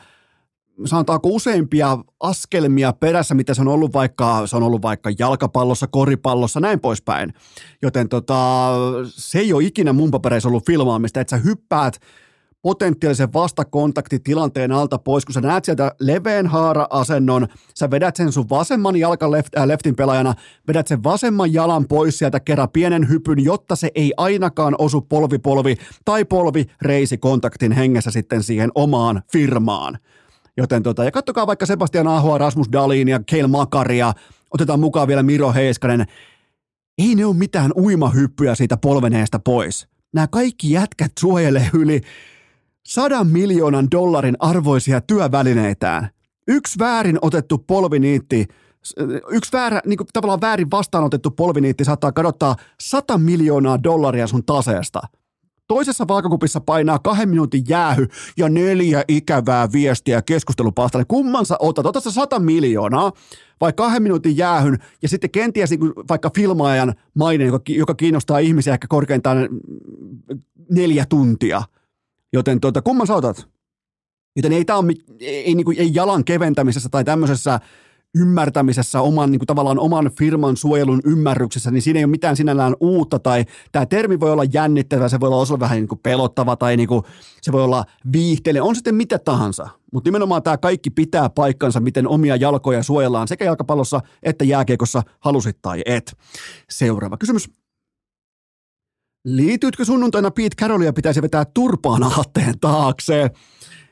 sanotaanko 0.84 1.28
useimpia 1.28 1.98
askelmia 2.20 2.92
perässä, 2.92 3.34
mitä 3.34 3.54
se 3.54 3.60
on 3.60 3.68
ollut 3.68 3.92
vaikka, 3.92 4.46
se 4.46 4.56
on 4.56 4.62
ollut 4.62 4.82
vaikka 4.82 5.10
jalkapallossa, 5.18 5.86
koripallossa, 5.86 6.60
näin 6.60 6.80
poispäin. 6.80 7.34
Joten 7.82 8.08
tota, 8.08 8.70
se 9.04 9.38
ei 9.38 9.52
ole 9.52 9.64
ikinä 9.64 9.92
mun 9.92 10.10
ollut 10.44 10.66
filmaamista, 10.66 11.20
että 11.20 11.36
sä 11.36 11.42
hyppäät 11.42 12.00
potentiaalisen 12.62 13.32
vastakontaktitilanteen 13.32 14.72
alta 14.72 14.98
pois, 14.98 15.24
kun 15.24 15.32
sä 15.32 15.40
näet 15.40 15.64
sieltä 15.64 15.92
leveän 16.00 16.46
haara-asennon, 16.46 17.48
sä 17.74 17.90
vedät 17.90 18.16
sen 18.16 18.32
sun 18.32 18.48
vasemman 18.50 18.96
jalkan 18.96 19.30
left, 19.30 19.56
äh, 19.56 19.66
leftin 19.66 19.96
pelaajana, 19.96 20.34
vedät 20.68 20.86
sen 20.86 21.04
vasemman 21.04 21.52
jalan 21.52 21.88
pois 21.88 22.18
sieltä 22.18 22.40
kerran 22.40 22.70
pienen 22.70 23.08
hypyn, 23.08 23.44
jotta 23.44 23.76
se 23.76 23.90
ei 23.94 24.12
ainakaan 24.16 24.74
osu 24.78 25.00
polvi-polvi 25.00 25.76
tai 26.04 26.24
polvi-reisi-kontaktin 26.24 27.72
hengessä 27.72 28.10
sitten 28.10 28.42
siihen 28.42 28.70
omaan 28.74 29.22
firmaan. 29.32 29.98
Joten 30.56 30.82
tota, 30.82 31.04
ja 31.04 31.10
kattokaa 31.10 31.46
vaikka 31.46 31.66
Sebastian 31.66 32.06
Ahoa, 32.06 32.38
Rasmus 32.38 32.72
Dalin 32.72 33.08
ja 33.08 33.20
Keil 33.26 33.48
Makaria, 33.48 34.12
otetaan 34.54 34.80
mukaan 34.80 35.08
vielä 35.08 35.22
Miro 35.22 35.52
Heiskanen. 35.52 36.06
Ei 36.98 37.14
ne 37.14 37.24
ole 37.24 37.36
mitään 37.36 37.72
uimahyppyjä 37.76 38.54
siitä 38.54 38.76
polveneesta 38.76 39.38
pois. 39.38 39.88
Nämä 40.14 40.26
kaikki 40.26 40.70
jätkät 40.70 41.12
suojelee 41.20 41.70
yli 41.74 42.00
sadan 42.88 43.26
miljoonan 43.26 43.90
dollarin 43.90 44.36
arvoisia 44.38 45.00
työvälineitään. 45.00 46.08
Yksi 46.48 46.78
väärin 46.78 47.18
otettu 47.22 47.58
polviniitti, 47.58 48.46
yksi 49.30 49.52
väärä, 49.52 49.80
niin 49.86 49.96
kuin 49.96 50.06
tavallaan 50.12 50.40
väärin 50.40 50.70
vastaanotettu 50.70 51.30
polviniitti 51.30 51.84
saattaa 51.84 52.12
kadottaa 52.12 52.56
100 52.80 53.18
miljoonaa 53.18 53.82
dollaria 53.82 54.26
sun 54.26 54.44
taseesta. 54.44 55.00
Toisessa 55.68 56.08
vaakakupissa 56.08 56.60
painaa 56.60 56.98
kahden 56.98 57.28
minuutin 57.28 57.64
jäähy 57.68 58.06
ja 58.36 58.48
neljä 58.48 59.04
ikävää 59.08 59.72
viestiä 59.72 60.22
keskustelupalstalle. 60.22 61.04
Kumman 61.08 61.46
sä 61.46 61.56
otat? 61.60 61.86
Otat 61.86 62.04
sä 62.04 62.10
sata 62.10 62.38
miljoonaa 62.38 63.12
vai 63.60 63.72
kahden 63.72 64.02
minuutin 64.02 64.36
jäähyn 64.36 64.78
ja 65.02 65.08
sitten 65.08 65.30
kenties 65.30 65.70
niin 65.70 65.80
vaikka 66.08 66.30
filmaajan 66.34 66.94
maine, 67.14 67.44
joka, 67.44 67.60
joka 67.68 67.94
kiinnostaa 67.94 68.38
ihmisiä 68.38 68.72
ehkä 68.72 68.86
korkeintaan 68.88 69.48
neljä 70.70 71.06
tuntia. 71.08 71.62
Joten 72.32 72.60
tuota, 72.60 72.82
kumman 72.82 73.06
sä 73.06 73.14
otat? 73.14 73.48
Joten 74.36 74.52
ei 74.52 74.64
tämä 74.64 74.78
ole 74.78 74.92
ei, 75.20 75.44
ei, 75.44 75.54
niin 75.54 75.64
kuin, 75.64 75.78
ei 75.78 75.90
jalan 75.94 76.24
keventämisessä 76.24 76.88
tai 76.88 77.04
tämmöisessä 77.04 77.60
ymmärtämisessä, 78.14 79.00
oman, 79.00 79.30
niin 79.30 79.38
kuin 79.38 79.46
tavallaan 79.46 79.78
oman 79.78 80.10
firman 80.18 80.56
suojelun 80.56 81.00
ymmärryksessä, 81.04 81.70
niin 81.70 81.82
siinä 81.82 81.98
ei 81.98 82.04
ole 82.04 82.10
mitään 82.10 82.36
sinällään 82.36 82.76
uutta, 82.80 83.18
tai 83.18 83.44
tämä 83.72 83.86
termi 83.86 84.20
voi 84.20 84.32
olla 84.32 84.44
jännittävä, 84.44 85.08
se 85.08 85.20
voi 85.20 85.26
olla 85.26 85.36
osa 85.36 85.60
vähän 85.60 85.76
niin 85.76 85.88
kuin 85.88 85.98
pelottava, 86.02 86.56
tai 86.56 86.76
niin 86.76 86.88
kuin, 86.88 87.02
se 87.42 87.52
voi 87.52 87.64
olla 87.64 87.84
viihteellinen, 88.12 88.62
on 88.62 88.74
sitten 88.74 88.94
mitä 88.94 89.18
tahansa. 89.18 89.68
Mutta 89.92 90.08
nimenomaan 90.08 90.42
tämä 90.42 90.56
kaikki 90.56 90.90
pitää 90.90 91.30
paikkansa, 91.30 91.80
miten 91.80 92.08
omia 92.08 92.36
jalkoja 92.36 92.82
suojellaan 92.82 93.28
sekä 93.28 93.44
jalkapallossa 93.44 94.00
että 94.22 94.44
jääkiekossa, 94.44 95.02
halusit 95.20 95.58
tai 95.62 95.82
et. 95.86 96.16
Seuraava 96.70 97.16
kysymys. 97.16 97.50
Liityitkö 99.24 99.84
sunnuntaina 99.84 100.30
Pete 100.30 100.56
Carolia 100.60 100.92
pitäisi 100.92 101.22
vetää 101.22 101.44
turpaan 101.44 102.02
aatteen 102.02 102.58
taakse? 102.60 103.30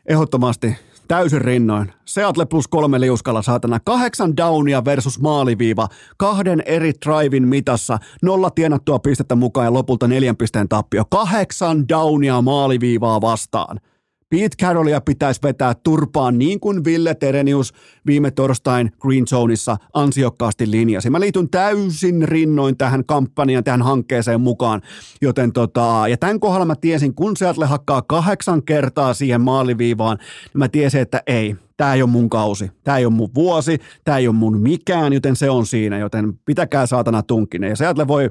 Ehdottomasti 0.08 0.76
täysin 1.08 1.40
rinnoin. 1.40 1.92
Seattle 2.04 2.46
plus 2.46 2.68
kolme 2.68 3.00
liuskalla 3.00 3.42
saatana. 3.42 3.80
Kahdeksan 3.84 4.36
downia 4.36 4.84
versus 4.84 5.20
maaliviiva. 5.20 5.88
Kahden 6.16 6.62
eri 6.66 6.92
drivein 7.06 7.48
mitassa. 7.48 7.98
Nolla 8.22 8.50
tienattua 8.50 8.98
pistettä 8.98 9.34
mukaan 9.34 9.64
ja 9.64 9.72
lopulta 9.72 10.08
neljän 10.08 10.36
pisteen 10.36 10.68
tappio. 10.68 11.04
Kahdeksan 11.10 11.88
downia 11.88 12.42
maaliviivaa 12.42 13.20
vastaan. 13.20 13.80
Pete 14.28 14.56
Carrollia 14.62 15.00
pitäisi 15.00 15.40
vetää 15.42 15.74
turpaan 15.74 16.38
niin 16.38 16.60
kuin 16.60 16.84
Ville 16.84 17.14
Terenius 17.14 17.72
viime 18.06 18.30
torstain 18.30 18.92
Green 19.00 19.26
Zoneissa 19.26 19.76
ansiokkaasti 19.94 20.70
linjasi. 20.70 21.10
Mä 21.10 21.20
liityn 21.20 21.50
täysin 21.50 22.28
rinnoin 22.28 22.76
tähän 22.76 23.04
kampanjaan, 23.04 23.64
tähän 23.64 23.82
hankkeeseen 23.82 24.40
mukaan, 24.40 24.82
joten 25.22 25.52
tota, 25.52 26.04
ja 26.10 26.16
tämän 26.16 26.40
kohdalla 26.40 26.64
mä 26.64 26.76
tiesin, 26.76 27.14
kun 27.14 27.36
Seattle 27.36 27.66
hakkaa 27.66 28.02
kahdeksan 28.02 28.62
kertaa 28.62 29.14
siihen 29.14 29.40
maaliviivaan, 29.40 30.18
niin 30.18 30.58
mä 30.58 30.68
tiesin, 30.68 31.00
että 31.00 31.22
ei, 31.26 31.56
tämä 31.76 31.94
ei 31.94 32.02
ole 32.02 32.10
mun 32.10 32.30
kausi, 32.30 32.70
tämä 32.84 32.98
ei 32.98 33.06
ole 33.06 33.14
mun 33.14 33.30
vuosi, 33.34 33.78
tämä 34.04 34.18
ei 34.18 34.28
ole 34.28 34.36
mun 34.36 34.60
mikään, 34.60 35.12
joten 35.12 35.36
se 35.36 35.50
on 35.50 35.66
siinä, 35.66 35.98
joten 35.98 36.32
pitäkää 36.44 36.86
saatana 36.86 37.22
tunkinen. 37.22 37.70
Ja 37.70 37.76
Seattle 37.76 38.08
voi, 38.08 38.30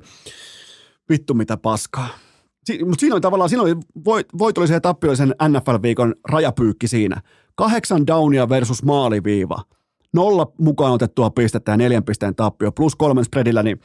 vittu 1.10 1.34
mitä 1.34 1.58
paskaa. 1.58 2.10
Si- 2.66 2.84
mutta 2.84 3.00
siinä 3.00 3.16
oli 3.16 3.22
tavallaan, 3.22 3.50
siinä 3.50 3.64
oli 3.64 3.76
voit, 4.06 4.28
voitollisen 4.38 4.76
ja 4.76 4.82
tappiollisen 4.82 5.36
NFL-viikon 5.48 6.16
rajapyykki 6.30 6.88
siinä. 6.88 7.22
Kahdeksan 7.56 8.08
downia 8.08 8.50
versus 8.50 8.84
maaliviiva. 8.84 9.62
Nolla 10.14 10.52
mukaan 10.58 10.94
otettua 10.94 11.30
pistettä 11.30 11.72
ja 11.72 11.78
neljän 11.78 12.04
pisteen 12.04 12.36
tappio 12.36 12.72
plus 12.72 12.96
kolmen 12.96 13.26
spreadillä, 13.26 13.64
niin 13.64 13.80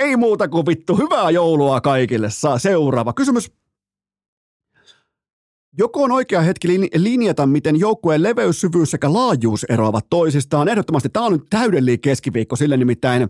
ei 0.00 0.16
muuta 0.16 0.48
kuin 0.48 0.66
vittu. 0.66 0.96
Hyvää 0.96 1.30
joulua 1.30 1.80
kaikille. 1.80 2.30
Saa 2.30 2.58
seuraava 2.58 3.12
kysymys. 3.12 3.52
Joko 5.78 6.02
on 6.02 6.12
oikea 6.12 6.40
hetki 6.40 6.68
linjata, 6.96 7.46
miten 7.46 7.80
joukkueen 7.80 8.22
leveys, 8.22 8.60
syvyys 8.60 8.90
sekä 8.90 9.12
laajuus 9.12 9.64
eroavat 9.64 10.06
toisistaan? 10.10 10.68
Ehdottomasti 10.68 11.08
tämä 11.08 11.26
on 11.26 11.32
nyt 11.32 11.46
täydellinen 11.50 12.00
keskiviikko, 12.00 12.56
sille 12.56 12.76
nimittäin 12.76 13.28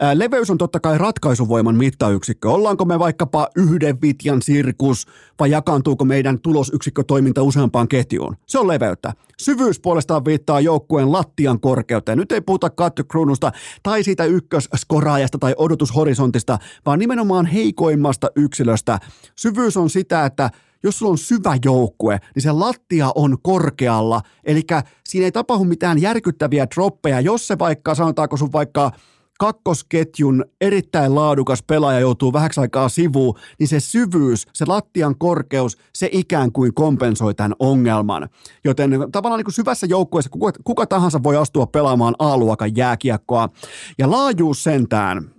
ää, 0.00 0.18
leveys 0.18 0.50
on 0.50 0.58
totta 0.58 0.80
kai 0.80 0.98
ratkaisuvoiman 0.98 1.76
mittayksikkö. 1.76 2.50
Ollaanko 2.50 2.84
me 2.84 2.98
vaikkapa 2.98 3.48
yhden 3.56 4.00
vitjan 4.02 4.42
sirkus 4.42 5.06
vai 5.40 5.50
jakaantuuko 5.50 6.04
meidän 6.04 6.40
tulosyksikkötoiminta 6.40 7.42
useampaan 7.42 7.88
ketjuun? 7.88 8.36
Se 8.46 8.58
on 8.58 8.68
leveyttä. 8.68 9.12
Syvyys 9.38 9.80
puolestaan 9.80 10.24
viittaa 10.24 10.60
joukkueen 10.60 11.12
lattian 11.12 11.60
korkeuteen. 11.60 12.18
Nyt 12.18 12.32
ei 12.32 12.40
puhuta 12.40 12.70
kattekruunusta 12.70 13.52
tai 13.82 14.02
siitä 14.02 14.24
ykköskoraajasta 14.24 15.38
tai 15.38 15.54
odotushorisontista, 15.56 16.58
vaan 16.86 16.98
nimenomaan 16.98 17.46
heikoimmasta 17.46 18.30
yksilöstä. 18.36 18.98
Syvyys 19.36 19.76
on 19.76 19.90
sitä, 19.90 20.26
että 20.26 20.50
jos 20.82 20.98
sulla 20.98 21.12
on 21.12 21.18
syvä 21.18 21.58
joukkue, 21.64 22.18
niin 22.34 22.42
se 22.42 22.52
lattia 22.52 23.12
on 23.14 23.36
korkealla, 23.42 24.20
eli 24.44 24.62
siinä 25.08 25.24
ei 25.24 25.32
tapahdu 25.32 25.64
mitään 25.64 26.02
järkyttäviä 26.02 26.66
droppeja, 26.74 27.20
jos 27.20 27.46
se 27.46 27.58
vaikka, 27.58 27.94
sanotaanko 27.94 28.36
sun 28.36 28.52
vaikka 28.52 28.90
kakkosketjun 29.38 30.44
erittäin 30.60 31.14
laadukas 31.14 31.62
pelaaja 31.62 32.00
joutuu 32.00 32.32
vähäksi 32.32 32.60
aikaa 32.60 32.88
sivuun, 32.88 33.38
niin 33.58 33.68
se 33.68 33.80
syvyys, 33.80 34.46
se 34.52 34.64
lattian 34.68 35.18
korkeus, 35.18 35.78
se 35.94 36.08
ikään 36.12 36.52
kuin 36.52 36.74
kompensoi 36.74 37.34
tämän 37.34 37.54
ongelman. 37.58 38.28
Joten 38.64 38.90
tavallaan 39.12 39.38
niin 39.38 39.44
kuin 39.44 39.54
syvässä 39.54 39.86
joukkueessa 39.86 40.30
kuka, 40.30 40.52
kuka 40.64 40.86
tahansa 40.86 41.22
voi 41.22 41.36
astua 41.36 41.66
pelaamaan 41.66 42.14
A-luokan 42.18 42.76
jääkiekkoa. 42.76 43.48
Ja 43.98 44.10
laajuus 44.10 44.64
sentään, 44.64 45.35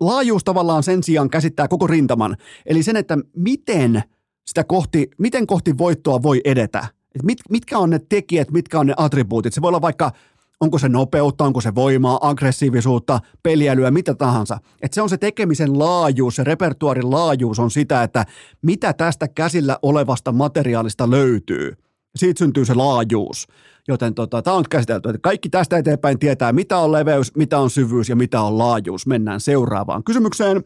laajuus 0.00 0.44
tavallaan 0.44 0.82
sen 0.82 1.02
sijaan 1.02 1.30
käsittää 1.30 1.68
koko 1.68 1.86
rintaman. 1.86 2.36
Eli 2.66 2.82
sen, 2.82 2.96
että 2.96 3.18
miten 3.36 4.02
sitä 4.46 4.64
kohti, 4.64 5.10
miten 5.18 5.46
kohti 5.46 5.78
voittoa 5.78 6.22
voi 6.22 6.40
edetä. 6.44 6.86
Et 7.14 7.22
mit, 7.22 7.38
mitkä 7.50 7.78
on 7.78 7.90
ne 7.90 8.00
tekijät, 8.08 8.50
mitkä 8.50 8.80
on 8.80 8.86
ne 8.86 8.94
attribuutit. 8.96 9.54
Se 9.54 9.62
voi 9.62 9.68
olla 9.68 9.80
vaikka, 9.80 10.12
onko 10.60 10.78
se 10.78 10.88
nopeutta, 10.88 11.44
onko 11.44 11.60
se 11.60 11.74
voimaa, 11.74 12.18
aggressiivisuutta, 12.20 13.20
peliälyä, 13.42 13.90
mitä 13.90 14.14
tahansa. 14.14 14.58
Et 14.82 14.92
se 14.92 15.02
on 15.02 15.08
se 15.08 15.16
tekemisen 15.16 15.78
laajuus, 15.78 16.36
se 16.36 16.44
repertuarin 16.44 17.10
laajuus 17.10 17.58
on 17.58 17.70
sitä, 17.70 18.02
että 18.02 18.26
mitä 18.62 18.92
tästä 18.92 19.28
käsillä 19.28 19.78
olevasta 19.82 20.32
materiaalista 20.32 21.10
löytyy. 21.10 21.76
Siitä 22.16 22.38
syntyy 22.38 22.64
se 22.64 22.74
laajuus. 22.74 23.46
Joten 23.88 24.14
tota, 24.14 24.42
tämä 24.42 24.56
on 24.56 24.64
käsitelty, 24.70 25.08
että 25.08 25.18
kaikki 25.22 25.48
tästä 25.48 25.78
eteenpäin 25.78 26.18
tietää, 26.18 26.52
mitä 26.52 26.78
on 26.78 26.92
leveys, 26.92 27.36
mitä 27.36 27.58
on 27.58 27.70
syvyys 27.70 28.08
ja 28.08 28.16
mitä 28.16 28.40
on 28.40 28.58
laajuus. 28.58 29.06
Mennään 29.06 29.40
seuraavaan 29.40 30.04
kysymykseen. 30.04 30.64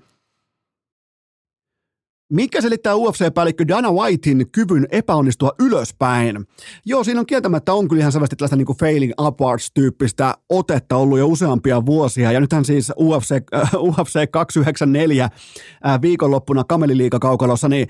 Mikä 2.33 2.61
selittää 2.61 2.95
UFC-päällikkö 2.95 3.69
Dana 3.69 3.93
Whitein 3.93 4.47
kyvyn 4.53 4.87
epäonnistua 4.91 5.53
ylöspäin? 5.61 6.47
Joo, 6.87 7.05
siinä 7.05 7.21
on 7.21 7.27
kieltämättä 7.27 7.73
on 7.73 7.89
kyllä 7.89 8.01
ihan 8.01 8.13
selvästi 8.13 8.37
tällaista 8.37 8.57
niin 8.57 8.77
failing 8.81 9.13
upwards-tyyppistä 9.21 10.35
otetta 10.49 10.97
ollut 10.97 11.19
jo 11.19 11.27
useampia 11.27 11.87
vuosia. 11.87 12.33
Ja 12.33 12.41
nythän 12.41 12.65
siis 12.65 12.93
UFC, 13.01 13.31
äh, 13.55 13.75
UFC 13.75 14.31
294 14.31 15.25
äh, 15.25 16.01
viikonloppuna 16.03 16.65
Kameliliikakaukalossa, 16.65 17.69
niin 17.69 17.89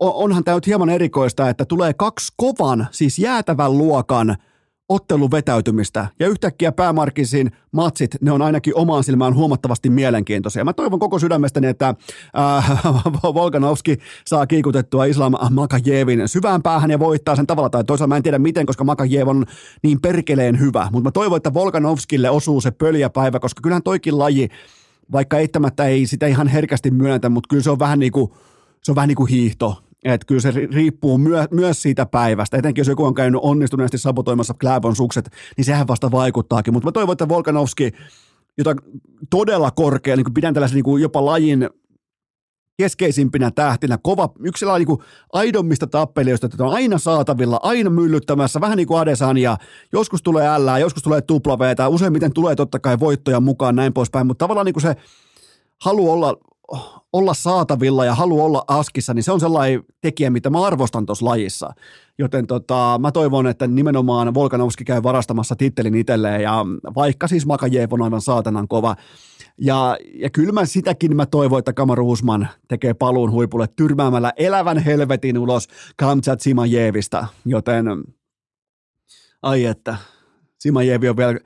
onhan 0.00 0.44
tämä 0.44 0.54
nyt 0.54 0.66
hieman 0.66 0.90
erikoista, 0.90 1.48
että 1.48 1.64
tulee 1.64 1.94
kaksi 1.94 2.32
kovan, 2.36 2.86
siis 2.90 3.18
jäätävän 3.18 3.78
luokan 3.78 4.36
otteluvetäytymistä 4.88 6.06
ja 6.20 6.28
yhtäkkiä 6.28 6.72
päämarkisin 6.72 7.50
matsit, 7.72 8.16
ne 8.20 8.32
on 8.32 8.42
ainakin 8.42 8.76
omaan 8.76 9.04
silmään 9.04 9.34
huomattavasti 9.34 9.90
mielenkiintoisia. 9.90 10.64
Mä 10.64 10.72
toivon 10.72 10.98
koko 10.98 11.18
sydämestäni, 11.18 11.66
että 11.66 11.94
äh, 12.38 12.82
Volkanovski 13.34 13.98
saa 14.26 14.46
kiikutettua 14.46 15.04
Islam 15.04 15.32
Makajevin 15.50 16.28
syvään 16.28 16.62
päähän 16.62 16.90
ja 16.90 16.98
voittaa 16.98 17.36
sen 17.36 17.46
tavalla, 17.46 17.70
tai 17.70 17.84
toisaalta 17.84 18.08
mä 18.08 18.16
en 18.16 18.22
tiedä 18.22 18.38
miten, 18.38 18.66
koska 18.66 18.84
Makajev 18.84 19.28
on 19.28 19.46
niin 19.82 20.00
perkeleen 20.00 20.60
hyvä, 20.60 20.88
mutta 20.92 21.08
mä 21.08 21.12
toivon, 21.12 21.36
että 21.36 21.54
Volkanovskille 21.54 22.30
osuu 22.30 22.60
se 22.60 22.70
pöljäpäivä, 22.70 23.40
koska 23.40 23.60
kyllähän 23.62 23.82
toikin 23.82 24.18
laji, 24.18 24.48
vaikka 25.12 25.38
eittämättä 25.38 25.84
ei 25.84 26.06
sitä 26.06 26.26
ihan 26.26 26.48
herkästi 26.48 26.90
myönnetä, 26.90 27.28
mutta 27.28 27.48
kyllä 27.48 27.62
se 27.62 27.70
on 27.70 27.78
vähän 27.78 27.98
niin 27.98 28.12
kuin 28.12 28.30
se 28.86 28.92
on 28.92 28.96
vähän 28.96 29.08
niin 29.08 29.16
kuin 29.16 29.30
hiihto, 29.30 29.82
että 30.04 30.26
kyllä 30.26 30.40
se 30.40 30.50
riippuu 30.50 31.18
myö, 31.18 31.46
myös 31.50 31.82
siitä 31.82 32.06
päivästä. 32.06 32.56
Etenkin 32.56 32.80
jos 32.80 32.88
joku 32.88 33.04
on 33.04 33.14
käynyt 33.14 33.40
onnistuneesti 33.44 33.98
sabotoimassa 33.98 34.54
Kläbon 34.54 34.96
sukset, 34.96 35.30
niin 35.56 35.64
sehän 35.64 35.88
vasta 35.88 36.10
vaikuttaakin. 36.10 36.72
Mutta 36.74 36.86
mä 36.88 36.92
toivon, 36.92 37.12
että 37.12 37.28
Volkanovski, 37.28 37.92
jota 38.58 38.76
todella 39.30 39.70
korkea, 39.70 40.16
niin 40.16 40.34
pidän 40.34 40.54
tällaisen 40.54 40.74
niin 40.74 40.84
kuin 40.84 41.02
jopa 41.02 41.24
lajin 41.24 41.70
keskeisimpinä 42.76 43.50
tähtinä, 43.50 43.98
kova, 44.02 44.32
yksi 44.40 44.66
niin 44.66 44.86
kuin 44.86 45.00
aidommista 45.32 45.86
tappelijoista, 45.86 46.46
että 46.46 46.64
on 46.64 46.74
aina 46.74 46.98
saatavilla, 46.98 47.60
aina 47.62 47.90
myllyttämässä, 47.90 48.60
vähän 48.60 48.76
niin 48.76 48.88
kuin 48.88 49.00
Adesanya, 49.00 49.56
joskus 49.92 50.22
tulee 50.22 50.58
L, 50.58 50.76
joskus 50.80 51.02
tulee 51.02 51.20
tuplaveetä, 51.20 51.88
useimmiten 51.88 52.32
tulee 52.32 52.56
totta 52.56 52.78
kai 52.78 53.00
voittoja 53.00 53.40
mukaan 53.40 53.76
näin 53.76 53.92
poispäin, 53.92 54.26
mutta 54.26 54.44
tavallaan 54.44 54.64
niin 54.64 54.74
kuin 54.74 54.82
se 54.82 54.96
halu 55.80 56.10
olla 56.10 56.36
olla 57.12 57.34
saatavilla 57.34 58.04
ja 58.04 58.14
halu 58.14 58.44
olla 58.44 58.64
askissa, 58.68 59.14
niin 59.14 59.22
se 59.22 59.32
on 59.32 59.40
sellainen 59.40 59.84
tekijä, 60.00 60.30
mitä 60.30 60.50
mä 60.50 60.66
arvostan 60.66 61.06
tuossa 61.06 61.24
lajissa. 61.24 61.70
Joten 62.18 62.46
tota, 62.46 62.98
mä 63.02 63.12
toivon, 63.12 63.46
että 63.46 63.66
nimenomaan 63.66 64.34
Volkanovski 64.34 64.84
käy 64.84 65.02
varastamassa 65.02 65.56
tittelin 65.56 65.94
itselleen 65.94 66.42
ja 66.42 66.64
vaikka 66.94 67.28
siis 67.28 67.46
Makajev 67.46 67.92
on 67.92 68.02
aivan 68.02 68.20
saatanan 68.20 68.68
kova. 68.68 68.96
Ja, 69.60 69.96
ja 70.14 70.30
kyllä 70.30 70.52
mä 70.52 70.64
sitäkin 70.64 71.16
mä 71.16 71.26
toivon, 71.26 71.58
että 71.58 71.72
Kamaru 71.72 72.10
Usman 72.10 72.48
tekee 72.68 72.94
paluun 72.94 73.30
huipulle 73.30 73.66
tyrmäämällä 73.76 74.32
elävän 74.36 74.78
helvetin 74.78 75.38
ulos 75.38 75.68
Kamchat 75.96 76.40
Simajevista. 76.40 77.26
Joten 77.44 77.86
ai 79.42 79.64
että, 79.64 79.96
Simajevi 80.58 81.08
on 81.08 81.16
vielä 81.16 81.38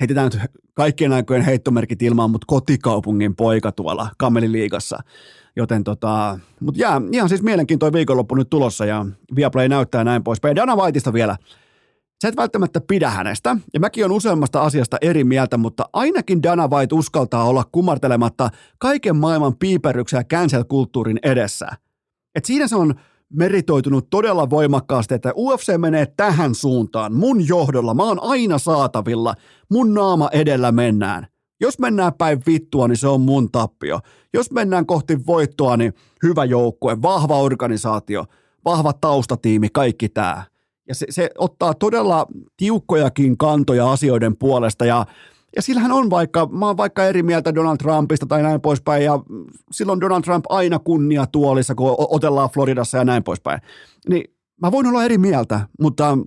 heitetään 0.00 0.30
nyt 0.34 0.50
kaikkien 0.74 1.12
aikojen 1.12 1.42
heittomerkit 1.42 2.02
ilmaan, 2.02 2.30
mutta 2.30 2.44
kotikaupungin 2.46 3.36
poika 3.36 3.72
tuolla 3.72 4.10
Kameliliigassa. 4.18 4.98
Joten 5.56 5.84
tota, 5.84 6.38
mutta 6.60 6.80
jää, 6.80 7.00
ihan 7.12 7.28
siis 7.28 7.42
mielenkiintoinen 7.42 7.92
viikonloppu 7.92 8.34
nyt 8.34 8.50
tulossa 8.50 8.84
ja 8.84 9.06
Viaplay 9.36 9.68
näyttää 9.68 10.04
näin 10.04 10.24
poispäin. 10.24 10.56
Dana 10.56 10.76
Whiteista 10.76 11.12
vielä. 11.12 11.36
Sä 12.22 12.28
et 12.28 12.36
välttämättä 12.36 12.80
pidä 12.80 13.10
hänestä, 13.10 13.56
ja 13.74 13.80
mäkin 13.80 14.04
on 14.04 14.12
useammasta 14.12 14.62
asiasta 14.62 14.96
eri 15.00 15.24
mieltä, 15.24 15.56
mutta 15.56 15.84
ainakin 15.92 16.42
Dana 16.42 16.68
White 16.68 16.94
uskaltaa 16.94 17.44
olla 17.44 17.64
kumartelematta 17.72 18.50
kaiken 18.78 19.16
maailman 19.16 19.56
piiperryksen 19.56 20.24
cancel-kulttuurin 20.26 21.18
edessä. 21.22 21.68
Et 22.34 22.44
siinä 22.44 22.68
se 22.68 22.76
on 22.76 22.94
meritoitunut 23.32 24.10
todella 24.10 24.50
voimakkaasti, 24.50 25.14
että 25.14 25.32
UFC 25.36 25.78
menee 25.78 26.06
tähän 26.16 26.54
suuntaan. 26.54 27.14
Mun 27.14 27.48
johdolla, 27.48 27.94
mä 27.94 28.02
oon 28.02 28.22
aina 28.22 28.58
saatavilla, 28.58 29.34
mun 29.70 29.94
naama 29.94 30.28
edellä 30.32 30.72
mennään. 30.72 31.26
Jos 31.60 31.78
mennään 31.78 32.12
päin 32.14 32.42
vittua, 32.46 32.88
niin 32.88 32.96
se 32.96 33.08
on 33.08 33.20
mun 33.20 33.50
tappio. 33.50 34.00
Jos 34.34 34.50
mennään 34.50 34.86
kohti 34.86 35.26
voittoa, 35.26 35.76
niin 35.76 35.94
hyvä 36.22 36.44
joukkue, 36.44 37.02
vahva 37.02 37.38
organisaatio, 37.38 38.24
vahva 38.64 38.92
taustatiimi, 38.92 39.68
kaikki 39.72 40.08
tämä. 40.08 40.44
Ja 40.88 40.94
se, 40.94 41.06
se 41.10 41.30
ottaa 41.38 41.74
todella 41.74 42.26
tiukkojakin 42.56 43.38
kantoja 43.38 43.92
asioiden 43.92 44.36
puolesta 44.36 44.84
ja 44.84 45.06
ja 45.56 45.62
sillähän 45.62 45.92
on 45.92 46.10
vaikka, 46.10 46.46
mä 46.46 46.66
oon 46.66 46.76
vaikka 46.76 47.04
eri 47.04 47.22
mieltä 47.22 47.54
Donald 47.54 47.76
Trumpista 47.76 48.26
tai 48.26 48.42
näin 48.42 48.60
poispäin, 48.60 49.04
ja 49.04 49.18
silloin 49.72 50.00
Donald 50.00 50.22
Trump 50.22 50.44
aina 50.48 50.78
kunnia 50.78 51.26
tuolissa, 51.26 51.74
kun 51.74 51.94
otellaan 51.98 52.50
Floridassa 52.50 52.98
ja 52.98 53.04
näin 53.04 53.24
poispäin. 53.24 53.60
Niin 54.08 54.24
mä 54.62 54.72
voin 54.72 54.86
olla 54.86 55.04
eri 55.04 55.18
mieltä, 55.18 55.60
mutta 55.80 56.18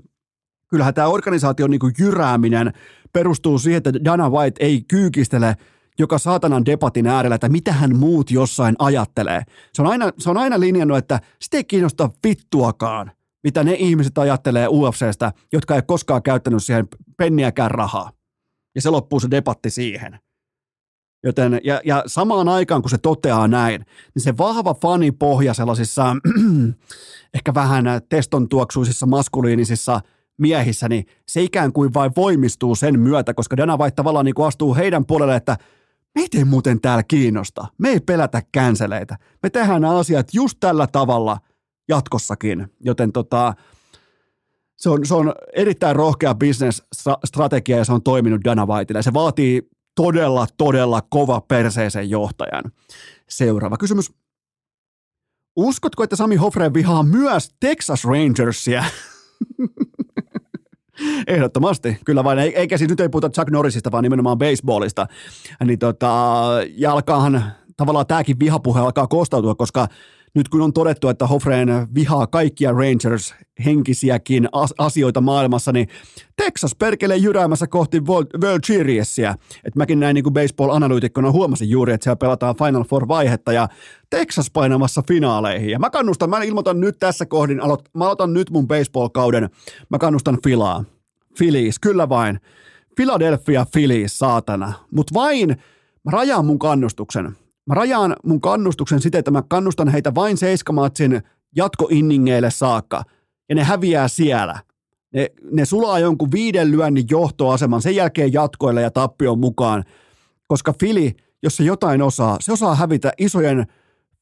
kyllähän 0.67 0.93
tämä 0.93 1.07
organisaation 1.07 1.69
niin 1.69 1.80
jyrääminen 1.99 2.74
perustuu 3.13 3.59
siihen, 3.59 3.78
että 3.78 3.91
Dana 4.05 4.30
White 4.30 4.65
ei 4.65 4.82
kyykistele 4.88 5.55
joka 5.99 6.17
saatanan 6.17 6.65
debatin 6.65 7.07
äärellä, 7.07 7.36
että 7.36 7.49
mitä 7.49 7.74
hän 7.74 7.95
muut 7.95 8.32
jossain 8.32 8.76
ajattelee. 8.80 9.43
Se 9.74 9.82
on 9.82 9.88
aina, 9.88 10.11
se 10.17 10.30
on 10.30 10.38
aina 10.38 10.59
linjannut, 10.59 10.97
että 10.97 11.19
sitä 11.41 11.57
ei 11.57 11.63
kiinnosta 11.63 12.09
vittuakaan, 12.28 13.11
mitä 13.43 13.63
ne 13.63 13.74
ihmiset 13.74 14.17
ajattelee 14.17 14.67
UFCstä, 14.67 15.34
jotka 15.53 15.76
ei 15.76 15.82
koskaan 15.88 16.24
käyttänyt 16.24 16.63
siihen 16.63 16.88
penniäkään 17.17 17.72
rahaa 17.72 18.11
ja 18.76 18.82
se 18.82 18.89
loppuu 18.89 19.19
se 19.19 19.32
debatti 19.32 19.69
siihen. 19.69 20.19
Joten, 21.24 21.61
ja, 21.63 21.82
ja 21.86 22.03
samaan 22.07 22.49
aikaan, 22.49 22.82
kun 22.82 22.89
se 22.89 22.97
toteaa 22.97 23.47
näin, 23.47 23.86
niin 24.15 24.24
se 24.24 24.38
vahva 24.38 24.74
fanipohja 24.74 25.53
sellaisissa 25.53 26.15
ehkä 27.36 27.53
vähän 27.53 27.86
teston 28.09 28.49
tuoksuisissa 28.49 29.05
maskuliinisissa 29.05 30.01
miehissä, 30.38 30.89
niin 30.89 31.05
se 31.28 31.41
ikään 31.41 31.74
kuin 31.74 31.93
vain 31.93 32.11
voimistuu 32.15 32.76
sen 32.76 32.99
myötä, 32.99 33.34
koska 33.34 33.57
Dana 33.57 33.78
White 33.78 33.95
tavallaan 33.95 34.26
niin 34.26 34.36
kuin 34.36 34.47
astuu 34.47 34.76
heidän 34.76 35.05
puolelle, 35.05 35.36
että 35.36 35.57
meitä 36.15 36.38
ei 36.38 36.45
muuten 36.45 36.82
täällä 36.82 37.03
kiinnosta. 37.03 37.67
Me 37.78 37.89
ei 37.89 37.99
pelätä 37.99 38.41
känseleitä. 38.51 39.17
Me 39.43 39.49
tehdään 39.49 39.82
nämä 39.82 39.97
asiat 39.97 40.28
just 40.34 40.57
tällä 40.59 40.88
tavalla 40.88 41.38
jatkossakin. 41.88 42.67
Joten 42.80 43.11
tota, 43.11 43.53
se 44.82 44.90
on, 44.90 45.06
se 45.06 45.14
on 45.14 45.34
erittäin 45.54 45.96
rohkea 45.96 46.36
business-strategia 46.36 47.78
ja 47.78 47.86
se 47.86 47.94
on 47.94 48.04
toiminut 48.04 48.42
Dana 48.44 48.66
Whiteille. 48.66 49.02
Se 49.02 49.14
vaatii 49.14 49.70
todella, 49.96 50.48
todella 50.58 51.02
kova 51.10 51.42
perseisen 51.42 52.10
johtajan. 52.10 52.64
Seuraava 53.30 53.78
kysymys. 53.78 54.14
Uskotko, 55.56 56.04
että 56.04 56.16
Sami 56.16 56.36
Hofre 56.36 56.74
vihaa 56.74 57.04
myös 57.04 57.56
Texas 57.60 58.06
Rangersia? 58.06 58.84
Ehdottomasti, 61.28 61.98
kyllä 62.06 62.24
vain. 62.24 62.40
Eikä 62.40 62.78
siis 62.78 62.90
nyt 62.90 63.00
ei 63.00 63.10
puhuta 63.10 63.30
Chuck 63.30 63.50
Norrisista, 63.50 63.92
vaan 63.92 64.04
nimenomaan 64.04 64.38
baseballista. 64.38 65.08
Niin 65.66 65.80
tota, 65.80 66.44
ja 66.76 66.92
alkaahan, 66.92 67.44
tavallaan 67.78 68.08
tämäkin 68.08 68.40
vihapuhe 68.40 68.80
alkaa 68.80 69.08
kostautua, 69.08 69.56
koska– 69.56 69.88
nyt 70.36 70.50
kun 70.50 70.62
on 70.62 70.74
todettu, 70.74 71.10
että 71.10 71.28
Hofreen 71.28 71.70
vihaa 71.96 72.28
kaikkia 72.28 72.72
Rangers 72.72 73.36
henkisiäkin 73.66 74.50
asioita 74.78 75.22
maailmassa, 75.22 75.72
niin 75.72 75.88
Texas 76.36 76.76
perkelee 76.76 77.18
jyräämässä 77.18 77.68
kohti 77.68 78.02
World 78.44 78.64
Seriesia. 78.66 79.36
Et 79.64 79.76
mäkin 79.76 80.00
näin 80.00 80.14
niin 80.14 80.34
baseball-analyytikkona 80.34 81.32
huomasin 81.32 81.70
juuri, 81.70 81.94
että 81.94 82.04
siellä 82.04 82.16
pelataan 82.16 82.56
Final 82.56 82.84
Four-vaihetta 82.84 83.54
ja 83.54 83.68
Texas 84.10 84.52
painamassa 84.52 85.04
finaaleihin. 85.08 85.70
Ja 85.70 85.80
mä 85.80 85.90
kannustan, 85.90 86.30
mä 86.30 86.44
ilmoitan 86.44 86.80
nyt 86.80 87.00
tässä 87.00 87.26
kohdin, 87.26 87.64
aloit, 87.64 87.82
mä 87.94 88.06
aloitan 88.06 88.34
nyt 88.34 88.50
mun 88.50 88.68
baseball-kauden, 88.68 89.50
mä 89.90 89.98
kannustan 89.98 90.38
Filaa. 90.44 90.84
Phillies, 91.38 91.80
kyllä 91.80 92.10
vain. 92.10 92.40
Philadelphia 92.96 93.66
Phillies, 93.72 94.20
saatana. 94.20 94.74
Mutta 94.92 95.14
vain, 95.14 95.50
mä 96.04 96.12
rajaan 96.12 96.46
mun 96.46 96.60
kannustuksen. 96.60 97.38
Mä 97.68 97.76
rajaan 97.76 98.16
mun 98.24 98.41
kannustuksen 98.41 99.01
siten, 99.01 99.20
että 99.20 99.32
mä 99.32 99.43
kannustan 99.49 99.88
heitä 99.88 100.16
vain 100.16 100.38
seiskamatsin 100.38 101.22
jatkoinningeille 101.55 102.51
saakka, 102.51 103.03
ja 103.49 103.55
ne 103.55 103.64
häviää 103.64 104.07
siellä. 104.07 104.59
Ne, 105.14 105.28
ne 105.51 105.66
sulaa 105.66 105.99
jonkun 105.99 106.32
viiden 106.32 106.72
lyönnin 106.72 107.05
johtoaseman, 107.09 107.82
sen 107.82 107.95
jälkeen 107.95 108.34
jatkoille 108.34 108.82
ja 108.82 108.91
tappion 108.91 109.39
mukaan, 109.39 109.84
koska 110.47 110.74
Fili, 110.80 111.16
jos 111.43 111.57
se 111.57 111.64
jotain 111.64 112.01
osaa, 112.01 112.38
se 112.39 112.51
osaa 112.51 112.76
hävitä 112.76 113.12
isojen, 113.18 113.68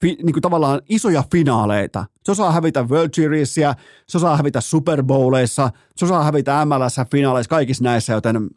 fi, 0.02 0.18
niin 0.24 0.34
kuin 0.34 0.42
tavallaan 0.42 0.82
isoja 0.90 1.24
finaaleita. 1.32 2.06
Se 2.24 2.32
osaa 2.32 2.52
hävitä 2.52 2.84
World 2.84 3.10
Seriesia, 3.14 3.76
se 4.08 4.18
osaa 4.18 4.38
hävitä 4.38 4.62
Super 4.62 5.04
Bowleissa, 5.04 5.72
se 5.96 6.06
osaa 6.06 6.24
hävitä 6.24 6.66
MLS-finaaleissa, 6.66 7.50
kaikissa 7.50 7.84
näissä, 7.84 8.14
joten 8.14 8.50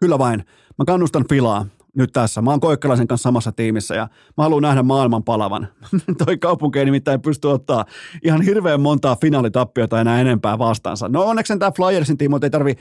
kyllä 0.00 0.18
vain. 0.18 0.44
Mä 0.78 0.84
kannustan 0.86 1.24
Filaa 1.28 1.66
nyt 1.96 2.12
tässä. 2.12 2.42
Mä 2.42 2.50
oon 2.50 2.60
Koikkalaisen 2.60 3.06
kanssa 3.06 3.22
samassa 3.22 3.52
tiimissä 3.52 3.94
ja 3.94 4.08
mä 4.36 4.44
haluan 4.44 4.62
nähdä 4.62 4.82
maailman 4.82 5.24
palavan. 5.24 5.68
Toi 6.24 6.38
kaupunki 6.38 6.78
ei 6.78 6.84
nimittäin 6.84 7.22
pysty 7.22 7.48
ottaa 7.48 7.84
ihan 8.24 8.42
hirveän 8.42 8.80
montaa 8.80 9.16
finaalitappiota 9.20 10.00
enää 10.00 10.20
enempää 10.20 10.58
vastaansa. 10.58 11.08
No 11.08 11.24
onneksi 11.24 11.58
tämä 11.58 11.72
Flyersin 11.76 12.18
tiimo 12.18 12.38
ei 12.42 12.50
tarvi 12.50 12.74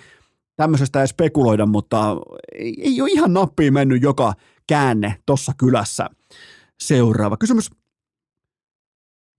tämmöisestä 0.55 0.99
edes 0.99 1.10
spekuloida, 1.10 1.66
mutta 1.66 2.18
ei, 2.55 3.01
ole 3.01 3.10
ihan 3.12 3.34
nappiin 3.34 3.74
mennyt 3.74 4.01
joka 4.01 4.34
käänne 4.68 5.16
tuossa 5.26 5.51
kylässä. 5.58 6.10
Seuraava 6.80 7.38
kysymys. 7.38 7.70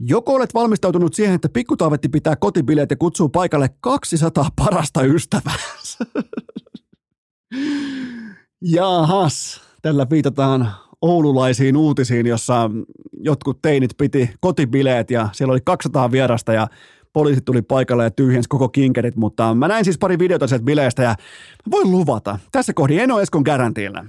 Joko 0.01 0.35
olet 0.35 0.55
valmistautunut 0.55 1.14
siihen, 1.14 1.35
että 1.35 1.49
pikkutaavetti 1.49 2.09
pitää 2.09 2.37
kotibileet 2.37 2.91
ja 2.91 2.97
kutsuu 2.97 3.29
paikalle 3.29 3.71
200 3.81 4.51
parasta 4.57 5.03
ystävää? 5.03 5.55
Jahas, 8.63 9.61
tällä 9.83 10.07
viitataan 10.11 10.71
oululaisiin 11.03 11.77
uutisiin, 11.77 12.27
jossa 12.27 12.71
jotkut 13.13 13.63
teinit 13.63 13.91
piti 13.99 14.31
kotibileet 14.41 15.11
ja 15.11 15.29
siellä 15.33 15.53
oli 15.53 15.61
200 15.65 16.13
vierasta 16.13 16.53
ja 16.53 16.69
poliisit 17.13 17.45
tuli 17.45 17.63
paikalle 17.63 18.05
ja 18.05 18.11
tyhjensi 18.11 18.49
koko 18.49 18.69
kinkerit, 18.69 19.17
mutta 19.17 19.55
mä 19.55 19.69
näin 19.69 19.85
siis 19.85 19.99
pari 19.99 20.19
videota 20.19 20.47
sieltä 20.47 20.65
bileestä 20.65 21.03
ja 21.03 21.15
voin 21.71 21.91
luvata, 21.91 22.39
tässä 22.53 22.73
kohdin 22.73 23.01
en 23.01 23.11
ole 23.11 23.23
Eskon 23.23 23.43
garantilla. 23.43 24.05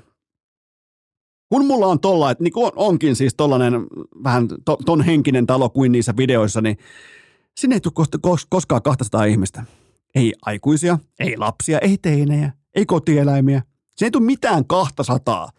Kun 1.49 1.65
mulla 1.65 1.87
on 1.87 1.99
tolla, 1.99 2.31
että 2.31 2.43
niin 2.43 2.53
on, 2.55 2.71
onkin 2.75 3.15
siis 3.15 3.35
tollanen 3.35 3.73
vähän 4.23 4.47
to, 4.65 4.77
ton 4.85 5.01
henkinen 5.01 5.47
talo 5.47 5.69
kuin 5.69 5.91
niissä 5.91 6.13
videoissa, 6.17 6.61
niin 6.61 6.77
sinne 7.59 7.75
ei 7.75 7.81
tule 7.81 8.39
koskaan 8.49 8.81
200 8.81 9.23
ihmistä. 9.23 9.63
Ei 10.15 10.33
aikuisia, 10.41 10.99
ei 11.19 11.37
lapsia, 11.37 11.79
ei 11.79 11.97
teinejä, 11.97 12.51
ei 12.75 12.85
kotieläimiä, 12.85 13.61
se 13.99 14.05
ei 14.05 14.11
tule 14.11 14.25
mitään 14.25 14.65
200 14.65 15.49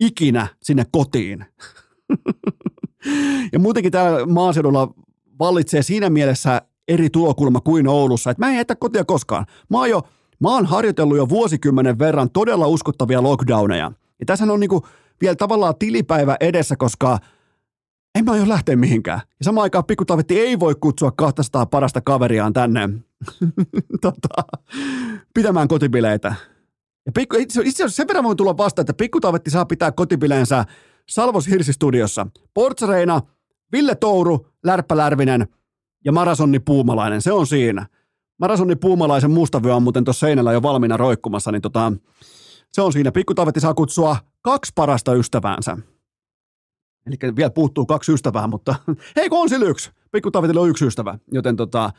ikinä 0.00 0.46
sinne 0.62 0.86
kotiin. 0.92 1.44
ja 3.52 3.58
muutenkin 3.58 3.92
täällä 3.92 4.26
maaseudulla 4.26 4.94
vallitsee 5.38 5.82
siinä 5.82 6.10
mielessä 6.10 6.62
eri 6.88 7.10
tulokulma 7.10 7.60
kuin 7.60 7.88
Oulussa, 7.88 8.30
että 8.30 8.46
mä 8.46 8.50
en 8.50 8.56
jätä 8.56 8.76
kotia 8.76 9.04
koskaan. 9.04 9.46
Mä 9.70 9.78
oon, 9.78 9.90
jo, 9.90 10.02
mä 10.40 10.48
oon 10.48 10.66
harjoitellut 10.66 11.16
jo 11.16 11.28
vuosikymmenen 11.28 11.98
verran 11.98 12.30
todella 12.30 12.66
uskottavia 12.66 13.22
lockdowneja. 13.22 13.92
Ja 14.20 14.26
tässä 14.26 14.52
on 14.52 14.60
niinku 14.60 14.86
vielä 15.20 15.36
tavallaan 15.36 15.74
tilipäivä 15.78 16.36
edessä, 16.40 16.76
koska 16.76 17.18
en 18.14 18.24
mä 18.24 18.36
jo 18.36 18.48
lähteä 18.48 18.76
mihinkään. 18.76 19.20
Ja 19.38 19.44
samaan 19.44 19.62
aikaan 19.62 19.84
pikkutavetti 19.84 20.40
ei 20.40 20.60
voi 20.60 20.74
kutsua 20.80 21.10
200 21.10 21.66
parasta 21.66 22.00
kaveriaan 22.00 22.52
tänne 22.52 22.88
tota, 24.02 24.44
pitämään 25.34 25.68
kotibileitä. 25.68 26.34
Ja 27.08 27.12
pikku, 27.12 27.36
itse 27.36 27.60
asiassa 27.60 27.88
sen 27.88 28.08
verran 28.08 28.24
voi 28.24 28.36
tulla 28.36 28.56
vasta, 28.56 28.80
että 28.80 28.94
Pikkutaavetti 28.94 29.50
saa 29.50 29.66
pitää 29.66 29.92
kotipileensä 29.92 30.64
Salvos 31.08 31.48
Hirsistudiossa. 31.48 32.26
Portsareina, 32.54 33.20
Ville 33.72 33.94
Touru, 33.94 34.46
Lärppä 34.64 34.96
Lärvinen 34.96 35.48
ja 36.04 36.12
Marasonni 36.12 36.58
Puumalainen. 36.58 37.22
Se 37.22 37.32
on 37.32 37.46
siinä. 37.46 37.86
Marasonni 38.38 38.76
Puumalaisen 38.76 39.30
mustavyö 39.30 39.74
on 39.74 39.82
muuten 39.82 40.04
tuossa 40.04 40.26
seinällä 40.26 40.52
jo 40.52 40.62
valmiina 40.62 40.96
roikkumassa, 40.96 41.52
niin 41.52 41.62
tota, 41.62 41.92
se 42.72 42.82
on 42.82 42.92
siinä. 42.92 43.12
Pikkutaavetti 43.12 43.60
saa 43.60 43.74
kutsua 43.74 44.16
kaksi 44.42 44.72
parasta 44.74 45.14
ystäväänsä. 45.14 45.76
Eli 47.06 47.36
vielä 47.36 47.50
puuttuu 47.50 47.86
kaksi 47.86 48.12
ystävää, 48.12 48.46
mutta 48.46 48.74
hei 49.16 49.28
kun 49.28 49.42
on 49.42 49.48
sillä 49.48 49.66
yksi. 49.66 49.90
Pikkutaavetilla 50.12 50.60
on 50.60 50.70
yksi 50.70 50.86
ystävä, 50.86 51.18
joten 51.32 51.56
tota, 51.56 51.90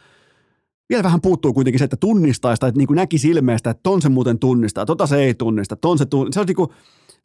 vielä 0.90 1.04
vähän 1.04 1.22
puuttuu 1.22 1.54
kuitenkin 1.54 1.80
se, 1.80 1.86
että 1.86 1.98
tunnistaa 1.98 2.56
sitä, 2.56 2.68
että 2.68 2.78
niin 2.78 2.88
näki 2.92 3.18
silmeestä, 3.18 3.70
että 3.70 3.84
ton 3.84 4.02
se 4.02 4.10
muuten 4.10 4.40
tunnistaa, 4.40 4.86
tota 4.86 5.08
se 5.08 5.18
ei 5.18 5.34
tunnista, 5.34 5.76
ton 5.76 5.98
se 5.98 6.06
tunnistaa. 6.06 6.34
Se, 6.34 6.40
on 6.40 6.48
niin 6.48 6.56
kuin, 6.56 6.70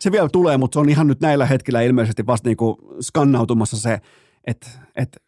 se 0.00 0.12
vielä 0.12 0.28
tulee, 0.28 0.56
mutta 0.56 0.76
se 0.76 0.80
on 0.80 0.88
ihan 0.88 1.06
nyt 1.06 1.20
näillä 1.20 1.46
hetkillä 1.46 1.82
ilmeisesti 1.82 2.26
vasta 2.26 2.48
niin 2.48 2.56
kuin 2.56 2.76
skannautumassa 3.00 3.76
se, 3.76 4.00
että, 4.46 4.68
että 4.96 5.20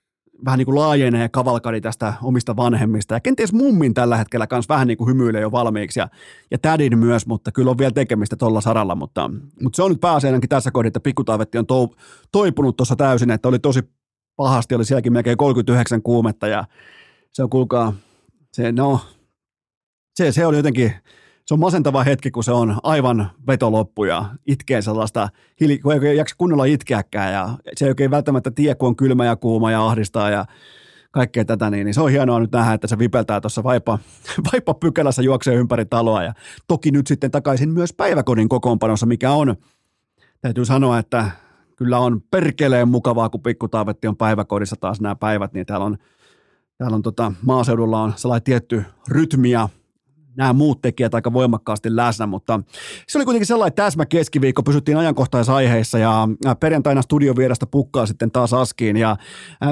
vähän 0.44 0.58
niin 0.58 0.66
kuin 0.66 0.74
laajenee 0.74 1.28
kavalkadi 1.28 1.80
tästä 1.80 2.14
omista 2.22 2.56
vanhemmista. 2.56 3.14
Ja 3.14 3.20
kenties 3.20 3.52
mummin 3.52 3.94
tällä 3.94 4.16
hetkellä 4.16 4.46
kanssa 4.46 4.74
vähän 4.74 4.88
niin 4.88 4.98
kuin 4.98 5.08
hymyilee 5.08 5.40
jo 5.40 5.52
valmiiksi 5.52 6.00
ja, 6.00 6.08
ja 6.50 6.58
tädin 6.58 6.98
myös, 6.98 7.26
mutta 7.26 7.52
kyllä 7.52 7.70
on 7.70 7.78
vielä 7.78 7.92
tekemistä 7.92 8.36
tuolla 8.36 8.60
saralla. 8.60 8.94
Mutta, 8.94 9.30
mutta 9.62 9.76
se 9.76 9.82
on 9.82 9.90
nyt 9.90 10.00
pääasianakin 10.00 10.48
tässä 10.48 10.70
kohdassa, 10.70 10.88
että 10.88 11.00
pikkutaavetti 11.00 11.58
on 11.58 11.66
to, 11.66 11.88
toipunut 12.32 12.76
tuossa 12.76 12.96
täysin, 12.96 13.30
että 13.30 13.48
oli 13.48 13.58
tosi 13.58 13.80
pahasti, 14.36 14.74
oli 14.74 14.84
sielläkin 14.84 15.12
melkein 15.12 15.36
39 15.36 16.02
kuumetta 16.02 16.48
ja 16.48 16.64
se 17.32 17.42
on 17.42 17.50
kuulkaa, 17.50 17.92
se, 18.56 18.72
no, 18.72 19.00
se, 20.14 20.32
se 20.32 20.46
oli 20.46 20.56
jotenkin, 20.56 20.92
se 21.46 21.54
on 21.54 21.60
masentava 21.60 22.04
hetki, 22.04 22.30
kun 22.30 22.44
se 22.44 22.52
on 22.52 22.76
aivan 22.82 23.30
vetoloppu 23.46 24.04
ja 24.04 24.24
itkee 24.46 24.82
sellaista, 24.82 25.28
kun 25.82 26.04
ei 26.06 26.16
jaksa 26.16 26.34
kunnolla 26.38 26.64
itkeäkään 26.64 27.32
ja 27.32 27.50
se 27.76 27.84
ei 27.84 27.88
oikein 27.88 28.10
välttämättä 28.10 28.50
tiedä, 28.50 28.74
kun 28.74 28.88
on 28.88 28.96
kylmä 28.96 29.24
ja 29.24 29.36
kuuma 29.36 29.70
ja 29.70 29.86
ahdistaa 29.86 30.30
ja 30.30 30.44
kaikkea 31.10 31.44
tätä, 31.44 31.70
niin, 31.70 31.84
niin 31.84 31.94
se 31.94 32.00
on 32.00 32.10
hienoa 32.10 32.40
nyt 32.40 32.52
nähdä, 32.52 32.72
että 32.72 32.86
se 32.86 32.98
vipeltää 32.98 33.40
tuossa 33.40 33.62
vaipa, 33.62 33.98
vaipa 34.52 34.74
pykälässä 34.74 35.22
juoksee 35.22 35.54
ympäri 35.54 35.84
taloa 35.84 36.22
ja 36.22 36.32
toki 36.68 36.90
nyt 36.90 37.06
sitten 37.06 37.30
takaisin 37.30 37.70
myös 37.70 37.92
päiväkodin 37.92 38.48
kokoonpanossa, 38.48 39.06
mikä 39.06 39.30
on, 39.30 39.56
täytyy 40.40 40.64
sanoa, 40.64 40.98
että 40.98 41.30
kyllä 41.76 41.98
on 41.98 42.20
perkeleen 42.30 42.88
mukavaa, 42.88 43.28
kun 43.28 43.42
pikkutaavetti 43.42 44.06
on 44.06 44.16
päiväkodissa 44.16 44.76
taas 44.80 45.00
nämä 45.00 45.16
päivät, 45.16 45.52
niin 45.52 45.66
täällä 45.66 45.86
on, 45.86 45.98
täällä 46.78 46.94
on 46.94 47.02
tota, 47.02 47.32
maaseudulla 47.42 48.02
on 48.02 48.12
sellainen 48.16 48.44
tietty 48.44 48.84
rytmiä, 49.08 49.68
nämä 50.36 50.52
muut 50.52 50.82
tekijät 50.82 51.14
aika 51.14 51.32
voimakkaasti 51.32 51.96
läsnä, 51.96 52.26
mutta 52.26 52.60
se 53.08 53.18
oli 53.18 53.24
kuitenkin 53.24 53.46
sellainen 53.46 53.76
täsmä 53.76 54.06
keskiviikko, 54.06 54.62
pysyttiin 54.62 54.98
ajankohtaisaiheissa 54.98 55.98
ja 55.98 56.28
perjantaina 56.60 57.02
studion 57.02 57.36
vierestä 57.36 57.66
pukkaa 57.66 58.06
sitten 58.06 58.30
taas 58.30 58.52
askiin 58.52 58.96
ja 58.96 59.16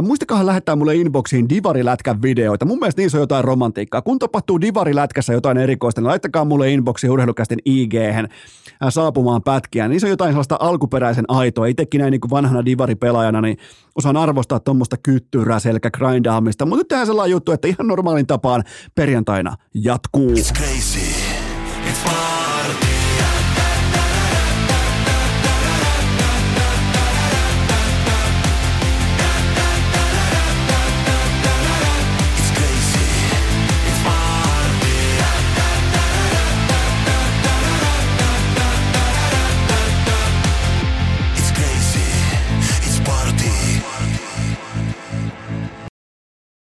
muistakahan 0.02 0.46
lähettää 0.46 0.76
mulle 0.76 0.96
inboxiin 0.96 1.48
Divarilätkän 1.48 2.22
videoita. 2.22 2.64
Mun 2.64 2.78
mielestä 2.78 3.02
niissä 3.02 3.18
on 3.18 3.22
jotain 3.22 3.44
romantiikkaa. 3.44 4.02
Kun 4.02 4.18
tapahtuu 4.18 4.60
Divarilätkässä 4.60 5.32
jotain 5.32 5.58
erikoista, 5.58 6.00
niin 6.00 6.08
laittakaa 6.08 6.44
mulle 6.44 6.70
inboxiin 6.70 7.10
urheilukästen 7.10 7.58
ig 7.64 7.94
saapumaan 8.88 9.42
pätkiä. 9.42 9.88
Niissä 9.88 10.06
on 10.06 10.10
jotain 10.10 10.32
sellaista 10.32 10.56
alkuperäisen 10.60 11.24
aitoa. 11.28 11.66
Itsekin 11.66 12.00
näin 12.00 12.10
niin 12.10 12.20
kuin 12.20 12.30
vanhana 12.30 12.64
Divari-pelaajana, 12.64 13.40
niin 13.40 13.56
osaan 13.94 14.16
arvostaa 14.16 14.60
tuommoista 14.60 14.96
kyttyrää 14.96 15.58
selkä 15.58 15.90
grindaamista. 15.90 16.66
Mutta 16.66 16.80
nyt 16.80 16.88
tehdään 16.88 17.06
sellainen 17.06 17.30
juttu, 17.30 17.52
että 17.52 17.68
ihan 17.68 17.86
normaalin 17.86 18.26
tapaan 18.26 18.64
perjantaina 18.94 19.56
jatkuu. 19.74 20.34
Crazy. 20.54 21.23